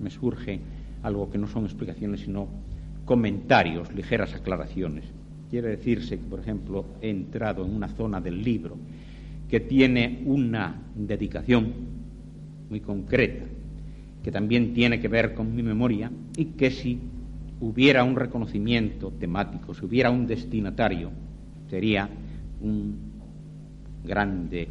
me 0.00 0.10
surge 0.10 0.60
algo 1.02 1.28
que 1.28 1.38
no 1.38 1.48
son 1.48 1.64
explicaciones, 1.64 2.20
sino 2.20 2.46
comentarios, 3.04 3.92
ligeras 3.92 4.32
aclaraciones. 4.32 5.04
quiere 5.50 5.68
decirse 5.68 6.18
que, 6.18 6.24
por 6.24 6.40
ejemplo, 6.40 6.84
he 7.02 7.10
entrado 7.10 7.64
en 7.64 7.74
una 7.74 7.88
zona 7.88 8.20
del 8.20 8.42
libro 8.42 8.76
que 9.48 9.60
tiene 9.60 10.22
una 10.24 10.82
dedicación 10.94 11.72
muy 12.70 12.80
concreta, 12.80 13.44
que 14.22 14.30
también 14.30 14.72
tiene 14.72 15.00
que 15.00 15.08
ver 15.08 15.34
con 15.34 15.54
mi 15.54 15.62
memoria 15.62 16.10
y 16.36 16.46
que 16.46 16.70
si 16.70 16.98
hubiera 17.68 18.04
un 18.04 18.16
reconocimiento 18.16 19.10
temático, 19.10 19.74
si 19.74 19.84
hubiera 19.84 20.10
un 20.10 20.26
destinatario, 20.26 21.10
sería 21.68 22.08
un 22.60 22.96
grande 24.04 24.68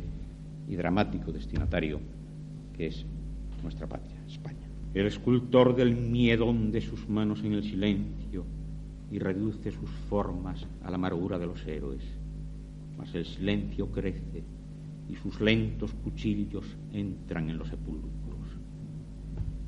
y 0.67 0.75
dramático 0.75 1.31
destinatario 1.31 1.99
que 2.75 2.87
es 2.87 3.05
nuestra 3.61 3.87
patria, 3.87 4.15
España. 4.27 4.67
El 4.93 5.07
escultor 5.07 5.75
del 5.75 5.95
miedo 5.95 6.53
de 6.53 6.81
sus 6.81 7.09
manos 7.09 7.43
en 7.43 7.53
el 7.53 7.63
silencio 7.63 8.45
y 9.11 9.19
reduce 9.19 9.71
sus 9.71 9.89
formas 10.09 10.65
a 10.83 10.89
la 10.89 10.95
amargura 10.95 11.39
de 11.39 11.47
los 11.47 11.65
héroes. 11.65 12.03
Mas 12.97 13.13
el 13.15 13.25
silencio 13.25 13.91
crece 13.91 14.43
y 15.09 15.15
sus 15.15 15.41
lentos 15.41 15.93
cuchillos 16.03 16.65
entran 16.91 17.49
en 17.49 17.57
los 17.57 17.69
sepulcros. 17.69 18.11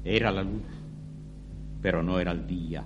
Era 0.03 0.31
la 0.31 0.43
luz, 0.43 0.61
pero 1.81 2.03
no 2.03 2.19
era 2.19 2.31
el 2.31 2.45
día, 2.45 2.85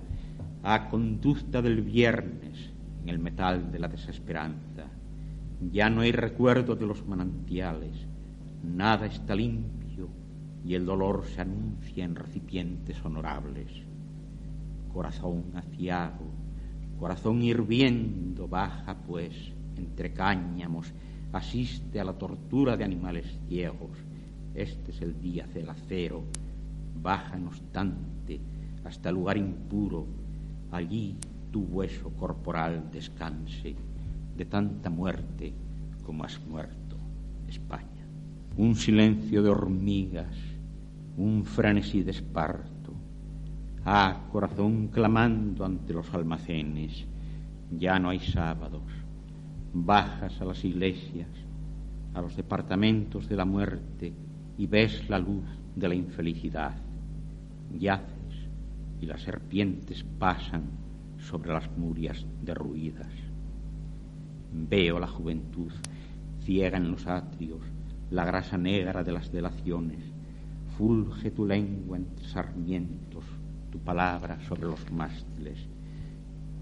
a 0.62 0.88
conducta 0.88 1.62
del 1.62 1.82
viernes 1.82 2.70
en 3.02 3.08
el 3.08 3.18
metal 3.18 3.72
de 3.72 3.78
la 3.78 3.88
desesperanza. 3.88 4.86
Ya 5.72 5.90
no 5.90 6.02
hay 6.02 6.12
recuerdo 6.12 6.76
de 6.76 6.86
los 6.86 7.06
manantiales, 7.06 8.06
nada 8.62 9.06
está 9.06 9.34
limpio 9.34 10.08
y 10.64 10.74
el 10.74 10.84
dolor 10.84 11.24
se 11.24 11.40
anuncia 11.40 12.04
en 12.04 12.14
recipientes 12.14 13.02
honorables. 13.04 13.70
Corazón 14.92 15.44
aciago, 15.54 16.26
corazón 16.98 17.42
hirviendo, 17.42 18.48
baja 18.48 18.96
pues 19.06 19.34
entre 19.76 20.12
cáñamos, 20.12 20.92
asiste 21.32 22.00
a 22.00 22.04
la 22.04 22.18
tortura 22.18 22.76
de 22.76 22.84
animales 22.84 23.26
ciegos. 23.48 23.96
Este 24.54 24.90
es 24.90 25.00
el 25.00 25.18
día 25.20 25.46
del 25.46 25.70
acero, 25.70 26.24
baja 27.02 27.38
no 27.38 27.48
obstante 27.48 28.40
hasta 28.84 29.10
el 29.10 29.14
lugar 29.14 29.36
impuro, 29.36 30.06
allí 30.70 31.16
tu 31.50 31.62
hueso 31.62 32.10
corporal 32.10 32.90
descanse 32.92 33.74
de 34.36 34.44
tanta 34.44 34.88
muerte 34.88 35.52
como 36.04 36.24
has 36.24 36.40
muerto, 36.46 36.96
España. 37.48 38.06
Un 38.56 38.74
silencio 38.74 39.42
de 39.42 39.50
hormigas, 39.50 40.36
un 41.16 41.44
frenesí 41.44 42.02
de 42.02 42.12
esparto. 42.12 42.92
Ah, 43.84 44.26
corazón 44.30 44.88
clamando 44.88 45.64
ante 45.64 45.92
los 45.92 46.12
almacenes, 46.14 47.04
ya 47.70 47.98
no 47.98 48.10
hay 48.10 48.20
sábados. 48.20 48.82
Bajas 49.72 50.40
a 50.40 50.44
las 50.44 50.64
iglesias, 50.64 51.28
a 52.14 52.20
los 52.20 52.36
departamentos 52.36 53.28
de 53.28 53.36
la 53.36 53.44
muerte 53.44 54.12
y 54.58 54.66
ves 54.66 55.08
la 55.08 55.18
luz 55.18 55.44
de 55.76 55.88
la 55.88 55.94
infelicidad. 55.94 56.74
Yaces 57.78 58.19
y 59.00 59.06
las 59.06 59.22
serpientes 59.22 60.04
pasan 60.18 60.64
sobre 61.18 61.52
las 61.52 61.70
murias 61.76 62.26
derruidas. 62.42 63.12
Veo 64.52 64.98
la 64.98 65.06
juventud 65.06 65.72
ciega 66.42 66.78
en 66.78 66.90
los 66.90 67.06
atrios, 67.06 67.60
la 68.10 68.24
grasa 68.24 68.58
negra 68.58 69.04
de 69.04 69.12
las 69.12 69.30
delaciones. 69.30 70.00
Fulge 70.76 71.30
tu 71.30 71.46
lengua 71.46 71.96
entre 71.96 72.26
sarmientos, 72.26 73.24
tu 73.70 73.78
palabra 73.78 74.40
sobre 74.48 74.62
los 74.62 74.90
mástiles. 74.90 75.58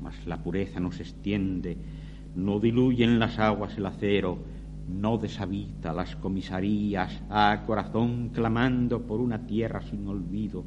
Mas 0.02 0.26
la 0.26 0.42
pureza 0.42 0.80
no 0.80 0.92
se 0.92 1.02
extiende, 1.02 1.76
no 2.34 2.60
diluye 2.60 3.04
en 3.04 3.18
las 3.18 3.38
aguas 3.38 3.76
el 3.78 3.86
acero, 3.86 4.38
no 4.88 5.18
deshabita 5.18 5.92
las 5.92 6.16
comisarías, 6.16 7.22
a 7.30 7.64
corazón 7.66 8.30
clamando 8.30 9.02
por 9.06 9.20
una 9.20 9.46
tierra 9.46 9.82
sin 9.82 10.06
olvido, 10.06 10.64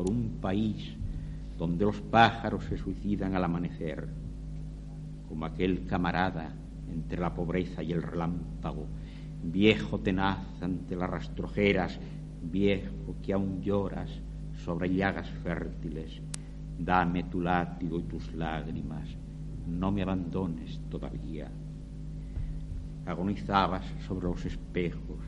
por 0.00 0.10
un 0.10 0.38
país 0.40 0.96
donde 1.58 1.84
los 1.84 2.00
pájaros 2.00 2.64
se 2.64 2.78
suicidan 2.78 3.34
al 3.34 3.44
amanecer, 3.44 4.08
como 5.28 5.44
aquel 5.44 5.84
camarada 5.84 6.54
entre 6.90 7.20
la 7.20 7.34
pobreza 7.34 7.82
y 7.82 7.92
el 7.92 8.02
relámpago, 8.02 8.86
viejo 9.44 9.98
tenaz 9.98 10.38
ante 10.62 10.96
las 10.96 11.10
rastrojeras, 11.10 12.00
viejo 12.40 13.14
que 13.22 13.34
aún 13.34 13.60
lloras 13.60 14.08
sobre 14.64 14.88
llagas 14.88 15.28
fértiles, 15.42 16.22
dame 16.78 17.24
tu 17.24 17.42
látigo 17.42 17.98
y 17.98 18.04
tus 18.04 18.32
lágrimas, 18.32 19.06
no 19.68 19.92
me 19.92 20.00
abandones 20.00 20.80
todavía. 20.88 21.50
Agonizabas 23.04 23.84
sobre 24.08 24.28
los 24.28 24.46
espejos 24.46 25.18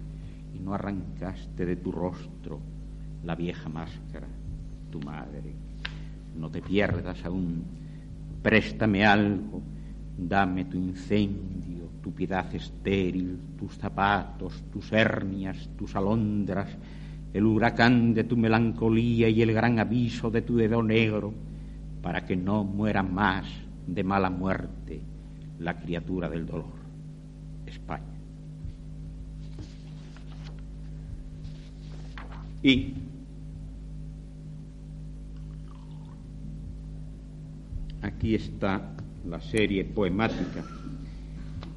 y 0.55 0.61
no 0.61 0.73
arrancaste 0.73 1.67
de 1.67 1.77
tu 1.77 1.93
rostro 1.93 2.59
la 3.23 3.35
vieja 3.35 3.69
máscara, 3.69 4.29
tu 4.93 5.01
madre 5.01 5.73
no 6.37 6.51
te 6.51 6.63
pierdas 6.63 7.25
aún, 7.25 7.63
préstame 8.43 9.05
algo, 9.05 9.61
dame 10.17 10.65
tu 10.65 10.77
incendio, 10.77 11.91
tu 12.03 12.13
piedad 12.13 12.53
estéril, 12.55 13.39
tus 13.59 13.77
zapatos, 13.77 14.65
tus 14.73 14.93
hernias, 14.93 15.69
tus 15.77 15.95
alondras, 15.95 16.69
el 17.33 17.47
huracán 17.47 18.15
de 18.15 18.25
tu 18.25 18.37
melancolía 18.37 19.29
y 19.29 19.43
el 19.43 19.53
gran 19.53 19.79
aviso 19.79 20.31
de 20.31 20.43
tu 20.43 20.57
dedo 20.57 20.83
negro, 20.83 21.33
para 22.03 22.25
que 22.25 22.37
no 22.37 22.65
muera 22.65 23.03
más 23.03 23.47
de 23.87 24.03
mala 24.03 24.31
muerte 24.31 25.01
la 25.61 25.79
criatura 25.79 26.29
del 26.29 26.47
dolor. 26.47 26.83
España. 27.67 28.03
Y 32.63 32.95
aquí 38.03 38.35
está 38.35 38.93
la 39.29 39.41
serie 39.41 39.85
poemática, 39.85 40.65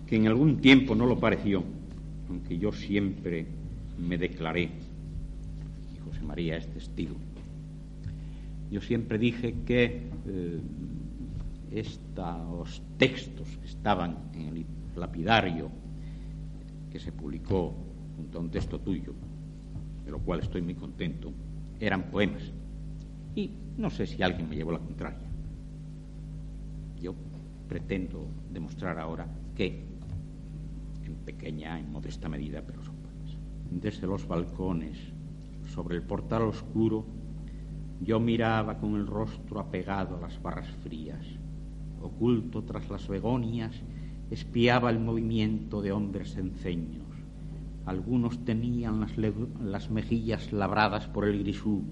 que 0.08 0.16
en 0.16 0.28
algún 0.28 0.58
tiempo 0.58 0.96
no 0.96 1.06
lo 1.06 1.20
pareció, 1.20 1.64
aunque 2.30 2.58
yo 2.58 2.72
siempre 2.72 3.46
me 4.00 4.18
declaré, 4.18 4.64
y 5.94 6.00
José 6.00 6.22
María 6.24 6.58
es 6.58 6.68
testigo, 6.68 7.16
yo 8.72 8.82
siempre 8.82 9.20
dije 9.20 9.56
que 9.66 10.10
eh, 10.28 10.60
estos 11.72 12.82
textos 12.98 13.48
que 13.62 13.68
estaban 13.68 14.18
en 14.34 14.58
el 14.58 14.66
lapidario 14.96 15.70
que 16.92 17.00
se 17.00 17.12
publicó 17.12 17.76
junto 18.18 18.40
a 18.40 18.42
un 18.42 18.50
texto 18.50 18.80
tuyo, 18.80 19.14
de 20.04 20.12
lo 20.12 20.20
cual 20.20 20.40
estoy 20.40 20.62
muy 20.62 20.74
contento, 20.74 21.32
eran 21.80 22.10
poemas. 22.10 22.44
Y 23.36 23.52
no 23.78 23.90
sé 23.90 24.08
si 24.08 24.24
alguien 24.24 24.50
me 24.50 24.56
llevó 24.56 24.72
la 24.72 24.80
contraria 24.80 25.25
yo 27.00 27.14
pretendo 27.68 28.28
demostrar 28.52 29.00
ahora 29.00 29.28
que, 29.56 29.86
en 31.04 31.16
pequeña, 31.26 31.80
en 31.80 31.92
modesta 31.92 32.30
medida, 32.30 32.62
pero 32.66 32.84
son 32.84 32.96
buenas. 33.02 33.38
Desde 33.72 34.08
los 34.08 34.28
balcones, 34.28 34.98
sobre 35.68 35.96
el 35.96 36.04
portal 36.04 36.44
oscuro, 36.44 37.06
yo 38.02 38.20
miraba 38.20 38.78
con 38.78 38.96
el 38.96 39.08
rostro 39.08 39.60
apegado 39.60 40.18
a 40.18 40.22
las 40.22 40.42
barras 40.42 40.70
frías. 40.84 41.26
Oculto 42.02 42.64
tras 42.64 42.90
las 42.90 43.08
begonias, 43.08 43.76
espiaba 44.30 44.90
el 44.90 45.00
movimiento 45.00 45.82
de 45.82 45.92
hombres 45.92 46.38
enceños. 46.38 47.04
Algunos 47.86 48.44
tenían 48.46 49.00
las, 49.00 49.14
las 49.62 49.90
mejillas 49.92 50.52
labradas 50.52 51.08
por 51.08 51.26
el 51.26 51.40
grisú, 51.40 51.84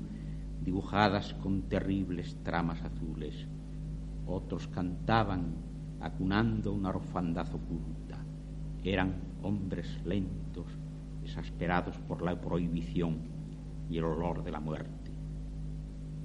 dibujadas 0.64 1.34
con 1.36 1.64
terribles 1.64 2.38
tramas 2.44 2.82
azules 2.82 3.48
otros 4.28 4.68
cantaban 4.68 5.56
acunando 6.00 6.74
una 6.74 6.90
orfandad 6.90 7.48
oculta. 7.54 8.18
Eran 8.84 9.14
hombres 9.42 9.88
lentos, 10.06 10.68
exasperados 11.24 11.98
por 12.00 12.22
la 12.22 12.40
prohibición 12.40 13.18
y 13.90 13.98
el 13.98 14.06
olor 14.06 14.44
de 14.44 14.52
la 14.52 14.60
muerte. 14.60 15.12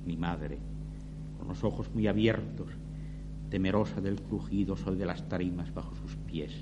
Mi 0.05 0.17
madre, 0.17 0.59
con 1.39 1.49
los 1.49 1.63
ojos 1.63 1.91
muy 1.95 2.07
abiertos, 2.07 2.69
temerosa 3.51 4.01
del 4.01 4.21
crujido 4.21 4.77
sol 4.77 4.99
de 4.99 5.07
las 5.07 5.29
tarimas 5.29 5.73
bajo 5.73 5.95
sus 5.95 6.17
pies, 6.17 6.53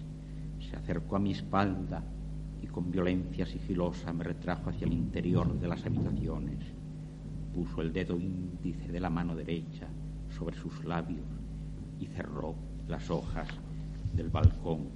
se 0.61 0.77
acercó 0.77 1.17
a 1.17 1.21
mi 1.21 1.33
espalda 1.33 2.03
y 2.63 2.67
con 2.67 2.91
violencia 2.91 3.47
sigilosa 3.47 4.13
me 4.13 4.25
retrajo 4.25 4.71
hacia 4.71 4.87
el 4.87 4.93
interior 4.93 5.59
de 5.59 5.69
las 5.69 5.85
habitaciones. 5.85 6.59
Puso 7.55 7.81
el 7.81 7.93
dedo 7.93 8.19
índice 8.19 8.93
de 8.93 9.01
la 9.01 9.09
mano 9.09 9.35
derecha 9.35 9.89
sobre 10.37 10.57
sus 10.57 10.85
labios 10.85 11.27
y 11.99 12.07
cerró 12.07 12.55
las 12.89 13.11
hojas 13.11 13.49
del 14.15 14.29
balcón 14.31 14.89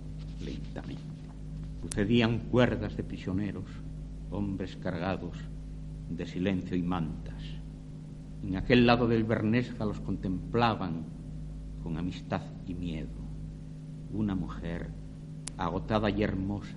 lentamente. 0.44 1.02
Sucedían 1.82 2.38
cuerdas 2.50 2.96
de 2.96 3.04
prisioneros, 3.04 3.64
hombres 4.30 4.76
cargados 4.76 5.36
de 6.10 6.26
silencio 6.26 6.76
y 6.76 6.82
mantas. 6.82 7.42
En 8.42 8.56
aquel 8.56 8.86
lado 8.86 9.08
del 9.08 9.24
Bernesga 9.24 9.84
los 9.84 10.00
contemplaban 10.00 11.04
con 11.82 11.96
amistad 11.96 12.42
y 12.66 12.74
miedo. 12.74 13.08
una 14.12 14.34
mujer, 14.34 14.90
agotada 15.56 16.10
y 16.10 16.24
hermosa, 16.24 16.76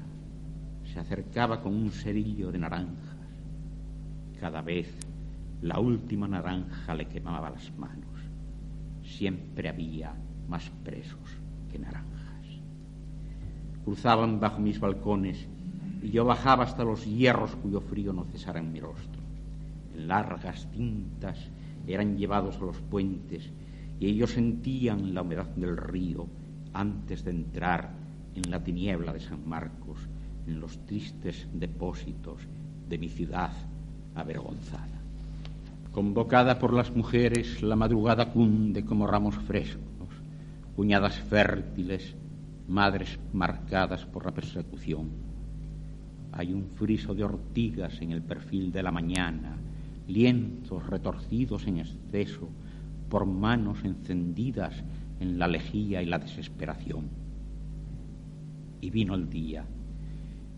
se 0.84 1.00
acercaba 1.00 1.62
con 1.64 1.74
un 1.74 1.90
cerillo 1.90 2.52
de 2.52 2.60
naranjas. 2.60 3.18
Cada 4.40 4.62
vez 4.62 4.88
la 5.64 5.80
última 5.80 6.28
naranja 6.28 6.94
le 6.94 7.08
quemaba 7.08 7.50
las 7.50 7.76
manos. 7.76 8.13
Siempre 9.18 9.70
había 9.70 10.16
más 10.48 10.72
presos 10.84 11.20
que 11.72 11.78
naranjas. 11.78 12.48
Cruzaban 13.86 14.40
bajo 14.40 14.60
mis 14.60 14.80
balcones 14.80 15.48
y 16.02 16.10
yo 16.10 16.26
bajaba 16.26 16.64
hasta 16.64 16.84
los 16.84 17.06
hierros 17.06 17.56
cuyo 17.58 17.80
frío 17.80 18.12
no 18.12 18.26
cesara 18.26 18.60
en 18.60 18.72
mi 18.74 18.80
rostro. 18.80 19.22
En 19.96 20.08
largas 20.08 20.68
cintas 20.74 21.38
eran 21.86 22.18
llevados 22.18 22.58
a 22.58 22.66
los 22.66 22.78
puentes 22.78 23.52
y 24.00 24.08
ellos 24.08 24.32
sentían 24.32 25.14
la 25.14 25.22
humedad 25.22 25.48
del 25.56 25.78
río 25.78 26.28
antes 26.74 27.24
de 27.24 27.32
entrar 27.32 27.92
en 28.34 28.50
la 28.50 28.64
tiniebla 28.64 29.14
de 29.14 29.20
San 29.20 29.48
Marcos, 29.48 30.00
en 30.48 30.60
los 30.60 30.86
tristes 30.88 31.48
depósitos 31.54 32.42
de 32.90 32.98
mi 32.98 33.10
ciudad 33.10 33.52
avergonzada. 34.16 34.93
Convocada 35.94 36.58
por 36.58 36.74
las 36.74 36.96
mujeres, 36.96 37.62
la 37.62 37.76
madrugada 37.76 38.32
cunde 38.32 38.84
como 38.84 39.06
ramos 39.06 39.36
frescos, 39.36 40.10
cuñadas 40.76 41.20
fértiles, 41.20 42.16
madres 42.68 43.20
marcadas 43.32 44.04
por 44.08 44.26
la 44.26 44.32
persecución. 44.32 45.12
Hay 46.32 46.52
un 46.52 46.66
friso 46.66 47.14
de 47.14 47.24
ortigas 47.24 48.02
en 48.02 48.12
el 48.12 48.24
perfil 48.24 48.72
de 48.72 48.82
la 48.82 48.92
mañana, 48.92 49.56
lienzos 50.08 50.88
retorcidos 50.88 51.68
en 51.68 51.78
exceso 51.78 52.50
por 53.08 53.28
manos 53.28 53.84
encendidas 53.84 54.74
en 55.20 55.38
la 55.38 55.48
lejía 55.48 56.02
y 56.02 56.08
la 56.08 56.18
desesperación. 56.18 57.08
Y 58.82 58.90
vino 58.90 59.14
el 59.14 59.30
día. 59.30 59.64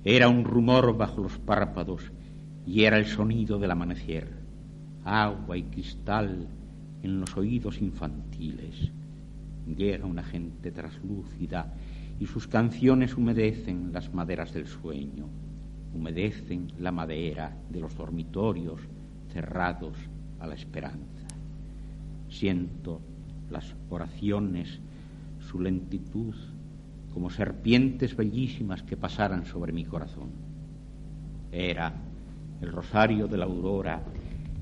Era 0.05 0.29
un 0.29 0.45
rumor 0.45 0.95
bajo 0.95 1.19
los 1.19 1.37
párpados 1.39 2.09
y 2.65 2.83
era 2.83 2.97
el 2.97 3.05
sonido 3.05 3.59
del 3.59 3.71
amanecer, 3.71 4.34
agua 5.05 5.55
y 5.55 5.63
cristal 5.63 6.47
en 7.03 7.19
los 7.19 7.37
oídos 7.37 7.79
infantiles. 7.79 8.91
Llega 9.67 10.05
una 10.05 10.23
gente 10.23 10.71
traslúcida 10.71 11.73
y 12.19 12.25
sus 12.25 12.47
canciones 12.47 13.15
humedecen 13.15 13.93
las 13.93 14.13
maderas 14.13 14.53
del 14.53 14.67
sueño, 14.67 15.29
humedecen 15.93 16.71
la 16.79 16.91
madera 16.91 17.55
de 17.69 17.79
los 17.79 17.95
dormitorios 17.95 18.81
cerrados 19.31 19.97
a 20.39 20.47
la 20.47 20.55
esperanza. 20.55 21.27
Siento 22.27 22.99
las 23.49 23.75
oraciones, 23.89 24.79
su 25.39 25.59
lentitud, 25.61 26.33
como 27.13 27.29
serpientes 27.29 28.15
bellísimas 28.15 28.83
que 28.83 28.97
pasaran 28.97 29.45
sobre 29.45 29.71
mi 29.71 29.85
corazón. 29.85 30.31
Era 31.51 31.93
el 32.61 32.71
rosario 32.71 33.27
de 33.27 33.37
la 33.37 33.45
aurora 33.45 34.03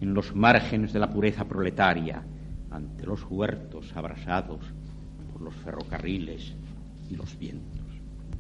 en 0.04 0.14
los 0.14 0.36
márgenes 0.36 0.92
de 0.92 1.00
la 1.00 1.10
pureza 1.10 1.46
proletaria, 1.46 2.22
ante 2.70 3.06
los 3.06 3.26
huertos 3.30 3.96
abrasados 3.96 4.60
por 5.32 5.42
los 5.42 5.56
ferrocarriles 5.56 6.56
y 7.10 7.16
los 7.16 7.40
vientos. 7.40 7.86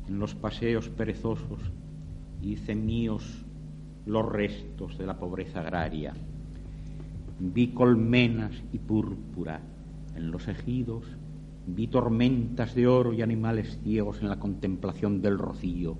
En 0.09 0.19
los 0.19 0.35
paseos 0.35 0.89
perezosos 0.89 1.61
hice 2.41 2.75
míos 2.75 3.45
los 4.05 4.29
restos 4.29 4.97
de 4.97 5.05
la 5.05 5.17
pobreza 5.17 5.61
agraria. 5.61 6.13
Vi 7.39 7.69
colmenas 7.69 8.51
y 8.73 8.79
púrpura 8.79 9.61
en 10.17 10.31
los 10.31 10.49
ejidos, 10.49 11.05
vi 11.65 11.87
tormentas 11.87 12.75
de 12.75 12.87
oro 12.87 13.13
y 13.13 13.21
animales 13.21 13.79
ciegos 13.85 14.21
en 14.21 14.27
la 14.27 14.37
contemplación 14.37 15.21
del 15.21 15.37
rocío, 15.37 15.97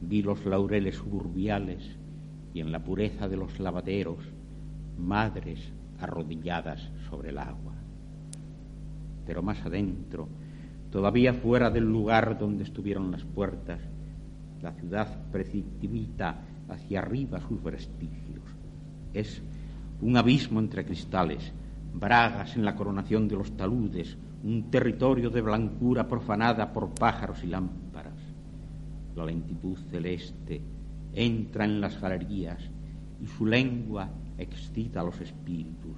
vi 0.00 0.22
los 0.22 0.44
laureles 0.46 0.96
suburbiales 0.96 1.96
y 2.52 2.58
en 2.58 2.72
la 2.72 2.82
pureza 2.82 3.28
de 3.28 3.36
los 3.36 3.60
lavaderos, 3.60 4.18
madres 5.00 5.72
arrodilladas 5.98 6.90
sobre 7.08 7.30
el 7.30 7.38
agua. 7.38 7.74
Pero 9.26 9.42
más 9.42 9.64
adentro, 9.64 10.28
todavía 10.90 11.34
fuera 11.34 11.70
del 11.70 11.84
lugar 11.84 12.38
donde 12.38 12.64
estuvieron 12.64 13.10
las 13.10 13.24
puertas, 13.24 13.80
la 14.62 14.72
ciudad 14.72 15.08
precipita 15.30 16.42
hacia 16.68 17.00
arriba 17.00 17.40
sus 17.40 17.62
vestigios. 17.62 18.44
Es 19.12 19.42
un 20.00 20.16
abismo 20.16 20.60
entre 20.60 20.84
cristales, 20.84 21.52
bragas 21.94 22.56
en 22.56 22.64
la 22.64 22.74
coronación 22.74 23.28
de 23.28 23.36
los 23.36 23.56
taludes, 23.56 24.16
un 24.42 24.70
territorio 24.70 25.30
de 25.30 25.42
blancura 25.42 26.08
profanada 26.08 26.72
por 26.72 26.94
pájaros 26.94 27.42
y 27.44 27.48
lámparas. 27.48 28.18
La 29.16 29.24
lentitud 29.24 29.76
celeste 29.90 30.60
entra 31.12 31.64
en 31.64 31.80
las 31.80 32.00
galerías 32.00 32.70
y 33.20 33.26
su 33.26 33.44
lengua 33.44 34.08
excita 34.42 35.02
los 35.02 35.20
espíritus, 35.20 35.96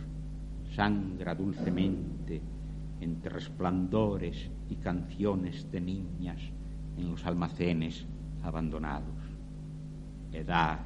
sangra 0.74 1.34
dulcemente 1.34 2.40
entre 3.00 3.30
resplandores 3.30 4.50
y 4.68 4.76
canciones 4.76 5.70
de 5.70 5.80
niñas 5.80 6.40
en 6.96 7.10
los 7.10 7.24
almacenes 7.26 8.04
abandonados. 8.42 9.16
Edad, 10.32 10.80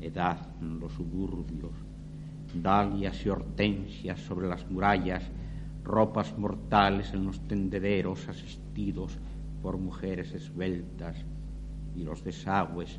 edad 0.00 0.38
en 0.60 0.80
los 0.80 0.92
suburbios, 0.92 1.72
dalias 2.54 3.24
y 3.24 3.28
hortensias 3.28 4.20
sobre 4.20 4.48
las 4.48 4.68
murallas, 4.70 5.22
ropas 5.82 6.36
mortales 6.38 7.12
en 7.12 7.24
los 7.24 7.40
tendederos 7.46 8.28
asistidos 8.28 9.18
por 9.62 9.76
mujeres 9.78 10.32
esbeltas 10.32 11.16
y 11.96 12.02
los 12.02 12.24
desagües 12.24 12.98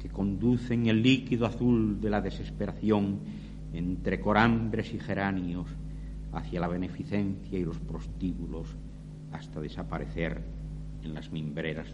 que 0.00 0.08
conducen 0.08 0.86
el 0.86 1.02
líquido 1.02 1.46
azul 1.46 2.00
de 2.00 2.10
la 2.10 2.20
desesperación 2.20 3.20
entre 3.72 4.20
corambres 4.20 4.92
y 4.94 4.98
geranios 4.98 5.68
hacia 6.32 6.60
la 6.60 6.68
beneficencia 6.68 7.58
y 7.58 7.64
los 7.64 7.78
prostíbulos 7.78 8.68
hasta 9.32 9.60
desaparecer 9.60 10.42
en 11.02 11.14
las 11.14 11.30
mimbreras 11.30 11.86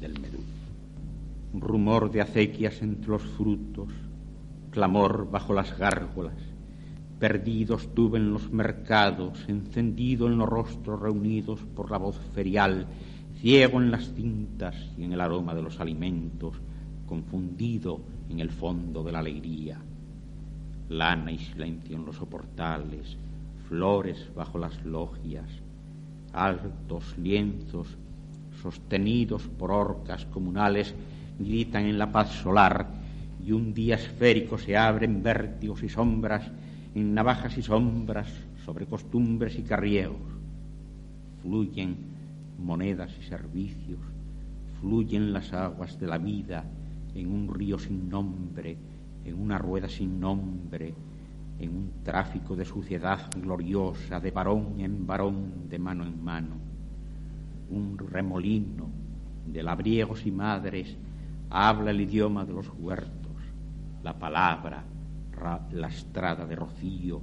del 0.00 0.18
medú. 0.18 0.40
Rumor 1.52 2.10
de 2.10 2.20
acequias 2.20 2.80
entre 2.82 3.10
los 3.10 3.22
frutos, 3.22 3.92
clamor 4.70 5.30
bajo 5.30 5.52
las 5.52 5.76
gárgolas, 5.76 6.38
perdidos 7.18 7.92
tuve 7.94 8.18
en 8.18 8.32
los 8.32 8.50
mercados, 8.50 9.44
encendido 9.48 10.26
en 10.26 10.38
los 10.38 10.48
rostros 10.48 11.00
reunidos 11.00 11.60
por 11.76 11.90
la 11.90 11.98
voz 11.98 12.16
ferial, 12.34 12.86
ciego 13.40 13.80
en 13.80 13.90
las 13.90 14.12
cintas 14.14 14.76
y 14.96 15.04
en 15.04 15.12
el 15.12 15.20
aroma 15.20 15.54
de 15.54 15.62
los 15.62 15.80
alimentos, 15.80 16.60
confundido 17.10 18.00
en 18.28 18.38
el 18.38 18.50
fondo 18.50 19.02
de 19.02 19.10
la 19.10 19.18
alegría. 19.18 19.76
Lana 20.88 21.32
y 21.32 21.38
silencio 21.38 21.96
en 21.96 22.06
los 22.06 22.16
soportales, 22.16 23.16
flores 23.68 24.28
bajo 24.34 24.58
las 24.58 24.84
logias, 24.84 25.50
altos 26.32 27.18
lienzos 27.18 27.98
sostenidos 28.62 29.42
por 29.58 29.72
orcas 29.72 30.24
comunales 30.26 30.94
gritan 31.40 31.86
en 31.86 31.98
la 31.98 32.12
paz 32.12 32.30
solar 32.30 32.86
y 33.44 33.50
un 33.50 33.74
día 33.74 33.96
esférico 33.96 34.56
se 34.56 34.76
abre 34.76 35.06
en 35.06 35.20
vértigos 35.20 35.82
y 35.82 35.88
sombras, 35.88 36.48
en 36.94 37.12
navajas 37.12 37.58
y 37.58 37.62
sombras, 37.62 38.28
sobre 38.64 38.86
costumbres 38.86 39.58
y 39.58 39.62
carriegos. 39.62 40.30
Fluyen 41.42 41.96
monedas 42.62 43.10
y 43.20 43.24
servicios, 43.24 43.98
fluyen 44.80 45.32
las 45.32 45.52
aguas 45.52 45.98
de 45.98 46.06
la 46.06 46.18
vida 46.18 46.64
en 47.14 47.32
un 47.32 47.52
río 47.52 47.78
sin 47.78 48.08
nombre, 48.08 48.76
en 49.24 49.40
una 49.40 49.58
rueda 49.58 49.88
sin 49.88 50.20
nombre, 50.20 50.94
en 51.58 51.76
un 51.76 51.90
tráfico 52.02 52.56
de 52.56 52.64
suciedad 52.64 53.30
gloriosa, 53.36 54.18
de 54.20 54.30
varón 54.30 54.80
en 54.80 55.06
varón, 55.06 55.68
de 55.68 55.78
mano 55.78 56.04
en 56.04 56.22
mano. 56.22 56.56
Un 57.70 57.98
remolino 57.98 58.88
de 59.46 59.62
labriegos 59.62 60.26
y 60.26 60.30
madres 60.30 60.96
habla 61.50 61.90
el 61.90 62.00
idioma 62.00 62.44
de 62.44 62.54
los 62.54 62.70
huertos, 62.78 63.36
la 64.02 64.18
palabra 64.18 64.84
lastrada 65.72 66.46
de 66.46 66.56
rocío, 66.56 67.20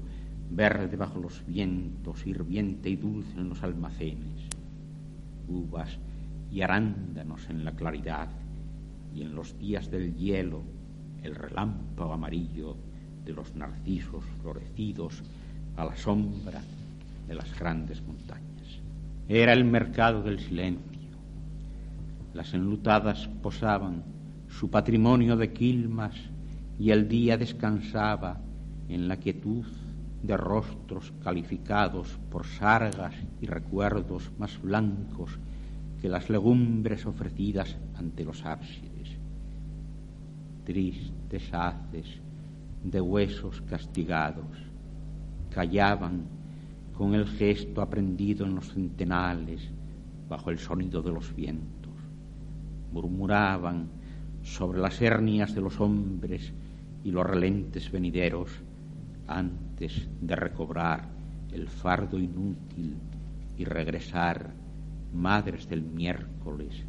verde 0.49 0.95
bajo 0.95 1.19
los 1.19 1.45
vientos, 1.45 2.25
hirviente 2.25 2.89
y 2.89 2.95
dulce 2.95 3.39
en 3.39 3.49
los 3.49 3.63
almacenes, 3.63 4.47
uvas 5.47 5.97
y 6.51 6.61
arándanos 6.61 7.49
en 7.49 7.63
la 7.65 7.71
claridad, 7.71 8.29
y 9.17 9.23
en 9.23 9.33
los 9.33 9.57
días 9.57 9.89
del 9.89 10.15
hielo 10.15 10.61
el 11.23 11.33
relámpago 11.33 12.13
amarillo 12.13 12.77
de 13.25 13.33
los 13.33 13.55
narcisos 13.55 14.23
florecidos 14.41 15.23
a 15.75 15.85
la 15.85 15.95
sombra 15.95 16.61
de 17.27 17.33
las 17.33 17.59
grandes 17.59 18.01
montañas. 18.03 18.79
Era 19.27 19.53
el 19.53 19.65
mercado 19.65 20.21
del 20.21 20.39
silencio. 20.39 21.17
Las 22.33 22.53
enlutadas 22.53 23.27
posaban 23.41 24.03
su 24.47 24.69
patrimonio 24.69 25.35
de 25.35 25.51
quilmas 25.51 26.15
y 26.79 26.91
el 26.91 27.09
día 27.09 27.37
descansaba 27.37 28.39
en 28.87 29.07
la 29.07 29.17
quietud 29.17 29.65
de 30.21 30.37
rostros 30.37 31.11
calificados 31.23 32.19
por 32.29 32.45
sargas 32.45 33.15
y 33.41 33.47
recuerdos 33.47 34.31
más 34.37 34.61
blancos 34.61 35.39
que 36.01 36.07
las 36.07 36.29
legumbres 36.29 37.05
ofrecidas 37.05 37.75
ante 37.95 38.23
los 38.23 38.45
ábsides. 38.45 38.96
Tristes 40.67 41.53
haces 41.53 42.19
de 42.83 42.99
huesos 42.99 43.61
castigados 43.69 44.57
callaban 45.49 46.25
con 46.93 47.15
el 47.15 47.25
gesto 47.25 47.81
aprendido 47.81 48.45
en 48.45 48.55
los 48.55 48.73
centenales 48.73 49.61
bajo 50.27 50.49
el 50.49 50.59
sonido 50.59 51.01
de 51.01 51.13
los 51.13 51.33
vientos. 51.33 51.93
Murmuraban 52.91 53.87
sobre 54.43 54.81
las 54.81 55.01
hernias 55.01 55.55
de 55.55 55.61
los 55.61 55.79
hombres 55.79 56.51
y 57.01 57.11
los 57.11 57.25
relentes 57.25 57.89
venideros 57.89 58.51
antes 59.25 60.09
de 60.19 60.35
recobrar 60.35 61.07
el 61.53 61.69
fardo 61.69 62.19
inútil 62.19 62.97
y 63.57 63.63
regresar, 63.63 64.51
madres 65.13 65.69
del 65.69 65.83
miércoles, 65.83 66.83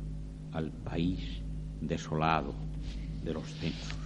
al 0.51 0.73
país 0.73 1.43
desolado 1.81 2.67
de 3.23 3.33
los 3.33 3.47
censos. 3.55 3.99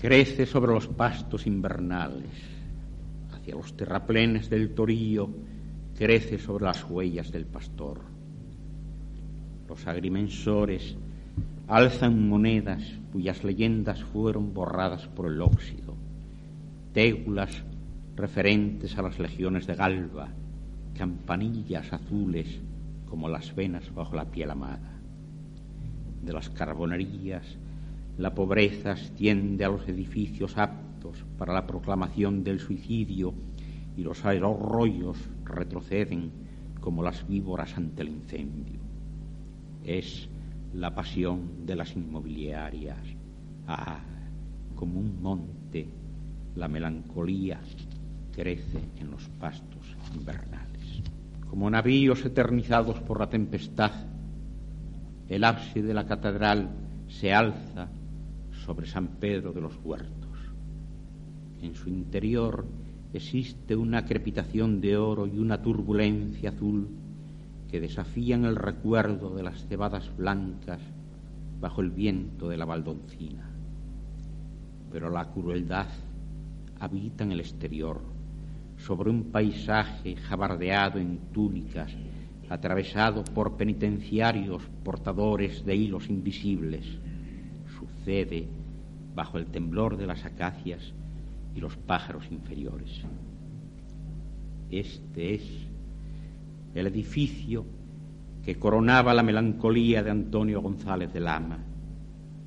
Crece 0.00 0.46
sobre 0.46 0.72
los 0.72 0.86
pastos 0.86 1.46
invernales, 1.46 2.30
hacia 3.32 3.54
los 3.54 3.76
terraplenes 3.76 4.48
del 4.48 4.74
torío, 4.74 5.28
crece 5.96 6.38
sobre 6.38 6.64
las 6.64 6.84
huellas 6.88 7.32
del 7.32 7.46
pastor. 7.46 8.00
Los 9.68 9.86
agrimensores 9.86 10.96
alzan 11.66 12.28
monedas 12.28 12.82
cuyas 13.12 13.42
leyendas 13.44 14.02
fueron 14.04 14.54
borradas 14.54 15.06
por 15.08 15.26
el 15.26 15.40
óxido, 15.40 15.96
tégulas 16.92 17.62
referentes 18.16 18.96
a 18.96 19.02
las 19.02 19.18
legiones 19.18 19.66
de 19.66 19.74
Galba, 19.74 20.28
campanillas 20.96 21.92
azules 21.92 22.60
como 23.08 23.28
las 23.28 23.54
venas 23.54 23.92
bajo 23.94 24.16
la 24.16 24.24
piel 24.24 24.50
amada. 24.50 24.92
De 26.22 26.32
las 26.32 26.50
carbonerías, 26.50 27.56
la 28.18 28.34
pobreza 28.34 28.92
extiende 28.92 29.64
a 29.64 29.68
los 29.68 29.88
edificios 29.88 30.58
aptos 30.58 31.24
para 31.38 31.54
la 31.54 31.66
proclamación 31.68 32.42
del 32.42 32.58
suicidio 32.58 33.32
y 33.96 34.02
los 34.02 34.24
aerorrollos 34.24 35.16
retroceden 35.44 36.32
como 36.80 37.04
las 37.04 37.26
víboras 37.28 37.76
ante 37.76 38.02
el 38.02 38.08
incendio. 38.08 38.80
Es 39.84 40.28
la 40.74 40.94
pasión 40.94 41.64
de 41.64 41.76
las 41.76 41.94
inmobiliarias. 41.94 42.98
Ah, 43.68 44.00
como 44.74 44.98
un 44.98 45.22
monte, 45.22 45.88
la 46.56 46.66
melancolía 46.66 47.60
crece 48.32 48.80
en 48.98 49.12
los 49.12 49.28
pastos 49.40 49.96
invernales. 50.12 51.02
Como 51.48 51.70
navíos 51.70 52.24
eternizados 52.24 52.98
por 53.00 53.20
la 53.20 53.30
tempestad, 53.30 53.92
el 55.28 55.44
ábside 55.44 55.86
de 55.86 55.94
la 55.94 56.06
catedral 56.06 56.70
se 57.06 57.32
alza 57.32 57.88
sobre 58.68 58.86
San 58.86 59.06
Pedro 59.18 59.54
de 59.54 59.62
los 59.62 59.72
Huertos. 59.82 60.36
En 61.62 61.74
su 61.74 61.88
interior 61.88 62.66
existe 63.14 63.74
una 63.74 64.04
crepitación 64.04 64.82
de 64.82 64.98
oro 64.98 65.26
y 65.26 65.38
una 65.38 65.62
turbulencia 65.62 66.50
azul 66.50 66.86
que 67.70 67.80
desafían 67.80 68.44
el 68.44 68.56
recuerdo 68.56 69.34
de 69.34 69.42
las 69.42 69.66
cebadas 69.68 70.14
blancas 70.18 70.80
bajo 71.58 71.80
el 71.80 71.90
viento 71.92 72.50
de 72.50 72.58
la 72.58 72.66
baldoncina. 72.66 73.48
Pero 74.92 75.08
la 75.08 75.32
crueldad 75.32 75.88
habita 76.78 77.24
en 77.24 77.32
el 77.32 77.40
exterior, 77.40 78.02
sobre 78.76 79.08
un 79.08 79.30
paisaje 79.30 80.14
jabardeado 80.14 80.98
en 80.98 81.16
túnicas, 81.32 81.90
atravesado 82.50 83.24
por 83.24 83.56
penitenciarios 83.56 84.62
portadores 84.84 85.64
de 85.64 85.74
hilos 85.74 86.10
invisibles. 86.10 86.84
Sucede 87.78 88.57
bajo 89.18 89.36
el 89.36 89.46
temblor 89.46 89.96
de 89.96 90.06
las 90.06 90.24
acacias 90.24 90.92
y 91.52 91.58
los 91.58 91.76
pájaros 91.76 92.30
inferiores. 92.30 93.02
Este 94.70 95.34
es 95.34 95.42
el 96.72 96.86
edificio 96.86 97.66
que 98.44 98.60
coronaba 98.60 99.12
la 99.14 99.24
melancolía 99.24 100.04
de 100.04 100.12
Antonio 100.12 100.62
González 100.62 101.12
de 101.12 101.18
Lama, 101.18 101.58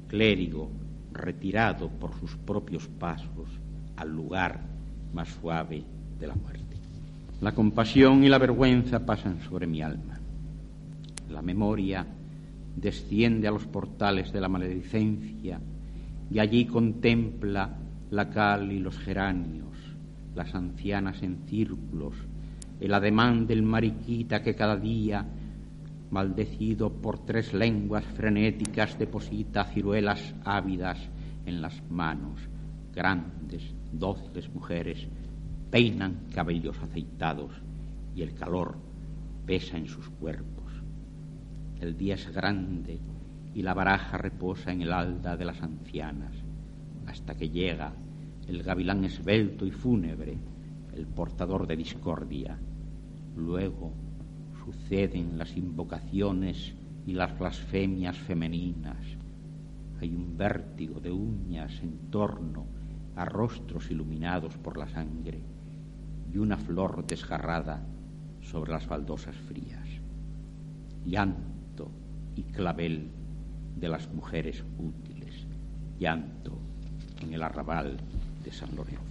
clérigo 0.08 0.72
retirado 1.12 1.90
por 1.90 2.18
sus 2.18 2.38
propios 2.38 2.88
pasos 2.88 3.50
al 3.98 4.16
lugar 4.16 4.62
más 5.14 5.28
suave 5.28 5.84
de 6.18 6.28
la 6.28 6.36
muerte. 6.36 6.78
La 7.42 7.54
compasión 7.54 8.24
y 8.24 8.30
la 8.30 8.38
vergüenza 8.38 9.06
pasan 9.06 9.42
sobre 9.42 9.68
mi 9.68 9.82
alma. 9.82 10.22
La 11.30 11.42
memoria 11.42 12.08
desciende 12.78 13.50
a 13.50 13.52
los 13.52 13.66
portales 13.66 14.32
de 14.32 14.40
la 14.40 14.48
maledicencia 14.48 15.60
y 16.32 16.40
allí 16.40 16.66
contempla 16.66 17.78
la 18.10 18.30
cal 18.30 18.72
y 18.72 18.80
los 18.80 18.98
geranios, 18.98 19.76
las 20.34 20.56
ancianas 20.56 21.22
en 21.24 21.46
círculos, 21.46 22.16
el 22.80 22.94
ademán 22.94 23.46
del 23.46 23.64
mariquita 23.64 24.42
que 24.42 24.56
cada 24.56 24.78
día, 24.78 25.26
maldecido 26.10 26.90
por 26.90 27.26
tres 27.26 27.54
lenguas 27.54 28.06
frenéticas, 28.06 28.98
deposita 28.98 29.66
ciruelas 29.66 30.34
ávidas 30.46 31.00
en 31.46 31.62
las 31.62 31.84
manos, 31.90 32.40
grandes, 32.96 33.64
dóciles 33.92 34.54
mujeres, 34.54 35.08
peinan 35.70 36.28
cabellos 36.34 36.78
aceitados 36.82 37.52
y 38.16 38.22
el 38.22 38.34
calor 38.34 38.78
pesa 39.46 39.78
en 39.78 39.88
sus 39.88 40.10
cuerpos. 40.10 40.72
El 41.82 41.98
día 41.98 42.16
es 42.16 42.32
grande 42.34 43.00
y 43.54 43.62
la 43.62 43.74
baraja 43.74 44.18
reposa 44.18 44.72
en 44.72 44.82
el 44.82 44.94
alda 44.94 45.38
de 45.38 45.46
las 45.46 45.62
ancianas, 45.62 46.34
hasta 47.08 47.36
que 47.36 47.50
llega 47.50 47.94
el 48.48 48.64
gavilán 48.64 49.04
esbelto 49.06 49.66
y 49.66 49.72
fúnebre, 49.72 50.38
el 50.94 51.08
portador 51.08 51.68
de 51.68 51.76
discordia, 51.76 52.58
Luego 53.36 53.94
suceden 54.66 55.38
las 55.38 55.56
invocaciones 55.56 56.74
y 57.06 57.14
las 57.14 57.38
blasfemias 57.38 58.18
femeninas. 58.18 58.98
Hay 60.00 60.14
un 60.14 60.38
vértigo 60.38 61.00
de 61.00 61.12
uñas 61.12 61.82
en 61.82 62.10
torno 62.10 62.66
a 63.16 63.26
rostros 63.26 63.90
iluminados 63.90 64.58
por 64.58 64.78
la 64.78 64.88
sangre 64.88 65.42
y 66.34 66.38
una 66.38 66.58
flor 66.58 67.06
desgarrada 67.06 67.86
sobre 68.42 68.72
las 68.72 68.88
baldosas 68.88 69.36
frías. 69.36 69.88
Llanto 71.06 71.90
y 72.36 72.44
clavel 72.44 73.12
de 73.82 73.90
las 73.90 74.08
mujeres 74.14 74.64
útiles. 74.78 75.48
Llanto 76.00 76.58
en 77.22 77.34
el 77.34 77.44
arrabal 77.44 77.98
de 78.44 78.52
San 78.52 78.76
Lorenzo. 78.76 79.11